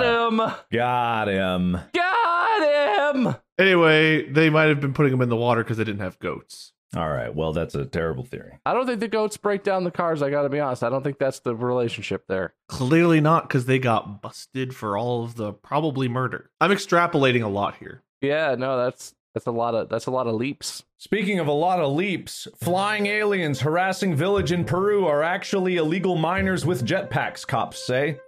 him. 0.03 0.41
Got 0.73 1.29
him. 1.29 1.79
Got 1.95 3.17
him. 3.17 3.37
Anyway, 3.59 4.29
they 4.29 4.51
might 4.51 4.69
have 4.69 4.81
been 4.81 4.95
putting 4.95 5.13
him 5.13 5.23
in 5.23 5.29
the 5.29 5.37
water 5.37 5.63
because 5.63 5.77
they 5.77 5.85
didn't 5.85 6.01
have 6.01 6.19
goats. 6.19 6.73
All 6.97 7.11
right. 7.11 7.35
Well, 7.35 7.53
that's 7.53 7.75
a 7.75 7.85
terrible 7.85 8.25
theory. 8.25 8.59
I 8.65 8.73
don't 8.73 8.87
think 8.87 9.01
the 9.01 9.09
goats 9.09 9.37
break 9.37 9.63
down 9.63 9.85
the 9.85 9.91
cars. 9.91 10.23
I 10.23 10.31
got 10.31 10.43
to 10.43 10.49
be 10.49 10.61
honest. 10.61 10.83
I 10.83 10.89
don't 10.89 11.03
think 11.03 11.19
that's 11.19 11.41
the 11.41 11.55
relationship 11.55 12.27
there. 12.27 12.55
Clearly 12.69 13.21
not 13.21 13.49
because 13.49 13.67
they 13.67 13.79
got 13.79 14.23
busted 14.23 14.75
for 14.75 14.97
all 14.97 15.25
of 15.25 15.35
the 15.35 15.53
probably 15.53 16.09
murder. 16.09 16.51
I'm 16.61 16.71
extrapolating 16.71 17.45
a 17.45 17.49
lot 17.49 17.77
here. 17.77 18.03
Yeah, 18.23 18.55
no, 18.55 18.79
that's 18.79 19.15
that's 19.37 19.47
a 19.47 19.51
lot 19.51 19.75
of 19.75 19.91
that's 19.91 20.07
a 20.07 20.11
lot 20.11 20.27
of 20.27 20.35
leaps. 20.35 20.83
Speaking 20.97 21.39
of 21.41 21.47
a 21.47 21.53
lot 21.53 21.79
of 21.79 21.93
leaps, 21.93 22.49
flying 22.57 23.05
aliens 23.05 23.61
harassing 23.61 24.15
village 24.15 24.51
in 24.51 24.65
Peru 24.65 25.07
are 25.07 25.23
actually 25.23 25.77
illegal 25.77 26.17
miners 26.17 26.65
with 26.65 26.87
jetpacks, 26.87 27.47
cops 27.47 27.87
say. 27.87 28.19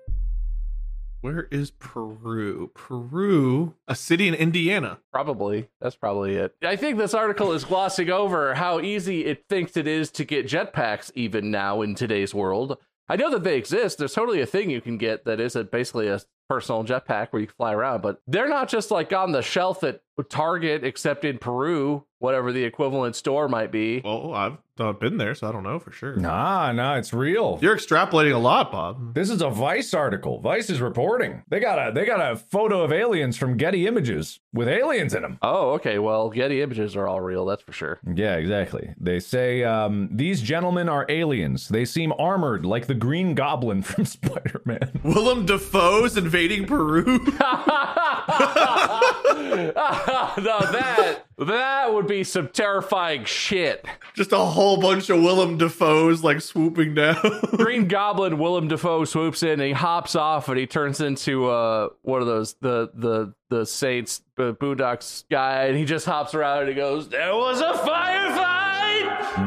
Where 1.22 1.48
is 1.50 1.70
Peru? 1.70 2.70
Peru, 2.74 3.74
a 3.88 3.94
city 3.94 4.28
in 4.28 4.34
Indiana. 4.34 4.98
Probably. 5.10 5.70
That's 5.80 5.96
probably 5.96 6.34
it. 6.34 6.54
I 6.62 6.76
think 6.76 6.98
this 6.98 7.14
article 7.14 7.52
is 7.52 7.64
glossing 7.64 8.10
over 8.10 8.52
how 8.52 8.78
easy 8.78 9.24
it 9.24 9.46
thinks 9.48 9.78
it 9.78 9.86
is 9.86 10.10
to 10.10 10.26
get 10.26 10.46
jetpacks 10.46 11.10
even 11.14 11.50
now 11.50 11.80
in 11.80 11.94
today's 11.94 12.34
world. 12.34 12.76
I 13.08 13.16
know 13.16 13.30
that 13.30 13.44
they 13.44 13.56
exist. 13.56 13.98
There's 13.98 14.14
totally 14.14 14.40
a 14.40 14.46
thing 14.46 14.70
you 14.70 14.80
can 14.80 14.98
get 14.98 15.24
that 15.24 15.40
is 15.40 15.56
a, 15.56 15.64
basically 15.64 16.08
a 16.08 16.20
personal 16.48 16.84
jetpack 16.84 17.28
where 17.30 17.40
you 17.40 17.46
can 17.46 17.56
fly 17.56 17.72
around, 17.72 18.02
but 18.02 18.20
they're 18.26 18.48
not 18.48 18.68
just 18.68 18.90
like 18.90 19.12
on 19.12 19.32
the 19.32 19.42
shelf 19.42 19.84
at 19.84 20.00
Target, 20.28 20.84
except 20.84 21.24
in 21.24 21.38
Peru, 21.38 22.04
whatever 22.18 22.52
the 22.52 22.64
equivalent 22.64 23.16
store 23.16 23.48
might 23.48 23.70
be. 23.70 24.00
Well, 24.04 24.34
I've 24.34 24.58
not 24.78 25.00
been 25.00 25.16
there, 25.16 25.34
so 25.34 25.48
I 25.48 25.52
don't 25.52 25.62
know 25.62 25.78
for 25.78 25.92
sure. 25.92 26.16
Nah, 26.16 26.72
nah, 26.72 26.96
it's 26.96 27.12
real. 27.12 27.58
You're 27.60 27.76
extrapolating 27.76 28.34
a 28.34 28.38
lot, 28.38 28.70
Bob. 28.72 29.14
This 29.14 29.30
is 29.30 29.42
a 29.42 29.50
Vice 29.50 29.94
article. 29.94 30.40
Vice 30.40 30.70
is 30.70 30.80
reporting. 30.80 31.42
They 31.48 31.60
got 31.60 31.88
a 31.88 31.92
they 31.92 32.04
got 32.04 32.20
a 32.32 32.36
photo 32.36 32.82
of 32.82 32.92
aliens 32.92 33.36
from 33.36 33.56
Getty 33.56 33.86
Images 33.86 34.40
with 34.52 34.68
aliens 34.68 35.14
in 35.14 35.22
them. 35.22 35.38
Oh, 35.42 35.72
okay. 35.72 35.98
Well, 35.98 36.30
Getty 36.30 36.62
Images 36.62 36.96
are 36.96 37.06
all 37.06 37.20
real, 37.20 37.44
that's 37.46 37.62
for 37.62 37.72
sure. 37.72 37.98
Yeah, 38.14 38.36
exactly. 38.36 38.94
They 38.98 39.20
say 39.20 39.64
um, 39.64 40.08
these 40.12 40.40
gentlemen 40.42 40.88
are 40.88 41.06
aliens. 41.08 41.68
They 41.68 41.84
seem 41.84 42.12
armored 42.18 42.64
like 42.64 42.86
the 42.86 42.94
Green 42.94 43.34
Goblin 43.34 43.82
from 43.88 44.04
Spider 44.04 44.62
Man. 44.64 45.00
Willem 45.02 45.46
Dafoe's 45.46 46.16
invading 46.16 46.66
Peru. 46.66 47.18
no, 48.28 49.72
that 50.36 51.24
that 51.38 51.94
would 51.94 52.06
be 52.06 52.24
some 52.24 52.48
terrifying 52.48 53.24
shit. 53.24 53.86
Just 54.14 54.32
a 54.32 54.38
whole 54.38 54.78
bunch 54.80 55.08
of 55.08 55.22
Willem 55.22 55.56
Dafoes 55.56 56.22
like 56.22 56.42
swooping 56.42 56.94
down. 56.94 57.16
Green 57.56 57.88
Goblin 57.88 58.38
Willem 58.38 58.68
Dafoe 58.68 59.04
swoops 59.04 59.42
in 59.42 59.52
and 59.52 59.62
he 59.62 59.72
hops 59.72 60.14
off 60.14 60.48
and 60.48 60.58
he 60.58 60.66
turns 60.66 61.00
into 61.00 61.46
uh 61.46 61.88
one 62.02 62.20
of 62.20 62.26
those 62.26 62.54
the 62.60 62.90
the 62.94 63.32
the 63.48 63.64
Saints 63.64 64.20
uh, 64.36 64.52
Boondocks 64.52 65.24
guy 65.30 65.64
and 65.66 65.76
he 65.78 65.86
just 65.86 66.04
hops 66.04 66.34
around 66.34 66.60
and 66.60 66.68
he 66.68 66.74
goes, 66.74 67.08
"There 67.08 67.34
was 67.34 67.60
a 67.60 67.72
firefight!" 67.72 68.57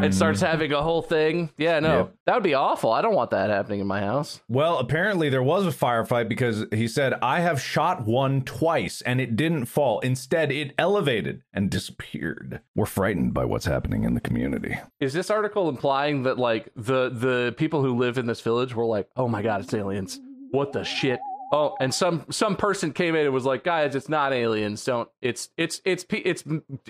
And 0.03 0.15
starts 0.15 0.41
mm. 0.41 0.47
having 0.47 0.71
a 0.73 0.81
whole 0.81 1.01
thing. 1.01 1.51
Yeah, 1.57 1.79
no, 1.79 1.97
Yep. 1.97 2.15
that 2.25 2.33
would 2.35 2.43
be 2.43 2.53
awful. 2.53 2.91
I 2.91 3.01
don't 3.01 3.15
want 3.15 3.31
that 3.31 3.49
happening 3.49 3.79
in 3.79 3.87
my 3.87 4.01
house. 4.01 4.41
Well, 4.47 4.77
apparently 4.77 5.29
there 5.29 5.43
was 5.43 5.65
a 5.65 5.71
firefight 5.71 6.29
because 6.29 6.65
he 6.71 6.87
said, 6.87 7.13
I 7.21 7.41
have 7.41 7.61
shot 7.61 8.05
one 8.05 8.41
twice 8.41 9.01
and 9.01 9.19
it 9.21 9.35
didn't 9.35 9.65
fall. 9.65 9.99
Instead, 9.99 10.51
it 10.51 10.73
elevated 10.77 11.43
and 11.53 11.69
disappeared. 11.69 12.61
We're 12.75 12.85
frightened 12.85 13.33
by 13.33 13.45
what's 13.45 13.65
happening 13.65 14.03
in 14.03 14.13
the 14.13 14.21
community. 14.21 14.77
Is 14.99 15.13
this 15.13 15.29
article 15.29 15.69
implying 15.69 16.23
that 16.23 16.37
like 16.37 16.69
the 16.75 17.09
the 17.09 17.53
people 17.57 17.81
who 17.81 17.95
live 17.97 18.17
in 18.17 18.25
this 18.25 18.41
village 18.41 18.73
were 18.75 18.85
like, 18.85 19.07
"Oh 19.15 19.27
my 19.27 19.41
god, 19.41 19.61
it's 19.61 19.73
aliens. 19.73 20.19
What 20.51 20.73
the 20.73 20.83
shit?" 20.83 21.19
Oh, 21.51 21.75
and 21.79 21.93
some 21.93 22.25
some 22.29 22.55
person 22.55 22.93
came 22.93 23.15
in 23.15 23.25
and 23.25 23.33
was 23.33 23.45
like, 23.45 23.63
"Guys, 23.63 23.95
it's 23.95 24.07
not 24.07 24.31
aliens. 24.31 24.85
Don't. 24.85 25.09
It's 25.21 25.49
it's 25.57 25.81
it's 25.83 26.05
it's 26.09 26.43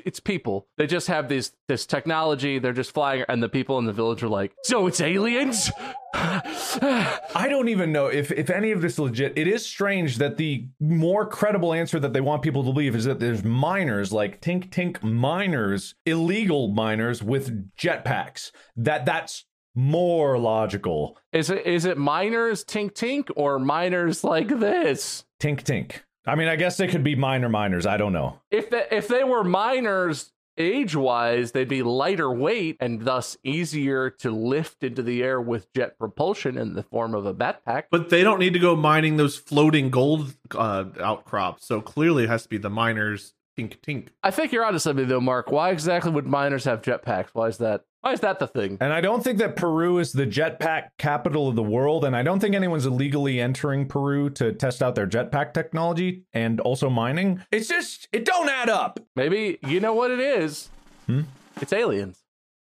it's 0.05 0.19
people. 0.19 0.67
They 0.77 0.85
just 0.85 1.07
have 1.07 1.29
this 1.29 1.53
this 1.67 1.85
technology. 1.85 2.59
They're 2.59 2.73
just 2.73 2.93
flying." 2.93 3.25
And 3.27 3.41
the 3.41 3.49
people 3.49 3.79
in 3.79 3.85
the 3.85 3.93
village 3.93 4.21
are 4.21 4.29
like, 4.29 4.53
"So 4.63 4.85
it's 4.87 5.01
aliens." 5.01 5.71
I 6.13 7.47
don't 7.49 7.69
even 7.69 7.93
know 7.93 8.07
if, 8.07 8.31
if 8.31 8.49
any 8.49 8.71
of 8.71 8.81
this 8.81 8.93
is 8.93 8.99
legit. 8.99 9.37
It 9.37 9.47
is 9.47 9.65
strange 9.65 10.17
that 10.17 10.35
the 10.35 10.67
more 10.79 11.25
credible 11.25 11.73
answer 11.73 11.99
that 12.01 12.11
they 12.11 12.19
want 12.19 12.41
people 12.41 12.63
to 12.63 12.73
believe 12.73 12.95
is 12.95 13.05
that 13.05 13.19
there's 13.19 13.45
miners, 13.45 14.11
like 14.11 14.41
Tink 14.41 14.69
Tink 14.69 15.01
miners, 15.01 15.95
illegal 16.05 16.67
miners 16.67 17.23
with 17.23 17.73
jetpacks. 17.77 18.51
That 18.75 19.05
that's 19.05 19.45
more 19.75 20.37
logical. 20.37 21.17
Is 21.31 21.49
it 21.49 21.65
is 21.65 21.85
it 21.85 21.97
miners 21.97 22.63
tink 22.63 22.91
tink 22.93 23.29
or 23.35 23.59
miners 23.59 24.23
like 24.23 24.47
this? 24.47 25.25
Tink 25.39 25.63
Tink. 25.63 26.01
I 26.25 26.35
mean, 26.35 26.47
I 26.47 26.55
guess 26.55 26.77
they 26.77 26.87
could 26.87 27.03
be 27.03 27.15
minor 27.15 27.49
miners. 27.49 27.85
I 27.87 27.97
don't 27.97 28.13
know. 28.13 28.39
If 28.51 28.69
they, 28.69 28.85
if 28.91 29.07
they 29.07 29.23
were 29.23 29.43
miners 29.43 30.31
age 30.57 30.95
wise, 30.95 31.51
they'd 31.51 31.67
be 31.67 31.81
lighter 31.81 32.31
weight 32.31 32.77
and 32.79 33.03
thus 33.03 33.37
easier 33.43 34.09
to 34.09 34.29
lift 34.29 34.83
into 34.83 35.01
the 35.01 35.23
air 35.23 35.41
with 35.41 35.73
jet 35.73 35.97
propulsion 35.97 36.57
in 36.57 36.73
the 36.75 36.83
form 36.83 37.15
of 37.15 37.25
a 37.25 37.33
backpack. 37.33 37.85
But 37.89 38.09
they 38.09 38.23
don't 38.23 38.39
need 38.39 38.53
to 38.53 38.59
go 38.59 38.75
mining 38.75 39.17
those 39.17 39.35
floating 39.35 39.89
gold 39.89 40.35
uh, 40.53 40.85
outcrops. 40.99 41.65
So 41.65 41.81
clearly 41.81 42.25
it 42.25 42.29
has 42.29 42.43
to 42.43 42.49
be 42.49 42.59
the 42.59 42.69
miners 42.69 43.33
tink 43.57 43.79
tink. 43.79 44.09
I 44.21 44.29
think 44.29 44.51
you're 44.51 44.65
onto 44.65 44.79
something 44.79 45.07
though, 45.07 45.21
Mark. 45.21 45.51
Why 45.51 45.71
exactly 45.71 46.11
would 46.11 46.27
miners 46.27 46.65
have 46.65 46.81
jetpacks? 46.81 47.29
Why 47.33 47.47
is 47.47 47.57
that? 47.57 47.85
Why 48.01 48.13
is 48.13 48.19
that 48.21 48.39
the 48.39 48.47
thing? 48.47 48.79
And 48.81 48.91
I 48.91 48.99
don't 48.99 49.23
think 49.23 49.37
that 49.37 49.55
Peru 49.55 49.99
is 49.99 50.11
the 50.11 50.25
jetpack 50.25 50.89
capital 50.97 51.47
of 51.47 51.55
the 51.55 51.63
world. 51.63 52.03
And 52.03 52.15
I 52.15 52.23
don't 52.23 52.39
think 52.39 52.55
anyone's 52.55 52.87
illegally 52.87 53.39
entering 53.39 53.87
Peru 53.87 54.31
to 54.31 54.53
test 54.53 54.81
out 54.81 54.95
their 54.95 55.05
jetpack 55.07 55.53
technology 55.53 56.23
and 56.33 56.59
also 56.59 56.89
mining. 56.89 57.43
It's 57.51 57.67
just, 57.67 58.07
it 58.11 58.25
don't 58.25 58.49
add 58.49 58.69
up. 58.69 58.99
Maybe 59.15 59.59
you 59.67 59.79
know 59.79 59.93
what 59.93 60.09
it 60.09 60.19
is. 60.19 60.69
Hmm? 61.05 61.21
It's 61.61 61.73
aliens. 61.73 62.23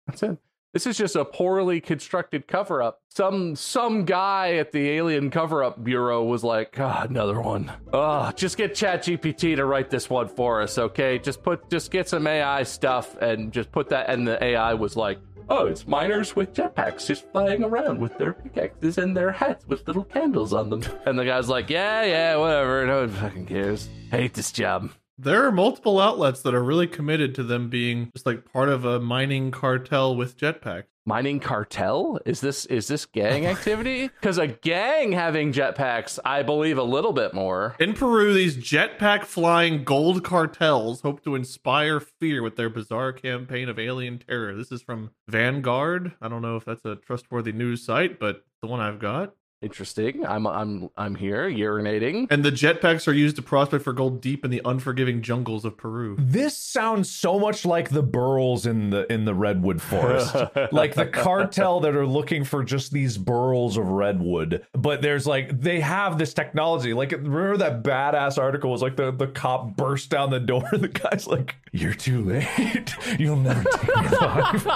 That's 0.08 0.24
it. 0.24 0.40
This 0.74 0.88
is 0.88 0.98
just 0.98 1.18
a 1.18 1.26
poorly 1.26 1.82
constructed 1.82 2.48
cover 2.48 2.82
up. 2.82 3.02
Some 3.10 3.58
some 3.58 4.06
guy 4.06 4.54
at 4.54 4.72
the 4.72 4.90
alien 4.92 5.30
cover 5.30 5.66
up 5.66 5.84
bureau 5.84 6.24
was 6.24 6.46
like, 6.46 6.80
"Ah, 6.80 7.06
another 7.10 7.42
one. 7.42 7.70
Oh, 7.92 8.32
just 8.38 8.56
get 8.56 8.74
ChatGPT 8.74 9.58
to 9.58 9.66
write 9.66 9.90
this 9.90 10.10
one 10.10 10.30
for 10.30 10.62
us, 10.62 10.78
okay? 10.78 11.20
Just 11.20 11.44
put 11.44 11.70
just 11.70 11.92
get 11.92 12.08
some 12.08 12.26
AI 12.26 12.64
stuff 12.64 13.18
and 13.22 13.52
just 13.52 13.70
put 13.74 13.90
that." 13.90 14.10
And 14.10 14.26
the 14.26 14.42
AI 14.42 14.74
was 14.74 14.96
like, 14.96 15.20
"Oh, 15.50 15.66
it's 15.66 15.86
miners 15.86 16.38
with 16.38 16.54
jetpacks 16.54 17.06
just 17.06 17.30
flying 17.34 17.66
around 17.66 18.00
with 18.00 18.18
their 18.18 18.32
pickaxes 18.32 18.98
and 18.98 19.16
their 19.18 19.32
hats 19.32 19.68
with 19.68 19.86
little 19.88 20.06
candles 20.06 20.54
on 20.54 20.70
them." 20.70 20.84
And 21.06 21.20
the 21.20 21.26
guy's 21.26 21.50
like, 21.50 21.70
"Yeah, 21.70 22.04
yeah, 22.04 22.38
whatever. 22.38 22.86
No 22.86 23.00
one 23.02 23.10
fucking 23.10 23.46
cares. 23.48 23.90
hate 24.10 24.36
this 24.36 24.54
job." 24.54 24.92
There 25.24 25.46
are 25.46 25.52
multiple 25.52 26.00
outlets 26.00 26.42
that 26.42 26.56
are 26.56 26.64
really 26.64 26.88
committed 26.88 27.36
to 27.36 27.44
them 27.44 27.70
being 27.70 28.10
just 28.16 28.26
like 28.26 28.52
part 28.52 28.70
of 28.70 28.86
a 28.86 29.00
mining 29.00 29.52
cartel 29.52 30.16
with 30.16 30.36
jetpacks. 30.36 30.86
mining 31.06 31.40
cartel 31.40 32.18
is 32.26 32.42
this 32.42 32.66
is 32.66 32.88
this 32.88 33.06
gang 33.06 33.46
activity 33.46 34.08
because 34.20 34.40
a 34.40 34.48
gang 34.48 35.12
having 35.12 35.54
jetpacks 35.54 36.18
i 36.26 36.42
believe 36.42 36.78
a 36.80 36.84
little 36.84 37.14
bit 37.14 37.36
more 37.36 37.76
In 37.80 37.94
Peru, 37.94 38.34
these 38.34 38.58
jetpack 38.58 39.26
flying 39.26 39.84
gold 39.84 40.24
cartels 40.24 41.02
hope 41.02 41.24
to 41.24 41.36
inspire 41.36 42.00
fear 42.00 42.42
with 42.42 42.56
their 42.56 42.70
bizarre 42.70 43.14
campaign 43.14 43.70
of 43.70 43.78
alien 43.78 44.18
terror. 44.18 44.56
This 44.56 44.72
is 44.72 44.82
from 44.82 45.12
Vanguard. 45.28 46.14
I 46.20 46.30
don't 46.30 46.42
know 46.42 46.56
if 46.56 46.66
that's 46.66 46.84
a 46.86 46.96
trustworthy 46.96 47.52
news 47.52 47.86
site, 47.86 48.20
but 48.20 48.44
the 48.64 48.68
one 48.68 48.80
I've 48.80 49.00
got. 49.00 49.34
Interesting. 49.62 50.26
I'm 50.26 50.48
I'm 50.48 50.90
I'm 50.98 51.14
here 51.14 51.48
urinating. 51.48 52.26
And 52.32 52.44
the 52.44 52.50
jetpacks 52.50 53.08
are 53.08 53.14
used 53.14 53.36
to 53.36 53.44
prospect 53.44 53.84
for 53.84 53.94
gold 53.94 54.20
deep 54.20 54.44
in 54.44 54.50
the 54.50 54.60
unforgiving 54.66 55.22
jungles 55.22 55.66
of 55.66 55.78
Peru. 55.78 56.16
This 56.18 56.58
sounds 56.58 57.12
so 57.12 57.38
much 57.38 57.64
like 57.64 57.90
the 57.90 58.02
burls 58.02 58.66
in 58.66 58.90
the 58.90 59.12
in 59.14 59.26
the 59.26 59.36
redwood 59.36 59.80
forest. 59.80 60.36
like 60.72 60.96
the 60.96 61.06
cartel 61.06 61.80
that 61.82 61.96
are 61.96 62.08
looking 62.08 62.44
for 62.44 62.64
just 62.64 62.92
these 62.92 63.20
burls 63.20 63.78
of 63.78 63.86
redwood. 63.88 64.66
But 64.74 65.04
there's 65.04 65.28
like 65.28 65.62
they 65.62 65.80
have 65.80 66.18
this 66.18 66.34
technology. 66.34 66.96
Like 66.96 67.12
remember 67.12 67.58
that 67.58 67.84
badass 67.84 68.40
article 68.40 68.72
was 68.72 68.82
like 68.82 68.96
the, 68.96 69.12
the 69.12 69.28
cop 69.28 69.76
burst 69.78 70.10
down 70.10 70.32
the 70.32 70.40
door 70.40 70.64
and 70.72 70.82
the 70.82 70.88
guy's 70.88 71.28
like, 71.28 71.56
You're 71.72 71.94
too 71.94 72.24
late. 72.24 72.96
You'll 73.20 73.36
never 73.36 73.64
take 73.78 73.96
me 73.96 74.08
alive. 74.08 74.68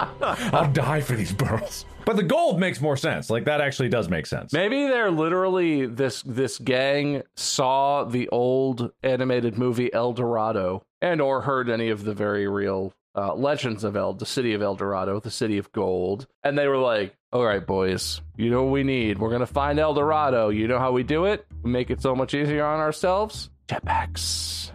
I'll 0.53 0.71
die 0.71 1.01
for 1.01 1.13
these 1.13 1.33
burls. 1.33 1.85
But 2.05 2.17
the 2.17 2.23
gold 2.23 2.59
makes 2.59 2.79
more 2.79 2.95
sense. 2.97 3.29
Like 3.29 3.45
that 3.45 3.61
actually 3.61 3.89
does 3.89 4.09
make 4.09 4.27
sense. 4.27 4.53
Maybe 4.53 4.87
they're 4.87 5.11
literally 5.11 5.87
this 5.87 6.21
this 6.23 6.59
gang 6.59 7.23
saw 7.35 8.03
the 8.03 8.29
old 8.29 8.91
animated 9.03 9.57
movie 9.57 9.91
El 9.91 10.13
Dorado 10.13 10.85
and 11.01 11.19
or 11.19 11.41
heard 11.41 11.69
any 11.69 11.89
of 11.89 12.03
the 12.03 12.13
very 12.13 12.47
real 12.47 12.93
uh, 13.15 13.33
legends 13.33 13.83
of 13.83 13.95
El, 13.95 14.13
the 14.13 14.25
city 14.25 14.53
of 14.53 14.61
El 14.61 14.75
Dorado, 14.75 15.19
the 15.19 15.31
city 15.31 15.57
of 15.57 15.71
gold, 15.71 16.27
and 16.43 16.57
they 16.57 16.67
were 16.67 16.77
like, 16.77 17.15
"All 17.31 17.45
right, 17.45 17.65
boys, 17.65 18.21
you 18.35 18.49
know 18.49 18.63
what 18.63 18.71
we 18.71 18.83
need? 18.83 19.17
We're 19.19 19.31
gonna 19.31 19.45
find 19.45 19.79
El 19.79 19.93
Dorado. 19.93 20.49
You 20.49 20.67
know 20.67 20.79
how 20.79 20.91
we 20.91 21.03
do 21.03 21.25
it? 21.25 21.45
We 21.63 21.71
make 21.71 21.89
it 21.89 22.01
so 22.01 22.15
much 22.15 22.33
easier 22.33 22.65
on 22.65 22.79
ourselves. 22.79 23.49
Jetpacks." 23.67 24.71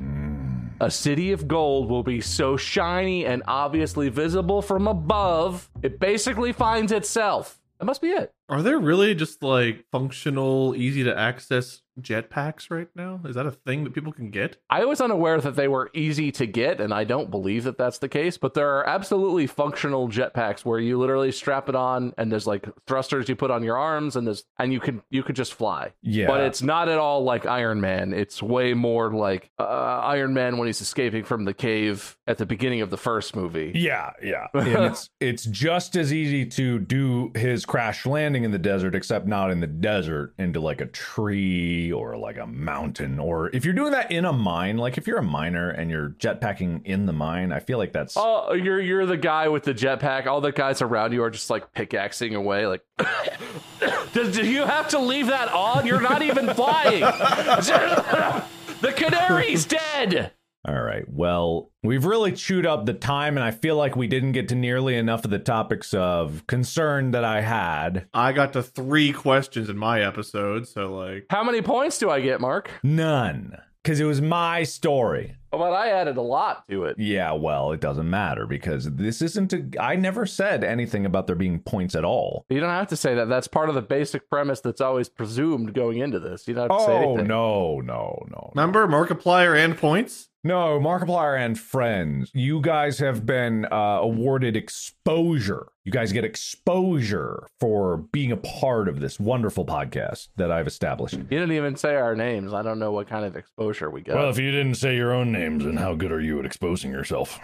A 0.83 0.91
city 0.91 1.33
of 1.33 1.47
gold 1.47 1.91
will 1.91 2.03
be 2.03 2.23
so 2.23 2.57
shiny 2.57 3.27
and 3.27 3.43
obviously 3.47 4.09
visible 4.09 4.63
from 4.63 4.89
above, 4.89 5.69
it 5.83 6.01
basically 6.01 6.55
finds 6.55 6.91
itself. 6.91 7.61
That 7.79 7.85
must 7.85 8.01
be 8.01 8.09
it. 8.09 8.33
Are 8.49 8.63
there 8.63 8.79
really 8.79 9.15
just 9.15 9.43
like 9.43 9.85
functional, 9.93 10.75
easy 10.75 11.05
to 11.05 11.17
access 11.17 11.83
jetpacks 12.03 12.71
right 12.71 12.89
now? 12.95 13.21
Is 13.25 13.35
that 13.35 13.47
a 13.47 13.51
thing 13.51 13.85
that 13.85 13.95
people 13.95 14.13
can 14.13 14.31
get? 14.31 14.57
I 14.69 14.85
was 14.85 15.01
unaware 15.01 15.41
that 15.41 15.57
they 15.57 15.69
were 15.69 15.91
easy 15.95 16.31
to 16.33 16.47
get, 16.47 16.81
and 16.81 16.93
I 16.93 17.05
don't 17.05 17.31
believe 17.31 17.65
that 17.65 17.79
that's 17.79 17.99
the 17.99 18.09
case. 18.09 18.39
But 18.39 18.55
there 18.55 18.69
are 18.77 18.89
absolutely 18.89 19.47
functional 19.47 20.09
jetpacks 20.09 20.65
where 20.65 20.79
you 20.79 20.99
literally 20.99 21.33
strap 21.33 21.69
it 21.69 21.75
on, 21.75 22.15
and 22.19 22.31
there's 22.31 22.47
like 22.47 22.69
thrusters 22.87 23.29
you 23.29 23.37
put 23.37 23.51
on 23.51 23.63
your 23.63 23.77
arms, 23.77 24.17
and 24.17 24.27
there's 24.27 24.45
and 24.59 24.73
you 24.73 24.81
can 24.81 25.03
you 25.11 25.23
could 25.23 25.37
just 25.37 25.55
fly. 25.55 25.93
Yeah. 26.03 26.27
But 26.27 26.43
it's 26.43 26.63
not 26.63 26.89
at 26.89 26.99
all 26.99 27.25
like 27.25 27.47
Iron 27.47 27.81
Man. 27.81 28.13
It's 28.13 28.43
way 28.43 28.75
more 28.75 29.13
like 29.13 29.51
uh, 29.59 29.65
Iron 29.65 30.35
Man 30.35 30.59
when 30.59 30.67
he's 30.67 30.81
escaping 30.81 31.25
from 31.25 31.45
the 31.45 31.55
cave 31.55 32.17
at 32.27 32.39
the 32.39 32.47
beginning 32.47 32.81
of 32.81 32.91
the 32.91 32.97
first 32.97 33.35
movie. 33.35 33.73
Yeah, 33.75 34.13
yeah. 34.23 34.47
and 34.55 34.85
it's 34.85 35.11
it's 35.21 35.45
just 35.45 35.97
as 35.97 36.13
easy 36.13 36.47
to 36.47 36.79
do 36.79 37.33
his 37.35 37.65
crash 37.65 38.07
landing 38.07 38.45
in 38.45 38.51
the 38.51 38.59
desert, 38.59 38.95
except 38.95 39.27
not 39.27 39.51
in 39.51 39.61
the 39.61 39.67
desert, 39.67 40.35
into 40.39 40.61
like 40.61 40.81
a 40.81 40.87
tree 40.87 41.90
or 41.93 42.17
like 42.17 42.39
a 42.39 42.47
mountain. 42.47 43.19
Or 43.19 43.49
if 43.55 43.65
you're 43.65 43.75
doing 43.75 43.93
that 43.93 44.11
in 44.11 44.25
a 44.25 44.33
mine, 44.33 44.77
like 44.79 44.99
if 44.99 45.07
you're 45.07 45.19
a 45.19 45.23
miner 45.23 45.71
and 45.71 45.91
you're 45.91 46.11
jetpacking 46.19 46.85
in 46.85 47.07
the 47.07 47.13
mine, 47.13 47.53
I 47.53 47.61
feel 47.61 47.79
like 47.79 47.93
that's 47.93 48.15
Oh, 48.17 48.53
you're 48.53 48.81
you're 48.81 49.07
the 49.07 49.17
guy 49.17 49.49
with 49.49 49.65
the 49.65 49.75
jetpack. 49.75 50.27
All 50.27 50.41
the 50.41 50.53
guys 50.53 50.83
around 50.83 51.13
you 51.13 51.23
are 51.23 51.31
just 51.31 51.51
like 51.51 51.73
pickaxing 51.73 52.35
away. 52.35 52.67
Like, 52.67 52.83
do, 54.13 54.31
do 54.31 54.47
you 54.47 54.65
have 54.65 54.89
to 54.89 54.99
leave 54.99 55.29
that 55.29 55.49
on? 55.53 55.87
You're 55.87 56.01
not 56.01 56.23
even 56.23 56.53
flying. 56.55 57.01
the 58.81 58.93
canary's 58.95 59.65
dead. 59.65 60.33
All 60.69 60.81
right. 60.83 61.05
Well, 61.09 61.71
we've 61.83 62.05
really 62.05 62.33
chewed 62.33 62.67
up 62.67 62.85
the 62.85 62.93
time, 62.93 63.39
and 63.39 63.45
I 63.45 63.51
feel 63.51 63.77
like 63.77 63.97
we 63.97 64.07
didn't 64.07 64.33
get 64.33 64.49
to 64.51 64.55
nearly 64.55 64.95
enough 64.97 65.25
of 65.25 65.31
the 65.31 65.39
topics 65.39 65.95
of 65.95 66.47
concern 66.47 67.13
that 67.13 67.25
I 67.25 67.41
had. 67.41 68.07
I 68.13 68.33
got 68.33 68.53
to 68.53 68.63
three 68.63 69.13
questions 69.13 69.71
in 69.71 69.79
my 69.79 70.03
episode, 70.03 70.69
so 70.69 70.95
like 70.95 71.27
How 71.31 71.43
many 71.45 71.63
points 71.63 71.99
do 71.99 72.11
I 72.11 72.21
get, 72.21 72.41
Mark? 72.43 72.71
None. 72.83 73.57
Because 73.83 73.99
it 74.01 74.05
was 74.05 74.21
my 74.21 74.63
story. 74.65 75.37
Oh, 75.53 75.59
but 75.59 75.73
I 75.73 75.89
added 75.89 76.19
a 76.19 76.23
lot 76.23 76.69
to 76.69 76.85
it. 76.85 76.97
Yeah, 76.99 77.33
well, 77.33 77.73
it 77.73 77.81
doesn't 77.81 78.09
matter 78.09 78.47
because 78.47 78.85
this 78.95 79.23
isn't 79.23 79.53
a. 79.55 79.65
I 79.81 79.97
never 79.97 80.27
said 80.27 80.63
anything 80.63 81.07
about 81.07 81.27
there 81.27 81.35
being 81.35 81.61
points 81.61 81.95
at 81.95 82.05
all. 82.05 82.45
You 82.51 82.61
don't 82.61 82.69
have 82.69 82.89
to 82.89 82.97
say 82.97 83.15
that. 83.15 83.31
That's 83.31 83.49
part 83.49 83.71
of 83.71 83.75
the 83.75 83.81
basic 83.83 84.29
premise 84.29 84.61
that's 84.61 84.83
always 84.83 85.09
presumed 85.09 85.73
going 85.73 85.99
into 85.99 86.21
this. 86.21 86.47
You 86.47 86.53
don't 86.55 86.71
have 86.71 86.79
to 86.79 86.85
say 86.85 86.93
Oh, 86.93 87.03
anything. 87.13 87.27
no, 87.29 87.81
no, 87.81 88.23
no. 88.31 88.53
remember 88.55 88.87
Markiplier 88.87 89.57
and 89.57 89.77
points? 89.77 90.29
No, 90.43 90.81
Markiplier 90.81 91.39
and 91.39 91.59
friends, 91.59 92.31
you 92.33 92.63
guys 92.63 92.99
have 92.99 93.27
been 93.27 93.67
uh, 93.67 93.99
awarded 94.01 94.57
exposure. 94.57 95.69
You 95.85 95.93
guys 95.93 96.13
get 96.13 96.25
exposure 96.25 97.47
for 97.59 97.99
being 97.99 98.33
a 98.33 98.39
part 98.39 98.89
of 98.89 99.01
this 99.01 99.21
wonderful 99.21 99.67
podcast 99.67 100.29
that 100.37 100.51
I've 100.51 100.67
established. 100.67 101.13
You 101.15 101.25
didn't 101.25 101.53
even 101.53 101.77
say 101.77 101.95
our 101.97 102.17
names. 102.17 102.55
I 102.55 102.63
don't 102.63 102.79
know 102.79 102.91
what 102.91 103.07
kind 103.07 103.27
of 103.27 103.37
exposure 103.37 103.91
we 103.91 104.01
get. 104.01 104.15
Well, 104.15 104.31
if 104.31 104.39
you 104.39 104.51
didn't 104.51 104.77
say 104.77 104.97
your 104.97 105.13
own 105.13 105.31
names, 105.31 105.65
then 105.65 105.77
how 105.77 105.95
good 105.95 106.11
are 106.11 106.21
you 106.21 106.39
at 106.39 106.47
exposing 106.47 106.91
yourself? 106.91 107.39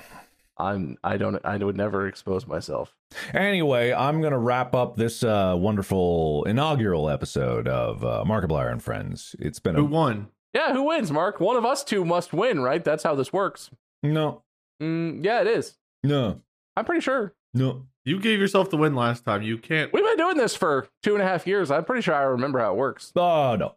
I'm. 0.59 0.97
I 1.05 1.19
don't. 1.19 1.39
I 1.45 1.59
would 1.59 1.77
never 1.77 2.07
expose 2.09 2.47
myself. 2.47 2.95
Anyway, 3.35 3.93
I'm 3.93 4.23
going 4.23 4.33
to 4.33 4.39
wrap 4.39 4.75
up 4.75 4.97
this 4.97 5.23
uh, 5.23 5.55
wonderful 5.59 6.45
inaugural 6.45 7.11
episode 7.11 7.69
of 7.69 8.03
uh, 8.03 8.25
Markiplier 8.27 8.73
and 8.73 8.83
Friends. 8.83 9.37
It's 9.39 9.59
been 9.59 9.77
a- 9.77 9.81
Who 9.81 9.87
a. 9.87 9.91
won? 9.91 10.29
Yeah, 10.57 10.73
who 10.73 10.85
wins, 10.85 11.11
Mark? 11.13 11.39
One 11.39 11.57
of 11.57 11.67
us 11.67 11.85
two 11.85 12.03
must 12.07 12.33
win, 12.33 12.61
right? 12.61 12.83
That's 12.83 13.03
how 13.03 13.15
this 13.15 13.31
works. 13.31 13.71
No, 14.03 14.43
Mm, 14.83 15.23
yeah, 15.23 15.43
it 15.43 15.47
is. 15.47 15.77
no, 16.03 16.41
I'm 16.77 16.85
pretty 16.87 17.03
sure. 17.03 17.35
no. 17.53 17.87
You 18.07 18.21
gave 18.21 18.39
yourself 18.39 18.71
the 18.71 18.77
win 18.77 18.95
last 18.95 19.25
time. 19.25 19.43
You 19.43 19.59
can't. 19.59 19.93
We've 19.93 20.05
been 20.05 20.17
doing 20.17 20.37
this 20.37 20.55
for 20.55 20.87
two 21.03 21.15
and 21.15 21.23
a 21.23 21.27
half 21.27 21.45
years. 21.47 21.73
I'm 21.73 21.85
pretty 21.85 22.03
sure 22.03 22.15
I 22.15 22.23
remember 22.23 22.61
how 22.61 22.73
it 22.73 22.77
works. 22.77 23.11
Oh, 23.17 23.57
no. 23.57 23.75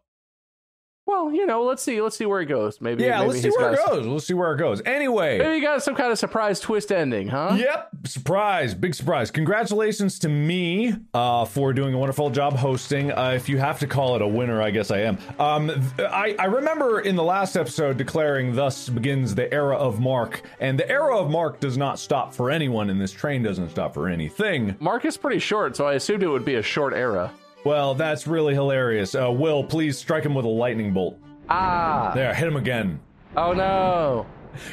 Well, 1.10 1.32
you 1.32 1.44
know, 1.44 1.64
let's 1.64 1.82
see. 1.82 2.00
Let's 2.00 2.16
see 2.16 2.24
where 2.24 2.40
it 2.40 2.46
goes. 2.46 2.80
Maybe. 2.80 3.02
Yeah, 3.02 3.18
maybe 3.18 3.30
let's 3.30 3.42
see 3.42 3.50
where 3.50 3.72
it 3.72 3.80
goes. 3.84 4.06
Let's 4.06 4.26
see 4.26 4.34
where 4.34 4.54
it 4.54 4.58
goes. 4.58 4.80
Anyway. 4.86 5.38
Maybe 5.38 5.56
you 5.56 5.60
got 5.60 5.82
some 5.82 5.96
kind 5.96 6.12
of 6.12 6.20
surprise 6.20 6.60
twist 6.60 6.92
ending, 6.92 7.26
huh? 7.26 7.56
Yep, 7.58 7.90
surprise, 8.04 8.74
big 8.74 8.94
surprise. 8.94 9.32
Congratulations 9.32 10.20
to 10.20 10.28
me 10.28 10.94
uh, 11.12 11.46
for 11.46 11.72
doing 11.72 11.94
a 11.94 11.98
wonderful 11.98 12.30
job 12.30 12.54
hosting. 12.54 13.10
Uh, 13.10 13.32
if 13.34 13.48
you 13.48 13.58
have 13.58 13.80
to 13.80 13.88
call 13.88 14.14
it 14.14 14.22
a 14.22 14.28
winner, 14.28 14.62
I 14.62 14.70
guess 14.70 14.92
I 14.92 15.00
am. 15.00 15.18
Um, 15.40 15.72
I, 15.98 16.36
I 16.38 16.44
remember 16.44 17.00
in 17.00 17.16
the 17.16 17.24
last 17.24 17.56
episode 17.56 17.96
declaring, 17.96 18.54
Thus 18.54 18.88
begins 18.88 19.34
the 19.34 19.52
era 19.52 19.76
of 19.76 19.98
Mark. 19.98 20.42
And 20.60 20.78
the 20.78 20.88
era 20.88 21.18
of 21.18 21.28
Mark 21.28 21.58
does 21.58 21.76
not 21.76 21.98
stop 21.98 22.32
for 22.32 22.52
anyone, 22.52 22.88
and 22.88 23.00
this 23.00 23.10
train 23.10 23.42
doesn't 23.42 23.70
stop 23.70 23.94
for 23.94 24.08
anything. 24.08 24.76
Mark 24.78 25.04
is 25.04 25.16
pretty 25.16 25.40
short, 25.40 25.74
so 25.74 25.88
I 25.88 25.94
assumed 25.94 26.22
it 26.22 26.28
would 26.28 26.44
be 26.44 26.54
a 26.54 26.62
short 26.62 26.94
era. 26.94 27.32
Well, 27.64 27.94
that's 27.94 28.26
really 28.26 28.54
hilarious. 28.54 29.14
Uh, 29.14 29.30
Will, 29.30 29.62
please 29.64 29.98
strike 29.98 30.24
him 30.24 30.34
with 30.34 30.44
a 30.44 30.48
lightning 30.48 30.92
bolt. 30.92 31.18
Ah! 31.48 32.12
There, 32.14 32.32
hit 32.34 32.46
him 32.48 32.56
again. 32.56 33.00
Oh 33.36 33.52
no! 33.52 34.26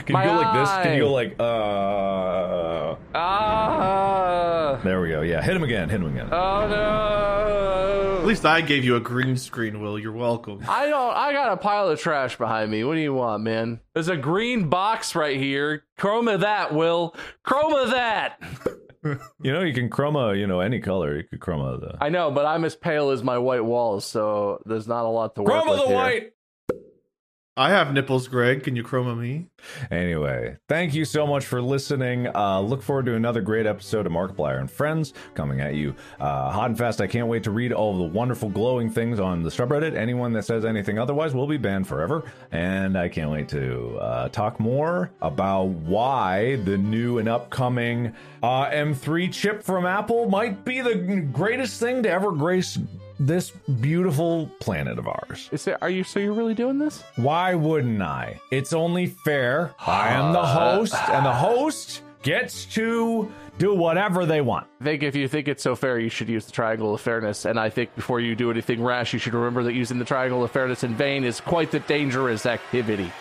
Can 0.05 0.13
My 0.13 0.23
you 0.23 0.29
go 0.31 0.35
like 0.37 0.53
this? 0.53 0.69
Can 0.83 0.93
you 0.93 0.99
go 1.01 1.11
like, 1.11 1.35
uh. 1.39 2.95
Ah! 3.15 4.79
There 4.83 5.01
we 5.01 5.09
go. 5.09 5.21
Yeah, 5.21 5.41
hit 5.41 5.55
him 5.55 5.63
again. 5.63 5.89
Hit 5.89 5.99
him 6.01 6.07
again. 6.07 6.29
Oh 6.31 6.67
no! 6.67 8.17
At 8.19 8.25
least 8.25 8.45
I 8.45 8.61
gave 8.61 8.83
you 8.83 8.95
a 8.95 8.99
green 8.99 9.37
screen, 9.37 9.81
Will. 9.81 9.97
You're 9.97 10.11
welcome. 10.11 10.61
I 10.67 10.87
don't. 10.87 11.15
I 11.15 11.33
got 11.33 11.51
a 11.53 11.57
pile 11.57 11.89
of 11.89 11.99
trash 11.99 12.37
behind 12.37 12.69
me. 12.71 12.83
What 12.83 12.95
do 12.95 13.01
you 13.01 13.13
want, 13.13 13.43
man? 13.43 13.79
There's 13.93 14.09
a 14.09 14.17
green 14.17 14.69
box 14.69 15.15
right 15.15 15.37
here. 15.37 15.83
Chroma 15.97 16.39
that, 16.41 16.73
Will. 16.73 17.15
Chroma 17.45 17.89
that. 17.91 18.41
You 19.41 19.53
know, 19.53 19.61
you 19.61 19.73
can 19.73 19.89
chroma, 19.89 20.37
you 20.37 20.47
know, 20.47 20.59
any 20.59 20.79
color. 20.79 21.17
You 21.17 21.23
could 21.23 21.39
chroma 21.39 21.79
the. 21.79 21.97
I 22.01 22.09
know, 22.09 22.31
but 22.31 22.45
I'm 22.45 22.65
as 22.65 22.75
pale 22.75 23.09
as 23.11 23.23
my 23.23 23.37
white 23.37 23.63
walls, 23.63 24.05
so 24.05 24.61
there's 24.65 24.87
not 24.87 25.05
a 25.05 25.09
lot 25.09 25.35
to 25.35 25.43
work 25.43 25.53
Chroma 25.63 25.69
with 25.69 25.79
the 25.81 25.87
here. 25.87 25.95
white! 25.95 26.31
I 27.57 27.71
have 27.71 27.91
nipples, 27.91 28.27
Greg. 28.27 28.61
Can 28.61 28.75
you 28.75 28.83
chroma 28.83 29.17
me? 29.17 29.47
Anyway, 29.89 30.57
thank 30.67 30.93
you 30.93 31.05
so 31.05 31.25
much 31.25 31.43
for 31.43 31.59
listening. 31.59 32.27
Uh, 32.35 32.61
look 32.61 32.83
forward 32.83 33.07
to 33.07 33.15
another 33.15 33.41
great 33.41 33.65
episode 33.65 34.05
of 34.05 34.11
Markiplier 34.11 34.59
and 34.59 34.69
Friends 34.69 35.15
coming 35.33 35.59
at 35.59 35.73
you 35.73 35.95
uh, 36.19 36.51
hot 36.51 36.69
and 36.69 36.77
fast. 36.77 37.01
I 37.01 37.07
can't 37.07 37.27
wait 37.27 37.43
to 37.45 37.51
read 37.51 37.73
all 37.73 37.97
the 37.97 38.03
wonderful 38.03 38.49
glowing 38.49 38.91
things 38.91 39.19
on 39.19 39.41
the 39.41 39.49
subreddit. 39.49 39.95
Anyone 39.95 40.33
that 40.33 40.43
says 40.43 40.65
anything 40.65 40.99
otherwise 40.99 41.33
will 41.33 41.47
be 41.47 41.57
banned 41.57 41.87
forever. 41.87 42.31
And 42.51 42.95
I 42.95 43.09
can't 43.09 43.31
wait 43.31 43.49
to 43.49 43.97
uh, 43.97 44.29
talk 44.29 44.59
more 44.59 45.09
about 45.23 45.63
why 45.63 46.57
the 46.57 46.77
new 46.77 47.17
and 47.17 47.27
upcoming 47.27 48.13
uh, 48.43 48.67
M3 48.67 49.33
chip 49.33 49.63
from 49.63 49.83
Apple 49.87 50.29
might 50.29 50.63
be 50.63 50.81
the 50.81 50.95
greatest 51.33 51.79
thing 51.79 52.03
to 52.03 52.09
ever 52.11 52.31
grace 52.31 52.77
this 53.19 53.51
beautiful 53.81 54.49
planet 54.59 54.99
of 54.99 55.07
ours. 55.07 55.49
Is 55.51 55.67
it? 55.67 55.77
Are 55.81 55.89
you? 55.89 56.03
So 56.03 56.19
you're 56.19 56.33
really 56.33 56.53
doing 56.53 56.77
this? 56.77 57.03
Why 57.15 57.55
wouldn't 57.55 58.01
I? 58.01 58.39
It's 58.51 58.73
only 58.73 59.07
fair. 59.07 59.73
I 59.79 60.09
am 60.09 60.33
the 60.33 60.45
host, 60.45 60.95
and 61.09 61.25
the 61.25 61.33
host 61.33 62.03
gets 62.23 62.65
to 62.65 63.31
do 63.57 63.73
whatever 63.73 64.25
they 64.25 64.41
want. 64.41 64.67
I 64.81 64.83
think 64.83 65.03
if 65.03 65.15
you 65.15 65.27
think 65.27 65.47
it's 65.47 65.63
so 65.63 65.75
fair, 65.75 65.99
you 65.99 66.09
should 66.09 66.29
use 66.29 66.45
the 66.45 66.51
triangle 66.51 66.93
of 66.93 67.01
fairness. 67.01 67.45
And 67.45 67.59
I 67.59 67.69
think 67.69 67.95
before 67.95 68.19
you 68.19 68.35
do 68.35 68.51
anything 68.51 68.83
rash, 68.83 69.13
you 69.13 69.19
should 69.19 69.33
remember 69.33 69.63
that 69.63 69.73
using 69.73 69.97
the 69.97 70.05
triangle 70.05 70.43
of 70.43 70.51
fairness 70.51 70.83
in 70.83 70.95
vain 70.95 71.23
is 71.23 71.41
quite 71.41 71.71
the 71.71 71.79
dangerous 71.79 72.45
activity. 72.45 73.11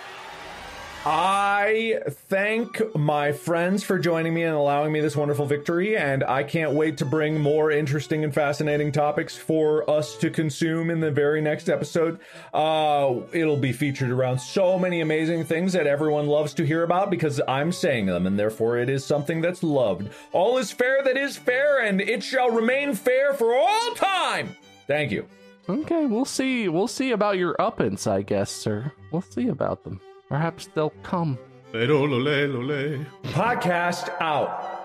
I 1.08 2.00
thank 2.28 2.82
my 2.96 3.30
friends 3.30 3.84
for 3.84 3.96
joining 3.96 4.34
me 4.34 4.42
and 4.42 4.56
allowing 4.56 4.90
me 4.90 5.00
this 5.00 5.14
wonderful 5.14 5.46
victory, 5.46 5.96
and 5.96 6.24
I 6.24 6.42
can't 6.42 6.72
wait 6.72 6.98
to 6.98 7.04
bring 7.04 7.40
more 7.40 7.70
interesting 7.70 8.24
and 8.24 8.34
fascinating 8.34 8.90
topics 8.90 9.36
for 9.36 9.88
us 9.88 10.16
to 10.16 10.30
consume 10.30 10.90
in 10.90 10.98
the 10.98 11.12
very 11.12 11.40
next 11.40 11.68
episode. 11.68 12.18
Uh, 12.52 13.20
it'll 13.32 13.56
be 13.56 13.72
featured 13.72 14.10
around 14.10 14.40
so 14.40 14.80
many 14.80 15.00
amazing 15.00 15.44
things 15.44 15.72
that 15.74 15.86
everyone 15.86 16.26
loves 16.26 16.52
to 16.54 16.66
hear 16.66 16.82
about 16.82 17.08
because 17.08 17.40
I'm 17.46 17.70
saying 17.70 18.06
them, 18.06 18.26
and 18.26 18.36
therefore 18.36 18.78
it 18.78 18.88
is 18.88 19.04
something 19.04 19.40
that's 19.40 19.62
loved. 19.62 20.08
All 20.32 20.58
is 20.58 20.72
fair 20.72 21.04
that 21.04 21.16
is 21.16 21.36
fair, 21.36 21.84
and 21.84 22.00
it 22.00 22.24
shall 22.24 22.50
remain 22.50 22.96
fair 22.96 23.32
for 23.32 23.56
all 23.56 23.94
time. 23.94 24.56
Thank 24.88 25.12
you. 25.12 25.28
Okay, 25.68 26.06
we'll 26.06 26.24
see. 26.24 26.68
We'll 26.68 26.88
see 26.88 27.12
about 27.12 27.38
your 27.38 27.54
uppance, 27.60 28.10
I 28.10 28.22
guess, 28.22 28.50
sir. 28.50 28.90
We'll 29.12 29.22
see 29.22 29.46
about 29.46 29.84
them. 29.84 30.00
Perhaps 30.28 30.68
they'll 30.74 30.92
come. 31.02 31.38
Podcast 33.24 34.08
out. 34.20 34.75